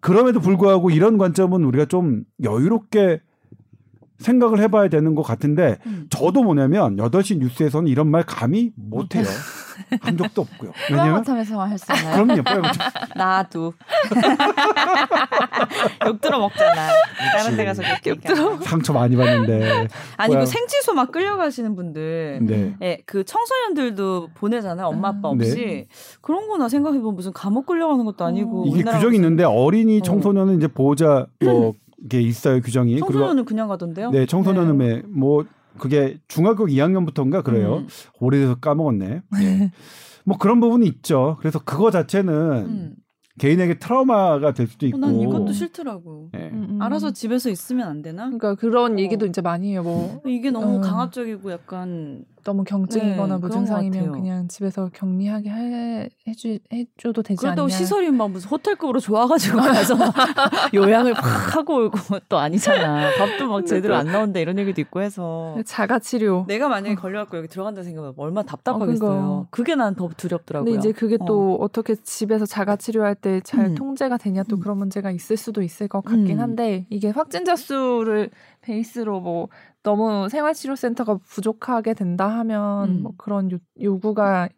그럼에도 0.00 0.40
불구하고 0.40 0.90
이런 0.90 1.18
관점은 1.18 1.64
우리가 1.64 1.86
좀 1.86 2.24
여유롭게 2.42 3.20
생각을 4.18 4.60
해봐야 4.60 4.88
되는 4.88 5.14
것 5.14 5.22
같은데 5.22 5.78
음. 5.86 6.06
저도 6.10 6.42
뭐냐면 6.42 6.96
8시 6.96 7.38
뉴스에서는 7.38 7.88
이런 7.88 8.08
말 8.10 8.24
감히 8.24 8.72
못해요. 8.76 9.24
한 10.00 10.16
적도 10.16 10.42
없고요. 10.42 10.72
왜냐면 10.90 11.24
할수 11.24 11.92
있나요? 11.92 12.24
그럼요. 12.26 12.42
나도. 13.14 13.72
욕 16.06 16.20
들어 16.20 16.38
먹잖아. 16.40 16.88
다른 17.36 17.56
데 17.56 17.64
가서 17.64 17.82
욕 18.06 18.20
들어. 18.20 18.56
상처 18.60 18.92
많이 18.92 19.16
받는데. 19.16 19.88
아니 20.16 20.34
그 20.34 20.46
생치소 20.46 20.94
막 20.94 21.12
끌려가시는 21.12 21.76
분들, 21.76 22.40
네. 22.42 22.74
네. 22.80 23.02
그 23.06 23.24
청소년들도 23.24 24.30
보내잖아요. 24.34 24.88
엄마 24.88 25.08
아빠 25.08 25.28
없이 25.28 25.54
네. 25.54 25.86
그런 26.20 26.48
거나 26.48 26.68
생각해보면 26.68 27.14
무슨 27.14 27.32
감옥 27.32 27.66
끌려가는 27.66 28.04
것도 28.04 28.24
아니고. 28.24 28.64
이게 28.66 28.82
규정이 28.82 29.16
있는데 29.16 29.44
어린이 29.44 29.98
어. 29.98 30.02
청소년은 30.02 30.54
어. 30.54 30.56
이제 30.56 30.66
보호자 30.66 31.26
뭐 31.40 31.74
게 32.08 32.20
있어요 32.20 32.60
규정이. 32.60 32.98
청소년은 32.98 33.44
그냥 33.44 33.68
가던데요? 33.68 34.10
네, 34.10 34.26
청소년은 34.26 34.78
네. 34.78 35.02
뭐 35.06 35.44
그게 35.78 36.18
중학교 36.28 36.66
2학년부터인가 36.66 37.42
그래요. 37.42 37.78
음. 37.78 37.88
오래돼서 38.20 38.56
까먹었네. 38.56 39.22
네. 39.32 39.72
뭐 40.24 40.36
그런 40.36 40.60
부분이 40.60 40.86
있죠. 40.86 41.36
그래서 41.40 41.58
그거 41.58 41.90
자체는 41.90 42.32
음. 42.66 42.94
개인에게 43.38 43.78
트라우마가 43.78 44.52
될 44.52 44.66
수도 44.66 44.86
있고. 44.86 44.98
어, 44.98 45.00
난 45.00 45.20
이것도 45.20 45.52
싫더라고. 45.52 46.30
네. 46.32 46.50
음, 46.52 46.66
음. 46.70 46.82
알아서 46.82 47.12
집에서 47.12 47.50
있으면 47.50 47.88
안 47.88 48.02
되나? 48.02 48.24
그러니까 48.24 48.56
그런 48.56 48.94
어. 48.94 48.98
얘기도 48.98 49.26
이제 49.26 49.40
많이 49.40 49.70
해요. 49.70 49.82
뭐 49.82 50.20
이게 50.26 50.50
너무 50.50 50.76
음. 50.76 50.80
강압적이고 50.80 51.50
약간 51.52 52.24
너무 52.44 52.64
경증이거나 52.64 53.34
네, 53.36 53.40
무증상이면 53.40 54.12
그냥 54.12 54.48
집에서 54.48 54.88
격리하게 54.94 55.50
해, 55.50 56.08
해주, 56.26 56.58
해줘도 56.72 57.22
되지 57.22 57.46
않냐. 57.46 57.54
그렇다고 57.54 57.68
시설이 57.68 58.10
막 58.10 58.30
무슨 58.30 58.48
호텔급으로 58.48 59.00
좋아가지고 59.00 59.58
가서 59.60 59.94
요양을 60.74 61.14
팍 61.14 61.56
하고 61.56 61.86
오고 61.86 62.20
또 62.28 62.38
아니잖아. 62.38 63.10
밥도 63.18 63.48
막 63.48 63.66
제대로 63.66 63.94
안 63.96 64.06
나온다 64.06 64.40
이런 64.40 64.58
얘기도 64.58 64.80
있고 64.80 65.02
해서. 65.02 65.56
자가치료. 65.66 66.44
내가 66.48 66.68
만약에 66.68 66.94
걸려갖고 66.94 67.36
여기 67.36 67.48
들어간다 67.48 67.82
생각하면 67.82 68.14
얼마나 68.16 68.46
답답하겠어요. 68.46 69.10
어, 69.10 69.46
그게 69.50 69.74
난 69.74 69.94
더 69.98 70.08
두렵더라고요. 70.16 70.72
근데 70.72 70.78
이제 70.78 70.92
그게 70.92 71.18
또 71.26 71.58
어. 71.60 71.66
떻게 71.68 71.96
집에서 71.96 72.46
자가치료할 72.46 73.16
때잘 73.16 73.66
음. 73.66 73.74
통제가 73.74 74.16
되냐 74.16 74.44
또 74.44 74.56
음. 74.56 74.60
그런 74.60 74.78
문제가 74.78 75.10
있을 75.10 75.36
수도 75.36 75.60
있을 75.62 75.88
것 75.88 76.02
같긴 76.04 76.38
음. 76.38 76.40
한데 76.40 76.86
이게 76.88 77.08
확진자 77.10 77.56
수를 77.56 78.30
베이스로 78.72 79.20
뭐 79.20 79.48
너무 79.82 80.28
생활치료센터가 80.28 81.18
부족하게 81.26 81.94
된다 81.94 82.28
하면 82.28 82.90
음. 82.90 83.02
뭐 83.02 83.12
그런 83.16 83.50
요, 83.50 83.56
요구가 83.80 84.48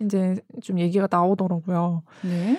이제 0.00 0.36
좀 0.62 0.78
얘기가 0.78 1.06
나오더라고요. 1.10 2.02
네. 2.24 2.58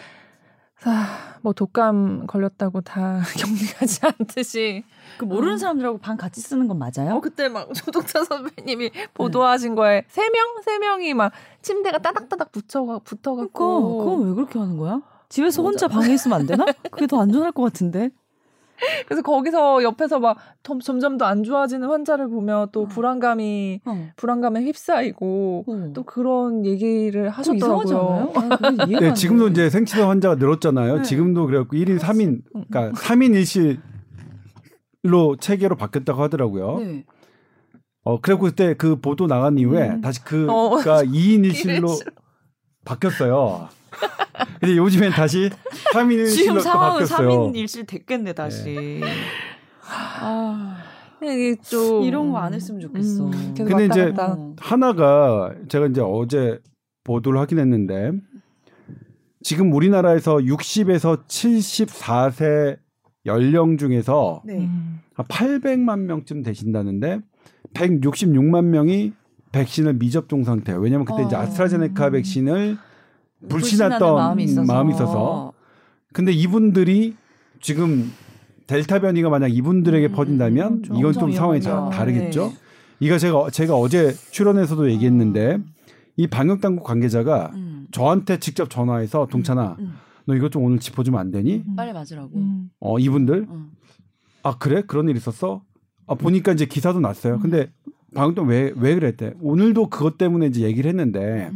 아, 0.85 1.35
뭐 1.41 1.51
독감 1.51 2.27
걸렸다고 2.27 2.81
다 2.81 3.19
격리하지 3.37 3.99
않듯이 4.05 4.83
그 5.17 5.25
모르는 5.25 5.55
음. 5.55 5.57
사람들하고 5.57 5.97
방 5.97 6.15
같이 6.15 6.39
쓰는 6.41 6.67
건 6.69 6.77
맞아요? 6.79 7.15
어 7.15 7.19
그때 7.21 7.49
막 7.49 7.73
조동찬 7.73 8.23
선배님이 8.25 8.91
네. 8.91 9.07
보도하신 9.13 9.75
거에 9.75 10.03
세 10.07 10.21
명 10.29 10.61
세 10.63 10.77
명이 10.79 11.13
막 11.15 11.33
침대가 11.61 11.97
따닥따닥 11.97 12.51
붙어가 12.53 12.99
붙어갖고 12.99 13.97
그건 13.97 14.27
왜 14.29 14.33
그렇게 14.35 14.59
하는 14.59 14.77
거야? 14.77 15.01
집에서 15.27 15.63
혼자 15.63 15.87
방에 15.87 16.13
있으면 16.13 16.39
안 16.39 16.45
되나? 16.47 16.65
그게 16.91 17.07
더 17.07 17.19
안전할 17.21 17.51
것 17.51 17.63
같은데. 17.63 18.09
그래서 19.07 19.21
거기서 19.21 19.83
옆에서 19.83 20.19
막 20.19 20.37
점점 20.63 21.17
더 21.17 21.25
안 21.25 21.43
좋아지는 21.43 21.87
환자를 21.87 22.27
보면 22.27 22.69
또 22.71 22.83
어. 22.83 22.87
불안감이 22.87 23.81
어. 23.85 24.09
불안감에 24.15 24.61
휩싸이고 24.63 25.65
어. 25.67 25.91
또 25.93 26.03
그런 26.03 26.65
얘기를 26.65 27.29
하셨더라고요. 27.29 28.31
아, 28.35 28.49
네, 28.99 29.13
지금도 29.13 29.49
이제 29.49 29.69
생치료 29.69 30.07
환자가 30.07 30.35
늘었잖아요. 30.35 30.97
네. 30.97 31.01
지금도 31.03 31.45
그래갖고 31.45 31.75
1인 31.75 31.99
3인 31.99 32.41
그러니까 32.69 32.99
3인 32.99 33.79
1실로 35.03 35.39
체계로 35.39 35.75
바뀌었다고 35.75 36.21
하더라고요. 36.23 36.79
네. 36.79 37.05
어, 38.03 38.19
그래고 38.21 38.43
그때 38.43 38.73
그 38.75 38.99
보도 38.99 39.27
나간 39.27 39.57
이후에 39.59 39.89
음. 39.89 40.01
다시 40.01 40.23
그, 40.23 40.47
어. 40.49 40.69
그니까 40.71 41.03
2인 41.03 41.41
1실로 41.51 41.89
바뀌었어요. 42.85 43.69
근데 44.59 44.77
요즘엔 44.77 45.11
다시 45.11 45.49
3인 45.93 46.23
1실로 46.23 46.29
지금 46.29 46.59
상황은 46.59 46.91
바뀌었어요. 46.99 47.29
3인 47.29 47.53
1실 47.63 47.87
됐겠네 47.87 48.33
다시. 48.33 48.63
네. 48.63 49.01
아. 50.21 50.77
이게 51.21 51.55
좀 51.61 52.03
이런 52.03 52.31
거 52.31 52.37
안 52.37 52.53
했으면 52.53 52.79
좋겠어. 52.79 53.25
음, 53.25 53.53
근데 53.57 53.85
이제 53.87 54.11
갔다. 54.13 54.37
하나가 54.57 55.53
제가 55.67 55.87
이제 55.87 56.01
어제 56.01 56.59
보도를 57.03 57.39
하긴 57.41 57.59
했는데 57.59 58.11
지금 59.43 59.73
우리나라에서 59.73 60.37
60에서 60.37 61.25
74세 61.27 62.77
연령 63.25 63.77
중에서 63.77 64.41
네. 64.45 64.69
800만 65.17 65.99
명쯤 65.99 66.41
되신다는데 66.43 67.19
166만 67.73 68.65
명이 68.65 69.11
백신을 69.51 69.95
미접종 69.95 70.43
상태예요. 70.45 70.79
왜냐하면 70.79 71.05
그때 71.05 71.23
어. 71.23 71.25
이제 71.25 71.35
아스트라제네카 71.35 72.11
백신을 72.11 72.77
불신했던 73.47 74.15
마음이 74.15 74.43
있어서. 74.43 74.73
마음이 74.73 74.93
있어서. 74.93 75.53
근데 76.11 76.31
이분들이 76.31 77.15
지금 77.61 78.11
델타 78.67 78.99
변이가 78.99 79.29
만약 79.29 79.47
이분들에게 79.47 80.07
음, 80.07 80.11
퍼진다면 80.11 80.83
좀 80.83 80.97
이건 80.97 81.13
좀 81.13 81.31
상황이 81.31 81.61
좀 81.61 81.89
다르겠죠. 81.89 82.47
네. 82.47 82.53
이거 82.99 83.17
제가 83.17 83.49
제가 83.49 83.75
어제 83.75 84.13
출연에서도 84.31 84.91
얘기했는데 84.91 85.55
음. 85.55 85.65
이 86.17 86.27
방역 86.27 86.61
당국 86.61 86.83
관계자가 86.83 87.51
음. 87.53 87.87
저한테 87.91 88.39
직접 88.39 88.69
전화해서 88.69 89.27
동찬아 89.27 89.75
음, 89.79 89.85
음. 89.85 89.93
너 90.25 90.35
이것 90.35 90.51
좀 90.51 90.63
오늘 90.63 90.79
짚어주면 90.79 91.19
안 91.19 91.31
되니? 91.31 91.63
음. 91.67 91.75
빨리 91.75 91.93
맞으라고. 91.93 92.31
어 92.79 92.99
이분들 92.99 93.47
아 94.43 94.57
그래 94.57 94.83
그런 94.85 95.07
일 95.09 95.15
있었어? 95.15 95.63
아 96.07 96.15
보니까 96.15 96.51
이제 96.51 96.65
기사도 96.65 96.99
났어요. 96.99 97.39
근데 97.39 97.71
방역당 98.13 98.47
왜왜 98.47 98.95
그랬대? 98.95 99.33
오늘도 99.41 99.89
그것 99.89 100.17
때문에 100.17 100.47
이제 100.47 100.61
얘기를 100.61 100.89
했는데 100.89 101.51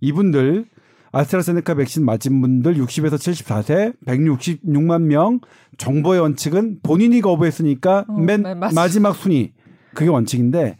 이분들 0.00 0.66
아스트라제네카 1.14 1.74
백신 1.74 2.04
맞은 2.04 2.40
분들 2.40 2.74
60에서 2.74 3.14
74세 3.14 3.94
166만 4.06 5.02
명 5.02 5.40
정보의 5.78 6.20
원칙은 6.20 6.80
본인이 6.82 7.20
거부했으니까 7.20 8.04
어, 8.08 8.18
맨 8.18 8.42
네, 8.42 8.54
마지막 8.54 9.14
순위 9.14 9.52
그게 9.94 10.10
원칙인데 10.10 10.76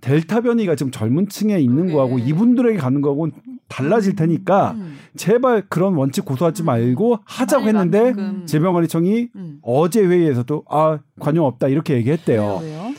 델타 0.00 0.42
변이가 0.42 0.74
지금 0.74 0.92
젊은 0.92 1.28
층에 1.28 1.58
있는 1.58 1.92
거하고 1.92 2.18
이분들에게 2.18 2.78
가는 2.78 3.00
거하고는 3.00 3.32
달라질 3.68 4.12
음, 4.12 4.16
테니까 4.16 4.72
음. 4.72 4.98
제발 5.16 5.62
그런 5.68 5.94
원칙 5.94 6.24
고소하지 6.24 6.62
음. 6.62 6.66
말고 6.66 7.18
하자고 7.24 7.66
했는데 7.66 8.14
질병관리청이 8.46 9.28
음. 9.34 9.58
어제 9.62 10.04
회의에서도 10.04 10.64
아 10.68 10.98
관용 11.18 11.46
없다 11.46 11.68
이렇게 11.68 11.94
얘기했대요. 11.94 12.60
왜요? 12.62 12.94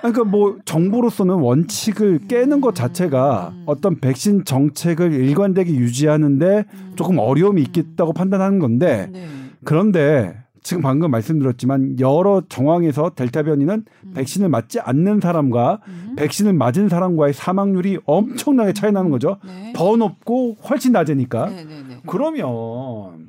그러니까 0.00 0.24
뭐 0.24 0.58
정부로서는 0.64 1.34
원칙을 1.34 2.20
깨는 2.28 2.60
것 2.60 2.74
자체가 2.74 3.52
음. 3.54 3.62
어떤 3.66 4.00
백신 4.00 4.44
정책을 4.44 5.12
일관되게 5.12 5.72
유지하는데 5.72 6.64
조금 6.96 7.18
어려움이 7.18 7.62
있겠다고 7.62 8.12
판단하는 8.12 8.58
건데 8.58 9.08
네. 9.12 9.26
그런데 9.64 10.36
지금 10.62 10.82
방금 10.82 11.12
말씀드렸지만 11.12 12.00
여러 12.00 12.42
정황에서 12.48 13.10
델타 13.10 13.44
변이는 13.44 13.84
음. 14.04 14.12
백신을 14.14 14.48
맞지 14.48 14.80
않는 14.80 15.20
사람과 15.20 15.80
음. 15.86 16.14
백신을 16.16 16.54
맞은 16.54 16.88
사람과의 16.88 17.34
사망률이 17.34 17.98
엄청나게 18.04 18.72
차이 18.72 18.90
나는 18.90 19.10
거죠. 19.10 19.36
네. 19.44 19.72
더 19.76 19.96
높고 19.96 20.56
훨씬 20.68 20.90
낮으니까. 20.90 21.46
네, 21.50 21.64
네, 21.64 21.82
네. 21.88 21.96
그러면 22.06 23.28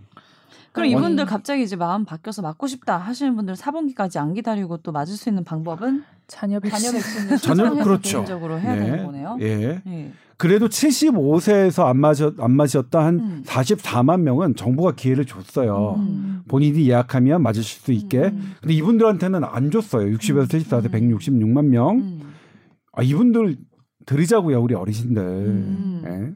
그럼 0.78 0.90
이분들 0.90 1.26
갑자기 1.26 1.64
이제 1.64 1.76
마음 1.76 2.06
바뀌어서 2.06 2.42
맞고 2.42 2.68
싶다 2.68 2.98
하시는 2.98 3.36
분들 3.36 3.56
사분기까지 3.56 4.20
안 4.20 4.34
기다리고 4.34 4.78
또 4.78 4.92
맞을 4.92 5.16
수 5.16 5.30
있는 5.30 5.44
방법은 5.44 6.04
자녀 6.28 6.60
백신. 6.60 6.92
백신을 6.94 7.38
자녀 7.40 7.84
그렇죠. 7.84 8.26
적으로 8.26 8.60
해야 8.60 8.76
네. 8.76 8.86
되는 8.86 9.06
거네요. 9.06 9.38
예. 9.42 9.82
네. 9.86 10.14
그래도 10.38 10.68
75세에서 10.68 11.86
안 11.86 11.98
맞았 11.98 12.34
안 12.40 12.52
맞았다 12.52 13.04
한 13.04 13.16
음. 13.20 13.44
44만 13.46 14.22
명은 14.22 14.56
정부가 14.56 14.92
기회를 14.94 15.26
줬어요. 15.26 15.96
음. 15.98 16.44
본인이 16.48 16.88
예약하면 16.88 17.42
맞으실 17.42 17.82
수 17.82 17.92
있게. 17.92 18.26
음. 18.26 18.54
근데 18.62 18.74
이분들한테는 18.76 19.44
안 19.44 19.72
줬어요. 19.72 20.06
60에서 20.16 20.48
74세 20.48 20.92
166만 20.92 21.66
명. 21.66 21.98
음. 21.98 22.22
아 22.94 23.02
이분들 23.02 23.58
드리자고요, 24.06 24.62
우리 24.62 24.76
어르신들. 24.76 26.02
네. 26.04 26.32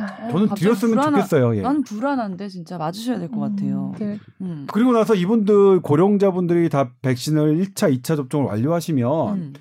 아, 0.00 0.28
저는 0.30 0.48
드렸으면 0.54 0.94
불안하, 0.94 1.22
좋겠어요. 1.22 1.56
예. 1.56 1.62
난 1.62 1.82
불안한데 1.82 2.48
진짜 2.48 2.78
맞으셔야 2.78 3.18
될것 3.18 3.36
음, 3.36 3.40
같아요. 3.40 3.92
네. 3.98 4.18
음. 4.40 4.66
그리고 4.70 4.92
나서 4.92 5.14
이분들 5.14 5.80
고령자분들이 5.80 6.68
다 6.68 6.90
백신을 7.02 7.58
1차, 7.58 7.94
2차 7.96 8.16
접종을 8.16 8.46
완료하시면 8.46 9.34
음. 9.34 9.52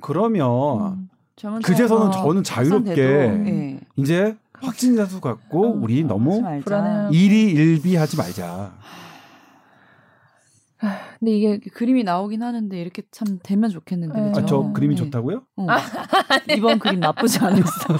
그러면 0.00 0.48
음. 0.80 1.08
그제서는 1.62 2.12
저는 2.12 2.42
자유롭게 2.42 2.94
네. 2.94 3.80
이제 3.96 4.36
확진자 4.52 5.06
수 5.06 5.20
갖고 5.20 5.66
어, 5.66 5.70
우리 5.70 6.04
너무 6.04 6.42
일이 7.12 7.50
일비하지 7.50 8.16
말자. 8.16 8.72
근데 11.20 11.32
이게 11.32 11.58
그림이 11.58 12.02
나오긴 12.02 12.42
하는데 12.42 12.80
이렇게 12.80 13.02
참 13.10 13.38
되면 13.42 13.68
좋겠는데. 13.68 14.18
네. 14.20 14.32
아, 14.34 14.46
저 14.46 14.72
그림이 14.72 14.94
네. 14.94 15.04
좋다고요? 15.04 15.42
어. 15.56 15.66
이번 16.56 16.78
그림 16.78 16.98
나쁘지 17.00 17.38
않았어. 17.40 17.94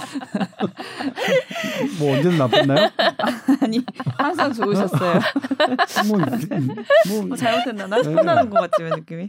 뭐 1.99 2.17
언제는 2.17 2.39
나빴나요? 2.39 2.89
아니 3.61 3.85
항상 4.17 4.53
좋으셨어요. 4.55 5.21
뭐, 6.09 6.19
뭐, 6.19 7.27
뭐 7.27 7.37
잘못했나? 7.37 7.87
나 7.87 8.01
네. 8.01 8.15
편하는 8.15 8.49
것 8.49 8.61
같지만 8.71 8.99
느낌이. 9.01 9.29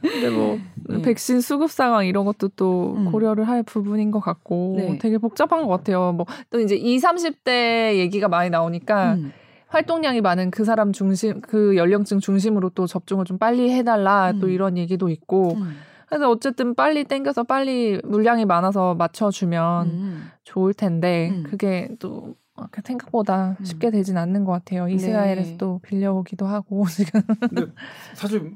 근데 0.00 0.30
뭐 0.30 0.58
네. 0.88 1.02
백신 1.02 1.42
수급 1.42 1.70
상황 1.70 2.06
이런 2.06 2.24
것도 2.24 2.48
또 2.56 2.94
음. 2.96 3.12
고려를 3.12 3.46
할 3.46 3.62
부분인 3.62 4.10
것 4.10 4.20
같고 4.20 4.74
네. 4.78 4.98
되게 4.98 5.18
복잡한 5.18 5.62
것 5.62 5.68
같아요. 5.68 6.12
뭐 6.12 6.24
또 6.50 6.60
이제 6.60 6.76
20, 6.76 7.08
30대 7.08 7.96
얘기가 7.98 8.28
많이 8.28 8.48
나오니까. 8.50 9.14
음. 9.14 9.32
활동량이 9.74 10.20
많은 10.20 10.50
그 10.50 10.64
사람 10.64 10.92
중심 10.92 11.40
그 11.40 11.76
연령층 11.76 12.20
중심으로 12.20 12.70
또 12.70 12.86
접종을 12.86 13.24
좀 13.24 13.38
빨리 13.38 13.70
해달라 13.72 14.30
음. 14.30 14.38
또 14.40 14.48
이런 14.48 14.78
얘기도 14.78 15.08
있고 15.08 15.54
음. 15.54 15.76
그래서 16.06 16.30
어쨌든 16.30 16.74
빨리 16.74 17.02
땡겨서 17.04 17.42
빨리 17.42 18.00
물량이 18.04 18.44
많아서 18.44 18.94
맞춰주면 18.94 19.86
음. 19.88 20.22
좋을 20.44 20.74
텐데 20.74 21.30
음. 21.30 21.42
그게 21.42 21.88
또 21.98 22.36
생각보다 22.84 23.56
음. 23.58 23.64
쉽게 23.64 23.90
되진 23.90 24.16
않는 24.16 24.44
것 24.44 24.52
같아요. 24.52 24.88
이스라엘에서 24.88 25.50
네. 25.50 25.56
또 25.58 25.80
빌려오기도 25.82 26.46
하고 26.46 26.84
지금. 26.88 27.20
근데 27.40 27.66
사실 28.14 28.54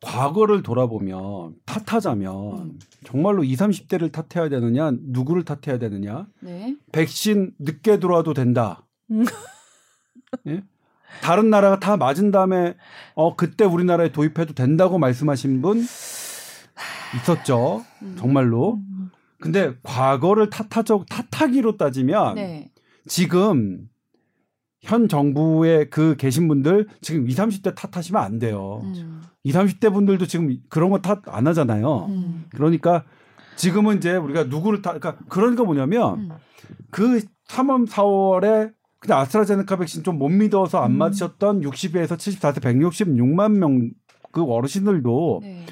과거를 0.00 0.62
돌아보면 0.62 1.56
탓하자면 1.66 2.58
음. 2.58 2.78
정말로 3.04 3.44
20, 3.44 3.58
30대를 3.58 4.10
탓해야 4.10 4.48
되느냐, 4.48 4.92
누구를 4.92 5.44
탓해야 5.44 5.78
되느냐. 5.78 6.26
네. 6.40 6.74
백신 6.92 7.52
늦게 7.58 7.98
들어와도 7.98 8.32
된다. 8.32 8.86
음. 9.10 9.24
예? 10.48 10.62
다른 11.22 11.50
나라가 11.50 11.78
다 11.80 11.96
맞은 11.96 12.30
다음에 12.30 12.74
어 13.14 13.34
그때 13.34 13.64
우리나라에 13.64 14.12
도입해도 14.12 14.54
된다고 14.54 14.98
말씀하신 14.98 15.62
분 15.62 15.78
있었죠. 17.16 17.84
음. 18.02 18.16
정말로. 18.18 18.74
음. 18.74 19.10
근데 19.40 19.74
과거를 19.82 20.50
탓하적 20.50 21.06
탓하기로 21.08 21.76
따지면 21.76 22.34
네. 22.34 22.70
지금 23.06 23.88
현 24.80 25.08
정부에 25.08 25.88
그 25.88 26.16
계신 26.16 26.48
분들 26.48 26.88
지금 27.00 27.28
20, 27.28 27.38
30대 27.62 27.74
탓하시면 27.74 28.22
안 28.22 28.38
돼요. 28.38 28.80
음. 28.84 29.22
20, 29.44 29.60
30대 29.80 29.92
분들도 29.92 30.26
지금 30.26 30.56
그런 30.68 30.90
거 30.90 30.98
탓 30.98 31.22
안 31.26 31.46
하잖아요. 31.46 32.06
음. 32.06 32.44
그러니까 32.54 33.04
지금은 33.56 33.96
이제 33.96 34.14
우리가 34.14 34.44
누구를 34.44 34.82
탓, 34.82 35.00
그러니까 35.00 35.16
거 35.56 35.64
뭐냐면 35.64 36.18
음. 36.18 36.28
그 36.90 37.20
3월, 37.48 37.88
4월에 37.88 38.72
그냥 39.00 39.20
아스트라제네카 39.20 39.76
백신 39.76 40.02
좀 40.02 40.18
못 40.18 40.28
믿어서 40.28 40.78
안 40.78 40.92
음. 40.92 40.98
맞으셨던 40.98 41.60
60에서 41.62 42.16
74세 42.16 42.60
166만 42.60 43.52
명 43.52 43.90
그 44.30 44.44
어르신들도 44.44 45.40
네. 45.42 45.64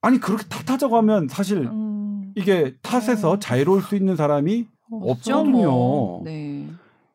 아니 0.00 0.18
그렇게 0.18 0.44
탓하자고 0.48 0.96
하면 0.98 1.28
사실 1.28 1.58
음. 1.58 2.32
이게 2.34 2.74
탓에서 2.82 3.34
네. 3.34 3.38
자유로울 3.40 3.82
수 3.82 3.96
있는 3.96 4.16
사람이 4.16 4.66
없거든요. 4.90 5.70
뭐. 5.70 6.22
네. 6.24 6.66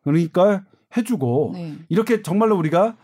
그러니까 0.04 0.64
해주고 0.96 1.52
네. 1.54 1.76
이렇게 1.90 2.22
정말로 2.22 2.58
우리가 2.58 2.96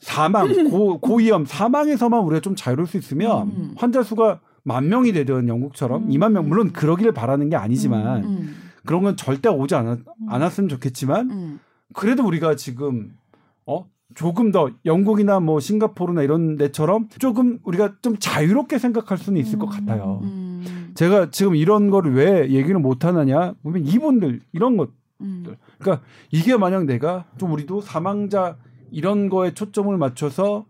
사망 0.00 0.46
고, 0.70 1.00
고위험 1.00 1.44
사망에서만 1.44 2.20
우리가 2.20 2.40
좀 2.40 2.54
자유로울 2.56 2.86
수 2.86 2.96
있으면 2.96 3.48
음. 3.48 3.74
환자 3.76 4.02
수가 4.02 4.40
만 4.62 4.88
명이 4.88 5.12
되든 5.12 5.48
영국처럼 5.48 6.04
음. 6.04 6.08
2만 6.08 6.32
명 6.32 6.48
물론 6.48 6.72
그러기를 6.72 7.12
바라는 7.12 7.50
게 7.50 7.56
아니지만 7.56 8.24
음. 8.24 8.30
음. 8.30 8.56
그런 8.86 9.02
건 9.02 9.16
절대 9.16 9.48
오지 9.48 9.74
않았, 9.74 9.98
음. 9.98 10.04
않았으면 10.28 10.68
좋겠지만 10.68 11.30
음. 11.30 11.60
그래도 11.92 12.24
우리가 12.24 12.56
지금 12.56 13.12
어 13.66 13.86
조금 14.14 14.52
더 14.52 14.70
영국이나 14.84 15.40
뭐 15.40 15.60
싱가포르나 15.60 16.22
이런 16.22 16.56
데처럼 16.56 17.08
조금 17.18 17.58
우리가 17.64 17.94
좀 18.02 18.16
자유롭게 18.18 18.78
생각할 18.78 19.18
수는 19.18 19.40
있을 19.40 19.58
것 19.58 19.66
같아요. 19.66 20.20
제가 20.94 21.30
지금 21.30 21.56
이런 21.56 21.90
거를 21.90 22.14
왜 22.14 22.50
얘기를 22.50 22.78
못 22.78 23.04
하느냐 23.04 23.54
보면 23.62 23.84
이분들 23.84 24.40
이런 24.52 24.76
것 24.76 24.90
음. 25.20 25.44
그러니까 25.78 26.06
이게 26.30 26.56
만약 26.56 26.84
내가 26.84 27.24
좀 27.36 27.52
우리도 27.52 27.80
사망자 27.80 28.56
이런 28.92 29.28
거에 29.28 29.52
초점을 29.54 29.94
맞춰서 29.96 30.64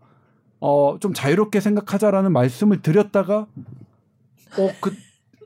어 0.60 0.96
좀 1.00 1.12
자유롭게 1.12 1.60
생각하자라는 1.60 2.32
말씀을 2.32 2.80
드렸다가 2.80 3.46
어그그 4.58 4.96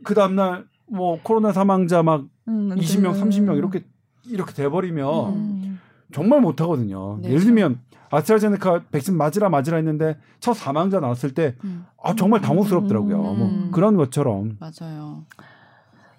그 0.04 0.14
다음날 0.14 0.64
뭐 0.90 1.18
코로나 1.22 1.52
사망자 1.52 2.02
막 2.02 2.24
음, 2.48 2.70
20명, 2.70 3.12
30명 3.20 3.56
이렇게 3.56 3.84
이렇게 4.26 4.52
돼버리면 4.52 5.34
음. 5.34 5.80
정말 6.12 6.40
못 6.40 6.60
하거든요. 6.60 7.18
네, 7.20 7.28
예를 7.28 7.40
들면 7.40 7.80
아스트라제네카 8.10 8.84
백신 8.90 9.16
맞으라 9.16 9.48
맞으라 9.48 9.76
했는데 9.76 10.18
첫 10.40 10.54
사망자 10.54 10.98
나왔을 10.98 11.32
때 11.32 11.54
음. 11.64 11.86
아, 12.02 12.14
정말 12.14 12.40
당혹스럽더라고요. 12.40 13.16
뭐 13.16 13.46
음. 13.46 13.70
그런 13.72 13.96
것처럼. 13.96 14.58
맞아요. 14.58 15.24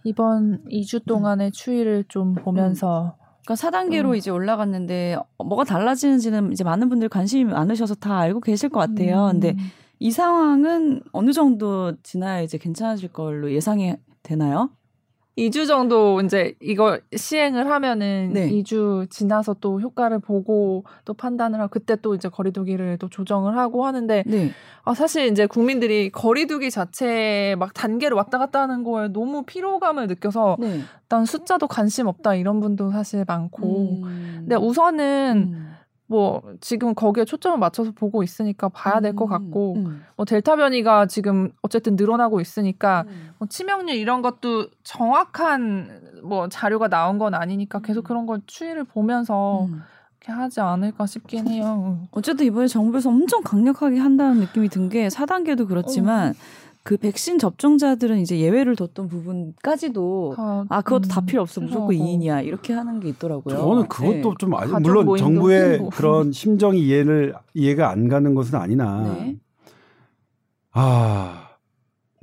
이번 0.03 0.63
2주 0.65 1.05
동안의 1.05 1.51
추이를 1.51 2.05
좀 2.07 2.33
보면서 2.33 3.15
그러니까 3.45 3.69
4단계로 3.69 4.11
음. 4.11 4.15
이제 4.15 4.31
올라갔는데 4.31 5.17
뭐가 5.37 5.63
달라지는지는 5.65 6.53
이제 6.53 6.63
많은 6.63 6.89
분들 6.89 7.09
관심이 7.09 7.43
많으셔서 7.43 7.95
다 7.95 8.17
알고 8.17 8.39
계실 8.39 8.69
것 8.69 8.79
같아요. 8.79 9.25
음. 9.25 9.31
근데 9.33 9.57
이 9.99 10.09
상황은 10.11 11.03
어느 11.11 11.33
정도 11.33 11.93
지나야 12.01 12.41
이제 12.41 12.57
괜찮아질 12.57 13.09
걸로 13.09 13.51
예상이 13.51 13.95
되나요? 14.23 14.69
2주 15.37 15.65
정도 15.65 16.19
이제 16.21 16.55
이거 16.59 16.99
시행을 17.15 17.71
하면은 17.71 18.31
네. 18.33 18.49
2주 18.49 19.09
지나서 19.09 19.55
또 19.61 19.79
효과를 19.79 20.19
보고 20.19 20.83
또 21.05 21.13
판단을 21.13 21.59
하고 21.59 21.69
그때 21.71 21.95
또 21.95 22.15
이제 22.15 22.27
거리두기를 22.27 22.97
또 22.97 23.07
조정을 23.07 23.57
하고 23.57 23.85
하는데 23.85 24.23
네. 24.27 24.51
아 24.83 24.93
사실 24.93 25.27
이제 25.27 25.45
국민들이 25.45 26.09
거리두기 26.11 26.69
자체에 26.69 27.55
막 27.55 27.73
단계를 27.73 28.15
왔다 28.17 28.37
갔다 28.39 28.61
하는 28.61 28.83
거에 28.83 29.07
너무 29.07 29.43
피로감을 29.43 30.07
느껴서 30.07 30.57
네. 30.59 30.81
일단 31.03 31.25
숫자도 31.25 31.67
관심 31.67 32.07
없다 32.07 32.35
이런 32.35 32.59
분도 32.59 32.91
사실 32.91 33.23
많고 33.25 34.01
음. 34.03 34.39
근데 34.41 34.55
우선은 34.55 35.53
음. 35.53 35.70
뭐 36.11 36.41
지금 36.59 36.93
거기에 36.93 37.23
초점을 37.23 37.57
맞춰서 37.57 37.91
보고 37.91 38.21
있으니까 38.21 38.67
봐야 38.67 38.99
될 38.99 39.15
것 39.15 39.27
같고 39.27 39.75
음, 39.77 39.85
음. 39.85 40.03
뭐 40.17 40.25
델타 40.25 40.57
변이가 40.57 41.05
지금 41.05 41.51
어쨌든 41.61 41.95
늘어나고 41.95 42.41
있으니까 42.41 43.05
음. 43.07 43.29
뭐 43.37 43.47
치명률 43.47 43.95
이런 43.95 44.21
것도 44.21 44.67
정확한 44.83 46.01
뭐 46.23 46.49
자료가 46.49 46.89
나온 46.89 47.17
건 47.17 47.33
아니니까 47.33 47.79
계속 47.79 48.03
그런 48.03 48.25
걸 48.25 48.41
추이를 48.45 48.83
보면서 48.83 49.65
음. 49.65 49.81
이렇게 50.19 50.33
하지 50.33 50.59
않을까 50.59 51.05
싶긴 51.05 51.47
해요. 51.47 52.07
어쨌든 52.11 52.45
이번에 52.45 52.67
정부에서 52.67 53.09
엄청 53.09 53.41
강력하게 53.41 53.97
한다는 53.97 54.41
느낌이 54.41 54.67
든 54.69 54.89
게 54.89 55.07
4단계도 55.07 55.67
그렇지만 55.67 56.31
어. 56.31 56.33
그 56.83 56.97
백신 56.97 57.37
접종자들은 57.37 58.19
이제 58.19 58.39
예외를 58.39 58.75
뒀던 58.75 59.07
부분까지도 59.07 60.35
아, 60.37 60.65
아 60.69 60.81
그것도 60.81 61.07
음, 61.07 61.09
다 61.09 61.21
필요 61.21 61.41
없어 61.41 61.61
무조건 61.61 61.89
2인이야 61.89 62.43
이렇게 62.45 62.73
하는 62.73 62.99
게 62.99 63.09
있더라고요. 63.09 63.55
저는 63.55 63.87
그것도 63.87 64.29
네. 64.29 64.35
좀 64.39 64.55
아니 64.55 64.71
물론 64.81 65.15
정부의 65.15 65.77
뭐. 65.77 65.89
그런 65.91 66.31
심정이 66.31 66.81
이해를 66.81 67.35
이해가 67.53 67.89
안 67.89 68.07
가는 68.07 68.33
것은 68.33 68.55
아니나 68.55 69.13
네. 69.13 69.37
아 70.71 71.49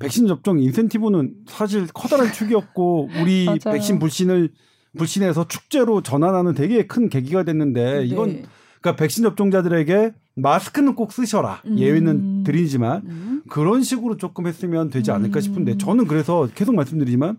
백신 0.01 0.27
접종 0.27 0.59
인센티브는 0.59 1.35
사실 1.47 1.87
커다란 1.95 2.33
축이었고 2.33 3.11
우리 3.23 3.47
백신 3.65 4.01
불신을 4.01 4.51
불신해서 4.97 5.47
축제로 5.47 6.03
전환하는 6.03 6.55
되게 6.55 6.87
큰 6.87 7.09
계기가 7.09 7.45
됐는데 7.45 7.99
네. 7.99 8.05
이건 8.07 8.43
그러니까 8.81 8.97
백신 8.97 9.23
접종자들에게 9.23 10.15
마스크는 10.43 10.95
꼭 10.95 11.13
쓰셔라. 11.13 11.63
음. 11.67 11.79
예외는 11.79 12.45
드리지만 12.45 13.03
음. 13.07 13.43
그런 13.49 13.83
식으로 13.83 14.17
조금 14.17 14.47
했으면 14.47 14.91
되지 14.91 15.11
않을까 15.11 15.41
싶은데 15.41 15.73
음. 15.73 15.79
저는 15.79 16.07
그래서 16.07 16.49
계속 16.55 16.75
말씀드리지만 16.75 17.39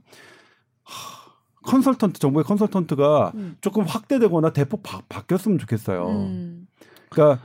하, 0.83 1.31
컨설턴트 1.63 2.19
정부의 2.19 2.43
컨설턴트가 2.43 3.31
음. 3.35 3.57
조금 3.61 3.83
확대되거나 3.83 4.51
대폭 4.53 4.83
바, 4.83 5.01
뀌었으면 5.23 5.57
좋겠어요. 5.59 6.07
음. 6.09 6.67
그러니까 7.09 7.41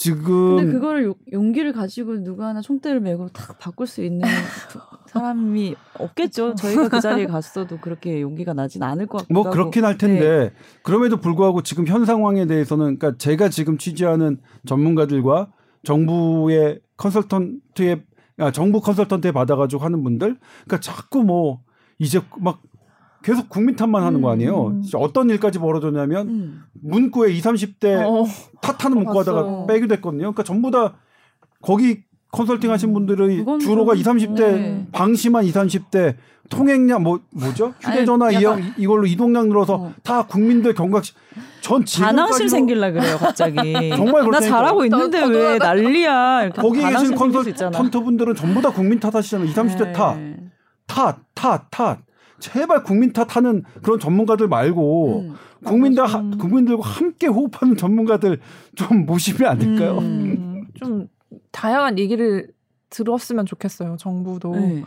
지금 0.00 0.56
근데 0.56 0.72
그거를 0.72 1.12
용기를 1.30 1.74
가지고 1.74 2.24
누가 2.24 2.46
하나 2.46 2.62
총대를 2.62 3.00
메고 3.00 3.28
탁 3.28 3.58
바꿀 3.58 3.86
수 3.86 4.02
있는 4.02 4.22
사람이 5.08 5.76
없겠죠. 5.98 6.54
저희가 6.54 6.88
그 6.88 7.00
자리에 7.02 7.26
갔어도 7.28 7.76
그렇게 7.76 8.22
용기가 8.22 8.54
나진 8.54 8.82
않을 8.82 9.06
것 9.06 9.18
같고. 9.18 9.34
뭐 9.34 9.50
그렇긴 9.50 9.84
할 9.84 9.98
텐데 9.98 10.20
네. 10.20 10.52
그럼에도 10.82 11.18
불구하고 11.18 11.62
지금 11.62 11.86
현 11.86 12.06
상황에 12.06 12.46
대해서는 12.46 12.98
그러니까 12.98 13.18
제가 13.18 13.50
지금 13.50 13.76
취재하는 13.76 14.38
전문가들과 14.64 15.52
정부의 15.82 16.80
컨설턴트의 16.96 18.02
아, 18.38 18.50
정부 18.52 18.80
컨설턴트에 18.80 19.32
받아가지고 19.32 19.84
하는 19.84 20.02
분들, 20.02 20.38
그러니까 20.64 20.80
자꾸 20.80 21.24
뭐 21.24 21.60
이제 21.98 22.22
막 22.38 22.62
계속 23.22 23.48
국민 23.48 23.76
탓만 23.76 24.02
하는 24.02 24.20
거 24.22 24.28
음. 24.28 24.32
아니에요. 24.32 24.80
어떤 24.94 25.30
일까지 25.30 25.58
벌어졌냐면 25.58 26.28
음. 26.28 26.62
문구에 26.82 27.32
20, 27.32 27.44
30대 27.44 28.06
어. 28.06 28.24
탓하는 28.60 28.98
문구 28.98 29.18
하다가 29.18 29.66
빼기도 29.66 29.94
했거든요. 29.96 30.22
그러니까 30.22 30.42
전부 30.42 30.70
다 30.70 30.94
거기 31.60 32.02
컨설팅 32.32 32.70
하신 32.70 32.92
분들의 32.92 33.44
주로가 33.60 33.94
20, 33.94 34.06
30대 34.06 34.36
네. 34.36 34.86
방심한 34.92 35.44
20, 35.44 35.54
30대 35.54 36.16
통행량 36.48 37.02
뭐 37.02 37.20
뭐죠? 37.30 37.74
휴대전화 37.80 38.26
아니, 38.26 38.38
이용 38.38 38.62
이걸로 38.76 39.06
이동량 39.06 39.48
늘어서 39.48 39.74
어. 39.74 39.94
다 40.02 40.26
국민들 40.26 40.74
경각심 40.74 41.14
전 41.60 41.84
지금까지 41.84 42.48
생길라 42.48 42.90
그래요 42.90 43.18
갑자기 43.18 43.90
정말 43.94 44.28
나 44.30 44.40
잘하고 44.40 44.84
있는데 44.84 45.24
왜 45.26 45.58
난리야 45.58 46.50
거기 46.56 46.80
계신 46.80 47.14
컨설턴트 47.14 48.00
분들은 48.00 48.34
전부 48.34 48.60
다 48.60 48.70
국민 48.70 48.98
탓하시잖아요 48.98 49.46
20, 49.48 49.56
30대 49.56 49.92
탓 49.92 50.16
탓, 50.90 51.18
탓, 51.34 51.70
탓. 51.70 51.98
제발 52.40 52.82
국민 52.82 53.12
탓하는 53.12 53.62
그런 53.82 53.98
전문가들 53.98 54.48
말고 54.48 55.20
음. 55.20 55.34
국민들 55.64 56.04
하, 56.06 56.22
국민들과 56.22 56.82
함께 56.82 57.26
호흡하는 57.26 57.76
전문가들 57.76 58.40
좀 58.74 59.06
모시면 59.06 59.50
안 59.50 59.58
될까요? 59.58 59.98
음. 59.98 60.66
좀 60.74 61.08
다양한 61.52 61.98
얘기를 61.98 62.48
들었으면 62.88 63.46
좋겠어요. 63.46 63.96
정부도. 63.98 64.54
네. 64.54 64.84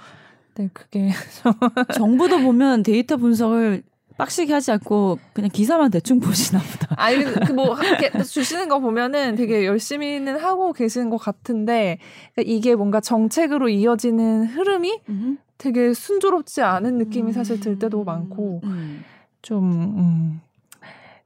네, 0.55 0.69
그게 0.73 1.09
정부도 1.95 2.39
보면 2.41 2.83
데이터 2.83 3.17
분석을 3.17 3.83
빡시게 4.17 4.53
하지 4.53 4.71
않고 4.71 5.17
그냥 5.33 5.49
기사만 5.51 5.89
대충 5.89 6.19
보시나 6.19 6.61
보다. 6.61 6.95
아니 7.01 7.23
그뭐 7.23 7.75
주시는 8.23 8.69
거 8.69 8.79
보면은 8.79 9.35
되게 9.35 9.65
열심히는 9.65 10.37
하고 10.37 10.73
계시는 10.73 11.09
것 11.09 11.17
같은데 11.17 11.97
그러니까 12.33 12.53
이게 12.53 12.75
뭔가 12.75 12.99
정책으로 12.99 13.69
이어지는 13.69 14.45
흐름이 14.45 15.01
음. 15.09 15.37
되게 15.63 15.93
순조롭지 15.93 16.61
않은 16.61 16.97
느낌이 16.97 17.31
사실 17.31 17.57
들 17.61 17.79
때도 17.79 18.01
음. 18.01 18.05
많고 18.05 18.59
음. 18.65 19.01
좀 19.41 19.71
음, 19.71 20.41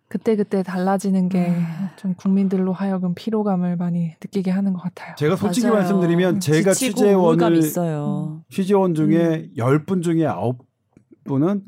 그때 0.07 0.35
그때 0.35 0.61
달라지는 0.61 1.27
게좀 1.27 2.11
음. 2.11 2.13
국민들로 2.15 2.71
하여금 2.71 3.15
피로감을 3.15 3.77
많이 3.77 4.11
느끼게 4.23 4.51
하는 4.51 4.73
것 4.73 4.83
같아요. 4.83 5.15
제가 5.15 5.35
솔직히 5.35 5.65
맞아요. 5.65 5.79
말씀드리면 5.79 6.39
제가 6.39 6.73
취재원을 6.73 7.61
취재원 8.51 8.93
중에 8.93 9.49
열분 9.57 10.03
중에 10.03 10.27
아홉 10.27 10.59
분은 11.23 11.63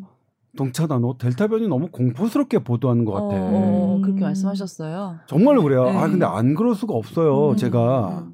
동차 0.56 0.86
나노 0.86 1.18
델타 1.18 1.48
변이 1.48 1.68
너무 1.68 1.88
공포스럽게 1.88 2.60
보도하는 2.60 3.04
것 3.04 3.14
같아. 3.14 3.30
어, 3.32 4.00
그렇게 4.04 4.22
말씀하셨어요. 4.22 5.22
정말로 5.26 5.64
그래요. 5.64 5.86
네. 5.86 5.98
아 5.98 6.08
근데 6.08 6.26
안 6.28 6.54
그럴 6.54 6.76
수가 6.76 6.94
없어요. 6.94 7.52
음. 7.52 7.56
제가 7.56 8.28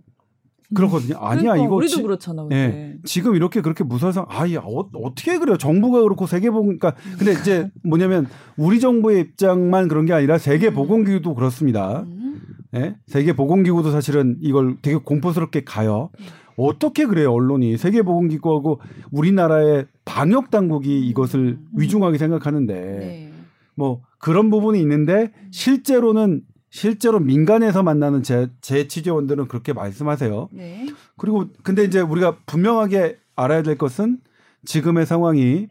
그렇거든요. 0.76 1.18
아니야 1.18 1.42
그러니까 1.42 1.66
이거 1.66 1.76
우리도 1.76 1.96
지, 1.96 2.02
그렇잖아. 2.02 2.48
예, 2.52 2.98
지금 3.04 3.36
이렇게 3.36 3.62
그렇게 3.62 3.84
무서워서 3.84 4.26
아야 4.30 4.60
어, 4.60 4.90
떻게 5.16 5.38
그래요? 5.38 5.58
정부가 5.58 6.02
그렇고 6.02 6.28
세계 6.28 6.50
보건 6.50 6.78
그러니까 6.78 6.94
근데 7.18 7.32
이제 7.34 7.70
뭐냐면 7.84 8.28
우리 8.58 8.80
정부의 8.80 9.22
입장만 9.22 9.88
그런 9.88 10.06
게 10.06 10.14
아니라 10.14 10.38
세계 10.38 10.68
음. 10.68 10.74
보건기구도 10.74 11.34
그렇습니다. 11.34 12.02
음. 12.02 12.42
예? 12.76 12.96
세계 13.08 13.34
보건기구도 13.34 13.92
사실은 13.92 14.38
이걸 14.42 14.78
되게 14.82 14.98
공포스럽게 14.98 15.64
가요. 15.64 16.10
어떻게 16.58 17.06
그래요 17.06 17.34
언론이 17.34 17.78
세계 17.78 18.02
보건기구하고 18.02 18.80
우리나라의 19.12 19.88
방역 20.06 20.52
당국이 20.52 21.08
이것을 21.08 21.40
음. 21.40 21.68
위중하게 21.76 22.18
생각하는데 22.18 22.74
네. 22.74 23.32
뭐 23.76 24.02
그런 24.20 24.50
부분이 24.50 24.80
있는데 24.80 25.32
실제로는 25.52 26.42
실제로 26.76 27.22
민간에서 27.22 27.84
만나는 27.84 28.22
제, 28.22 28.50
제 28.60 28.90
취재원들은 28.90 29.48
그렇게 29.48 29.72
말씀하세요. 29.72 30.50
네. 30.52 30.86
그리고 31.16 31.46
근데 31.64 31.86
이제 31.86 32.02
우리가 32.02 32.40
분명하게 32.46 33.18
알아야 33.38 33.64
될 33.64 33.78
것은 33.78 34.18
지금의 34.66 35.06
상황이 35.06 35.70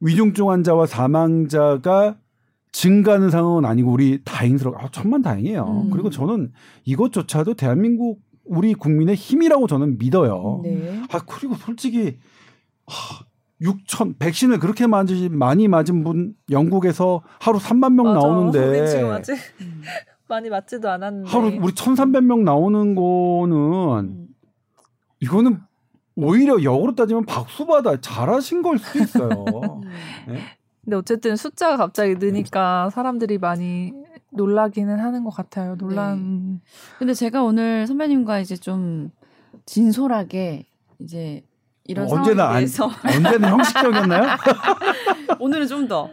위중증 0.00 0.50
환자와 0.50 0.84
사망자가 0.84 2.18
증가하는 2.70 3.30
상황은 3.30 3.64
아니고 3.64 3.90
우리 3.90 4.22
다행스럽고 4.24 4.78
아, 4.78 4.90
천만 4.92 5.22
다행이에요. 5.22 5.84
음. 5.86 5.90
그리고 5.90 6.10
저는 6.10 6.52
이것조차도 6.84 7.54
대한민국 7.54 8.20
우리 8.44 8.74
국민의 8.74 9.14
힘이라고 9.14 9.66
저는 9.66 9.96
믿어요. 9.96 10.60
네. 10.64 11.02
아 11.12 11.20
그리고 11.26 11.54
솔직히 11.54 12.18
하, 12.86 13.24
6천 13.62 14.18
백신을 14.18 14.58
그렇게 14.58 14.86
많이 14.86 15.66
맞은 15.66 16.04
분 16.04 16.34
영국에서 16.50 17.22
하루 17.40 17.56
3만 17.56 17.94
명 17.94 18.04
맞아. 18.04 18.20
나오는데 18.20 18.60
많이 20.28 20.48
맞지도 20.50 20.90
않았는데 20.90 21.30
하루 21.30 21.46
우리 21.46 21.72
1,300명 21.72 22.42
나오는 22.42 22.94
거는 22.94 24.00
음. 24.00 24.28
이거는 25.20 25.60
오히려 26.16 26.62
역으로 26.62 26.94
따지면 26.94 27.26
박수 27.26 27.66
받아 27.66 28.00
잘하신 28.00 28.62
걸 28.62 28.78
수도 28.78 28.98
있어요. 29.00 29.28
네? 30.26 30.40
근데 30.84 30.96
어쨌든 30.96 31.36
숫자가 31.36 31.76
갑자기 31.76 32.14
느니까 32.14 32.90
사람들이 32.90 33.38
많이 33.38 33.92
놀라기는 34.30 34.98
하는 34.98 35.24
것 35.24 35.30
같아요. 35.30 35.76
놀란. 35.76 36.54
네. 36.54 36.60
근데 36.98 37.14
제가 37.14 37.42
오늘 37.42 37.86
선배님과 37.86 38.40
이제 38.40 38.56
좀 38.56 39.10
진솔하게 39.66 40.66
이제 41.00 41.42
이런 41.88 42.10
언제나 42.10 42.48
안, 42.50 42.64
언제나 42.64 43.50
형식적이었나요? 43.50 44.36
오늘은 45.40 45.66
좀 45.66 45.88
더. 45.88 46.10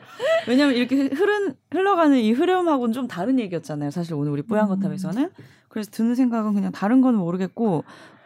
왜냐면 0.48 0.76
이렇게 0.76 1.08
흐른 1.08 1.56
흘러가는 1.72 2.18
이 2.18 2.32
흐름하고는 2.32 2.94
좀 2.94 3.08
다른 3.08 3.40
얘기였잖아요. 3.40 3.92
사실 3.92 4.14
오늘 4.14 4.32
우리 4.32 4.42
뽀얀 4.42 4.68
거탑에서는. 4.68 5.24
음. 5.24 5.30
그래서 5.68 5.90
드는 5.92 6.14
생각은 6.14 6.54
그냥 6.54 6.72
다른 6.72 7.02
건 7.02 7.16
모르겠고 7.16 7.84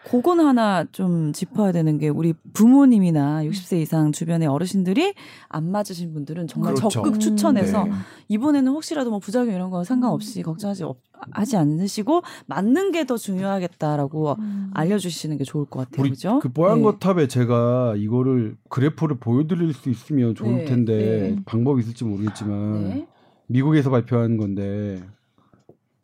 그건 0.09 0.39
하나 0.39 0.85
좀 0.91 1.33
짚어야 1.33 1.71
되는 1.71 1.97
게 1.97 2.09
우리 2.09 2.33
부모님이나 2.53 3.43
60세 3.43 3.81
이상 3.81 4.11
주변의 4.11 4.47
어르신들이 4.47 5.13
안 5.49 5.71
맞으신 5.71 6.13
분들은 6.13 6.47
정말 6.47 6.73
그렇죠. 6.73 6.89
적극 6.89 7.19
추천해서 7.19 7.83
네. 7.85 7.91
이번에는 8.29 8.71
혹시라도 8.71 9.09
뭐 9.09 9.19
부작용 9.19 9.53
이런 9.53 9.69
거 9.69 9.83
상관없이 9.83 10.41
걱정하지 10.43 10.83
하지 11.31 11.57
않으시고 11.57 12.21
맞는 12.45 12.91
게 12.91 13.07
더 13.07 13.15
중요하겠다라고 13.15 14.35
음. 14.39 14.71
알려주시는 14.73 15.37
게 15.37 15.43
좋을 15.45 15.65
것 15.65 15.79
같아요. 15.85 16.01
우리 16.01 16.09
그죠? 16.09 16.39
그 16.39 16.49
뽀얀거탑에 16.49 17.21
네. 17.21 17.27
제가 17.27 17.95
이거를 17.95 18.57
그래프를 18.69 19.17
보여드릴 19.19 19.73
수 19.73 19.89
있으면 19.89 20.35
좋을 20.35 20.57
네. 20.57 20.65
텐데 20.65 20.95
네. 21.35 21.41
방법이 21.45 21.81
있을지 21.81 22.03
모르겠지만 22.03 22.83
네. 22.89 23.07
미국에서 23.47 23.89
발표한 23.89 24.35
건데 24.37 25.01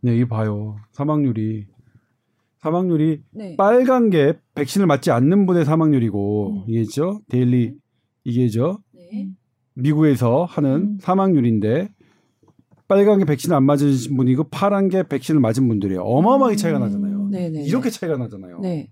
네, 0.02 0.18
이 0.18 0.26
봐요. 0.26 0.78
사망률이 0.92 1.68
사망률이 2.64 3.22
네. 3.32 3.56
빨간 3.58 4.10
게 4.10 4.34
백신을 4.56 4.88
맞지 4.88 5.12
않는 5.12 5.46
분의 5.46 5.66
사망률이고 5.66 6.50
음. 6.50 6.64
이게죠 6.68 7.20
데일리 7.30 7.74
이게죠 8.24 8.80
네. 8.94 9.28
미국에서 9.74 10.46
하는 10.46 10.70
음. 10.72 10.98
사망률인데 11.02 11.90
빨간 12.88 13.20
게 13.20 13.26
백신을 13.26 13.56
안 13.56 13.66
맞으신 13.66 14.16
분이고 14.16 14.46
파란 14.50 14.88
게 14.88 15.04
백신을 15.08 15.42
맞은 15.42 15.68
분들이에요. 15.68 16.02
어마어마하게 16.02 16.56
차이가 16.58 16.78
음. 16.78 16.84
나잖아요. 16.84 17.30
네네. 17.32 17.64
이렇게 17.64 17.90
차이가 17.90 18.18
나잖아요. 18.18 18.60
네. 18.60 18.92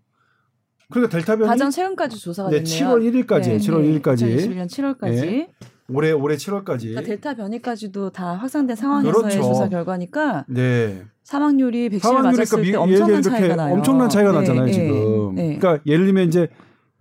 그러니까 0.89 1.15
델타 1.15 1.35
변이 1.35 1.47
가장 1.47 1.69
최근까지 1.69 2.17
조사가 2.17 2.49
네, 2.49 2.63
됐네요. 2.63 2.95
7월 2.95 3.25
1일까지, 3.25 3.43
네, 3.43 3.57
7월 3.57 4.01
1일까지. 4.01 4.37
2021년 4.37 4.67
7월까지. 4.67 5.21
네. 5.21 5.49
올해 5.89 6.11
올해 6.11 6.35
7월까지. 6.35 6.89
그러니까 6.89 7.01
델타 7.03 7.35
변이까지도 7.35 8.09
다 8.11 8.33
확산된 8.35 8.75
상황에서의 8.75 9.13
그렇죠. 9.13 9.41
조사 9.41 9.69
결과니까 9.69 10.45
네. 10.49 11.03
사망률이 11.31 11.89
백신을 11.89 11.99
사망률이 12.01 12.37
맞았을 12.37 12.57
그러니까 12.57 12.85
때 12.85 12.91
엄청난 12.93 13.21
차이가 13.21 13.55
나요. 13.55 13.73
엄청난 13.75 14.09
차이가 14.09 14.31
네, 14.31 14.37
나잖아요 14.39 14.65
네, 14.65 14.71
지금. 14.71 15.35
네. 15.35 15.57
그러니까 15.57 15.79
예를 15.85 16.05
들면 16.05 16.27
이제 16.27 16.47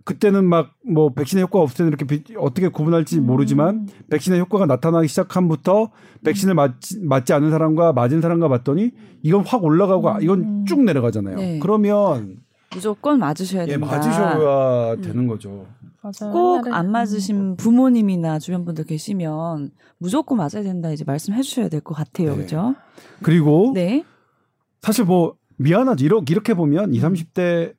그때는 0.03 0.45
막 0.45 0.71
뭐 0.83 1.13
백신의 1.13 1.43
효과가 1.43 1.63
없을 1.63 1.77
때는 1.85 1.93
이렇게 1.93 2.33
어떻게 2.37 2.67
구분할지 2.67 3.19
음. 3.19 3.27
모르지만 3.27 3.87
백신의 4.09 4.39
효과가 4.39 4.65
나타나기 4.65 5.07
시작한부터 5.07 5.91
백신을 6.25 6.55
맞지, 6.55 7.01
맞지 7.03 7.33
않은 7.33 7.51
사람과 7.51 7.93
맞은 7.93 8.19
사람과 8.19 8.47
봤더니 8.49 8.91
이건 9.21 9.43
확 9.45 9.63
올라가고 9.63 10.09
음. 10.09 10.21
이건 10.21 10.65
쭉 10.67 10.81
내려가잖아요. 10.83 11.35
네. 11.37 11.59
그러면 11.59 12.37
무조건 12.73 13.19
맞으셔야 13.19 13.65
된다. 13.67 13.73
예, 13.73 13.77
맞으셔야 13.77 14.93
음. 14.93 15.01
되는 15.01 15.27
거죠. 15.27 15.67
꼭안 16.31 16.87
음. 16.87 16.91
맞으신 16.91 17.55
부모님이나 17.57 18.39
주변 18.39 18.65
분들 18.65 18.85
계시면 18.85 19.69
무조건 19.99 20.37
맞아야 20.39 20.63
된다 20.63 20.89
이제 20.91 21.03
말씀해 21.05 21.41
주셔야 21.43 21.69
될 21.69 21.81
것 21.81 21.93
같아요. 21.93 22.31
네. 22.35 22.41
그죠? 22.41 22.73
그리고 23.21 23.71
네. 23.75 24.03
사실 24.81 25.05
뭐 25.05 25.35
미안하지 25.57 26.03
이렇게, 26.03 26.31
이렇게 26.31 26.53
보면 26.53 26.93
20, 26.93 27.03
30대 27.33 27.73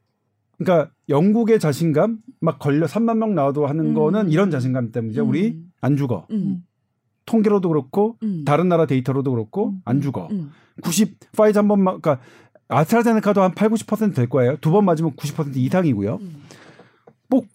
그러니까 0.59 0.90
영국의 1.09 1.59
자신감 1.59 2.18
막 2.40 2.59
걸려 2.59 2.86
3만 2.86 3.16
명 3.18 3.34
나와도 3.34 3.66
하는 3.66 3.86
음. 3.86 3.94
거는 3.94 4.30
이런 4.30 4.50
자신감 4.50 4.92
때문이죠. 4.92 5.24
음. 5.24 5.28
우리 5.28 5.59
안 5.80 5.96
죽어. 5.96 6.26
음. 6.30 6.64
통계로도 7.26 7.68
그렇고 7.68 8.16
음. 8.22 8.44
다른 8.44 8.68
나라 8.68 8.86
데이터로도 8.86 9.30
그렇고 9.32 9.70
음. 9.70 9.80
안 9.84 10.00
죽어. 10.00 10.28
90 10.82 11.18
파이자 11.36 11.61
한 11.61 11.68
번만 11.68 12.00
그러니까 12.00 12.24
아스트라제네카도 12.68 13.42
한 13.42 13.55
8, 13.55 13.68
90%될 13.70 14.28
거예요. 14.28 14.57
두 14.61 14.70
번 14.70 14.84
맞으면 14.84 15.12
90% 15.16 15.57
이상이고요. 15.57 16.20
꼭 17.30 17.46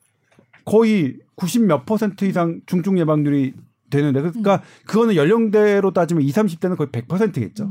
거의 0.65 1.17
90 1.35 1.63
몇 1.65 1.85
퍼센트 1.85 2.25
이상 2.25 2.61
중증 2.65 2.99
예방률이 2.99 3.53
되는데 3.89 4.19
그러니까 4.19 4.61
그거는 4.85 5.15
연령대로 5.15 5.91
따지면 5.93 6.23
20, 6.23 6.35
30대는 6.59 6.75
거의 6.77 6.87
100%겠죠. 6.89 7.69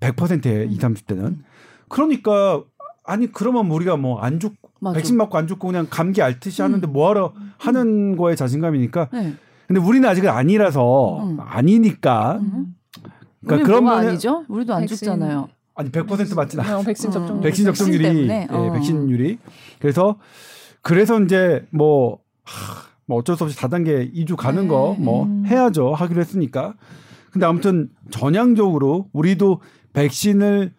100%에 0.00 0.64
음. 0.64 0.70
20, 0.70 0.80
30대는. 0.80 1.24
음. 1.24 1.44
그러니까 1.88 2.62
아니 3.04 3.30
그러면 3.32 3.70
우리가 3.70 3.96
뭐 3.96 4.20
안 4.20 4.38
죽, 4.38 4.54
맞아. 4.80 4.96
백신 4.96 5.16
맞고 5.16 5.38
안 5.38 5.46
죽고 5.46 5.66
그냥 5.68 5.86
감기 5.88 6.20
앓듯이 6.22 6.60
하는데 6.62 6.86
음. 6.86 6.92
뭐하러 6.92 7.32
음. 7.36 7.52
하는 7.58 8.16
거에 8.16 8.34
자신감이니까. 8.34 9.08
네. 9.12 9.34
근데 9.66 9.80
우리는 9.80 10.08
아직은 10.08 10.28
아니라서 10.28 11.24
음. 11.24 11.38
아니니까. 11.40 12.38
음. 12.40 12.74
그러니까 13.44 13.66
그런 13.66 13.84
면 13.84 13.94
아니죠? 13.94 14.44
우리도 14.48 14.74
안 14.74 14.80
백신. 14.82 14.96
죽잖아요. 14.96 15.48
아니 15.74 15.90
100% 15.90 16.34
맞진 16.34 16.58
않아. 16.60 16.78
어, 16.78 16.82
백신 16.82 17.10
접종 17.10 17.40
백신 17.40 17.64
접종률이 17.66 18.28
예, 18.28 18.48
어. 18.50 18.72
백신율이 18.72 19.38
그래서 19.78 20.16
그래서 20.82 21.20
이제 21.20 21.64
뭐, 21.70 22.18
하, 22.44 22.82
뭐 23.06 23.18
어쩔 23.18 23.36
수 23.36 23.44
없이 23.44 23.56
4단계 23.56 24.12
2주 24.12 24.36
가는 24.36 24.62
네. 24.62 24.68
거뭐 24.68 25.44
해야죠. 25.46 25.94
하기로 25.94 26.20
했으니까. 26.20 26.74
근데 27.30 27.46
아무튼 27.46 27.90
전향적으로 28.10 29.06
우리도 29.12 29.60
백신을 29.98 30.72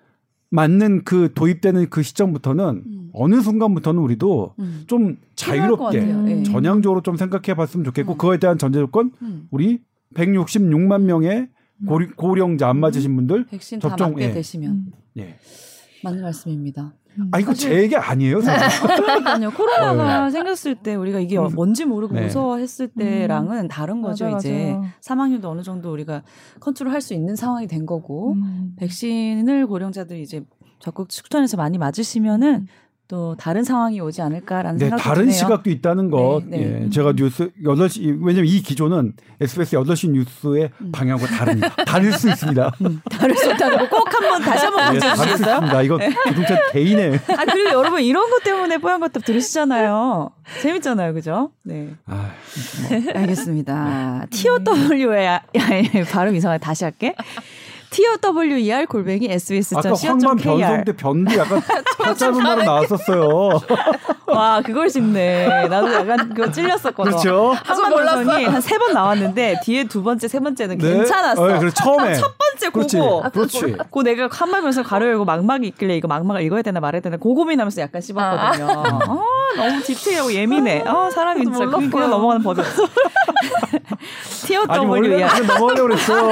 맞는 0.50 1.04
그 1.04 1.32
도입되는 1.34 1.90
그 1.90 2.02
시점부터는 2.02 2.84
음. 2.86 3.10
어느 3.14 3.42
순간부터는 3.42 4.02
우리도 4.02 4.56
음. 4.60 4.84
좀 4.88 5.18
자유롭게 5.36 6.00
음. 6.00 6.44
전향적으로 6.44 7.02
좀 7.02 7.18
생각해 7.18 7.56
봤으면 7.56 7.84
좋겠고 7.84 8.14
음. 8.14 8.18
그거에 8.18 8.38
대한 8.38 8.58
전제 8.58 8.80
조건 8.80 9.12
음. 9.22 9.48
우리 9.52 9.82
166만 10.16 11.02
명의 11.02 11.50
음. 11.78 12.10
고령자 12.16 12.70
안 12.70 12.80
맞으신 12.80 13.16
분들 13.16 13.46
백신 13.48 13.80
접종 13.80 13.98
다 13.98 14.10
맞게 14.10 14.24
예. 14.26 14.32
되시면 14.32 14.88
예. 15.18 15.36
맞는 16.04 16.22
말씀입니다. 16.24 16.94
아 17.32 17.40
이거 17.40 17.54
제 17.54 17.82
얘기 17.82 17.96
아니에요, 17.96 18.42
사실. 18.42 18.88
그러니까요. 18.96 19.52
코로나가 19.52 20.26
네. 20.26 20.32
생겼을 20.32 20.76
때 20.76 20.96
우리가 20.96 21.20
이게 21.20 21.38
음. 21.38 21.50
뭔지 21.54 21.86
모르고 21.86 22.14
네. 22.14 22.24
무서워했을 22.24 22.88
때랑은 22.90 23.68
다른 23.68 24.02
거죠. 24.02 24.26
맞아, 24.26 24.38
이제 24.38 24.74
맞아. 24.76 24.94
사망률도 25.02 25.50
어느 25.50 25.62
정도 25.62 25.92
우리가 25.92 26.24
컨트롤할 26.60 27.02
수 27.02 27.14
있는 27.14 27.36
상황이 27.36 27.68
된 27.68 27.86
거고 27.86 28.34
음. 28.34 28.74
백신을 28.78 29.68
고령자들이 29.68 30.22
이제 30.22 30.44
적극 30.80 31.10
추천해서 31.10 31.58
많이 31.58 31.78
맞으시면은 31.78 32.68
또 33.10 33.36
다른 33.40 33.64
상황이 33.64 34.00
오지 34.00 34.22
않을까라는 34.22 34.78
네, 34.78 34.86
생각이 34.86 35.02
다른 35.02 35.22
드네요. 35.24 35.34
시각도 35.34 35.72
있다는 35.72 36.12
것. 36.12 36.44
네, 36.46 36.58
네. 36.58 36.84
예, 36.86 36.90
제가 36.92 37.14
뉴스 37.14 37.50
8시 37.64 38.20
왜냐면 38.24 38.46
이 38.46 38.62
기조는 38.62 39.14
SBS 39.42 39.78
8시 39.78 40.12
뉴스의 40.12 40.70
음. 40.80 40.92
방향과 40.92 41.26
다릅니다. 41.26 41.74
다를 41.86 42.14
수 42.14 42.30
있습니다. 42.30 42.72
음, 42.82 43.02
다를 43.10 43.36
수 43.36 43.52
있다는 43.52 43.80
거꼭 43.80 44.14
한번 44.14 44.42
다시 44.44 44.64
한번 44.66 44.94
네, 44.94 45.00
보여 45.00 45.16
주시겠어요? 45.16 45.60
네, 45.62 45.86
이거 45.86 45.98
기동차 46.28 46.72
개인의. 46.72 47.20
아 47.30 47.46
그리고 47.46 47.72
여러분 47.72 48.00
이런 48.04 48.30
것 48.30 48.44
때문에 48.44 48.78
뽀얀 48.78 49.00
것도 49.00 49.22
들으시잖아요. 49.22 50.30
재밌잖아요, 50.62 51.16
그죠? 51.16 51.50
네. 51.64 51.90
아, 52.06 52.30
뭐. 52.92 53.10
알겠습니다. 53.16 54.28
TOW의 54.30 55.40
발음 56.12 56.36
이상하게 56.36 56.60
다시 56.64 56.84
할게. 56.84 57.16
TOWER 57.92 58.86
골뱅이 58.88 59.28
SBS. 59.32 59.76
아까 59.76 59.94
황만 59.94 60.38
변성 60.38 60.84
때 60.84 60.92
변도 60.96 61.36
약간 61.38 61.62
짧은 62.16 62.44
말로 62.44 62.64
나왔었어요. 62.64 63.50
와 64.28 64.62
그걸 64.62 64.90
짚네. 64.90 65.68
나도 65.68 65.92
약간 65.94 66.30
그거 66.34 66.52
찔렸었거든. 66.52 67.12
그렇죠. 67.12 67.56
한번 67.64 68.06
변성이 68.06 68.46
한 68.46 68.62
세 68.62 68.78
번 68.78 68.94
나왔는데 68.94 69.56
뒤에 69.64 69.86
두 69.86 70.04
번째 70.04 70.28
세 70.28 70.40
번째는 70.40 70.78
네? 70.78 70.94
괜찮았어. 70.94 71.48
네, 71.48 71.60
그래 71.60 71.72
처음에 71.72 72.14
첫 72.14 72.32
번째 72.38 72.70
그렇지. 72.70 72.98
그거. 72.98 73.24
그렇지. 73.34 73.76
그 73.92 74.00
내가 74.02 74.30
한말 74.32 74.62
변성 74.62 74.84
가로 74.84 75.08
열고 75.08 75.26
막막이 75.26 75.68
있길래 75.70 75.98
이거 75.98 76.08
막막을 76.08 76.42
읽어야 76.44 76.62
되나 76.62 76.80
말아야 76.80 77.02
되나 77.02 77.18
고민하면서 77.18 77.82
약간 77.82 78.02
씹었거든요. 78.02 78.68
아, 78.70 78.84
아 78.84 79.58
너무 79.58 79.82
디테일하고 79.84 80.32
예민해. 80.32 80.84
아 80.86 81.10
사람이 81.10 81.44
진짜 81.44 81.66
그냥, 81.66 81.90
그냥 81.90 82.10
넘어가는 82.12 82.44
법이 82.44 82.62
없어. 82.62 82.84
TOWER. 84.48 85.24
아니 85.24 85.48
넘어가려고 85.48 85.88
그랬어. 85.88 86.30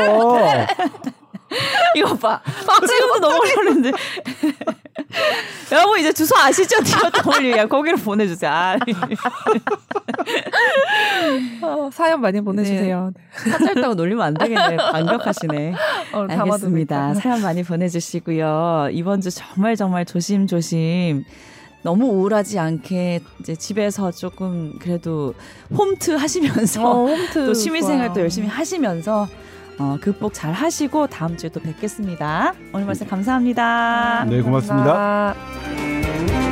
이거 1.95 2.15
봐. 2.15 2.41
지금도 2.87 3.19
넘어가려는데. 3.19 3.91
여러분 5.71 5.99
이제 5.99 6.11
주소 6.11 6.35
아시죠? 6.37 6.81
디어더블유 6.83 7.51
야 7.57 7.67
거기로 7.67 7.97
보내주세요. 7.97 8.51
아. 8.51 8.77
어, 11.61 11.89
사연 11.91 12.21
많이 12.21 12.41
보내주세요. 12.41 13.11
네. 13.13 13.65
짧다고 13.65 13.95
놀리면 13.95 14.25
안 14.25 14.33
되겠네. 14.33 14.77
반격하시네. 14.77 15.73
어, 16.13 16.27
알겠습니다. 16.29 17.13
사연 17.15 17.41
많이 17.41 17.63
보내주시고요. 17.63 18.89
이번 18.91 19.21
주 19.21 19.29
정말 19.31 19.75
정말 19.75 20.05
조심조심 20.05 21.23
너무 21.83 22.07
우울하지 22.07 22.59
않게 22.59 23.21
이제 23.39 23.55
집에서 23.55 24.11
조금 24.11 24.77
그래도 24.79 25.33
홈트 25.77 26.11
하시면서 26.11 26.89
어, 26.89 27.07
홈트 27.07 27.45
또 27.45 27.53
취미생활도 27.53 28.19
열심히 28.19 28.47
하시면서 28.47 29.27
어, 29.79 29.97
극복 30.01 30.33
잘 30.33 30.53
하시고 30.53 31.07
다음 31.07 31.37
주에 31.37 31.49
또 31.49 31.59
뵙겠습니다. 31.59 32.53
오늘 32.73 32.85
말씀 32.85 33.07
감사합니다. 33.07 34.25
네, 34.29 34.41
고맙습니다 34.41 35.35
감사합니다. 35.35 36.46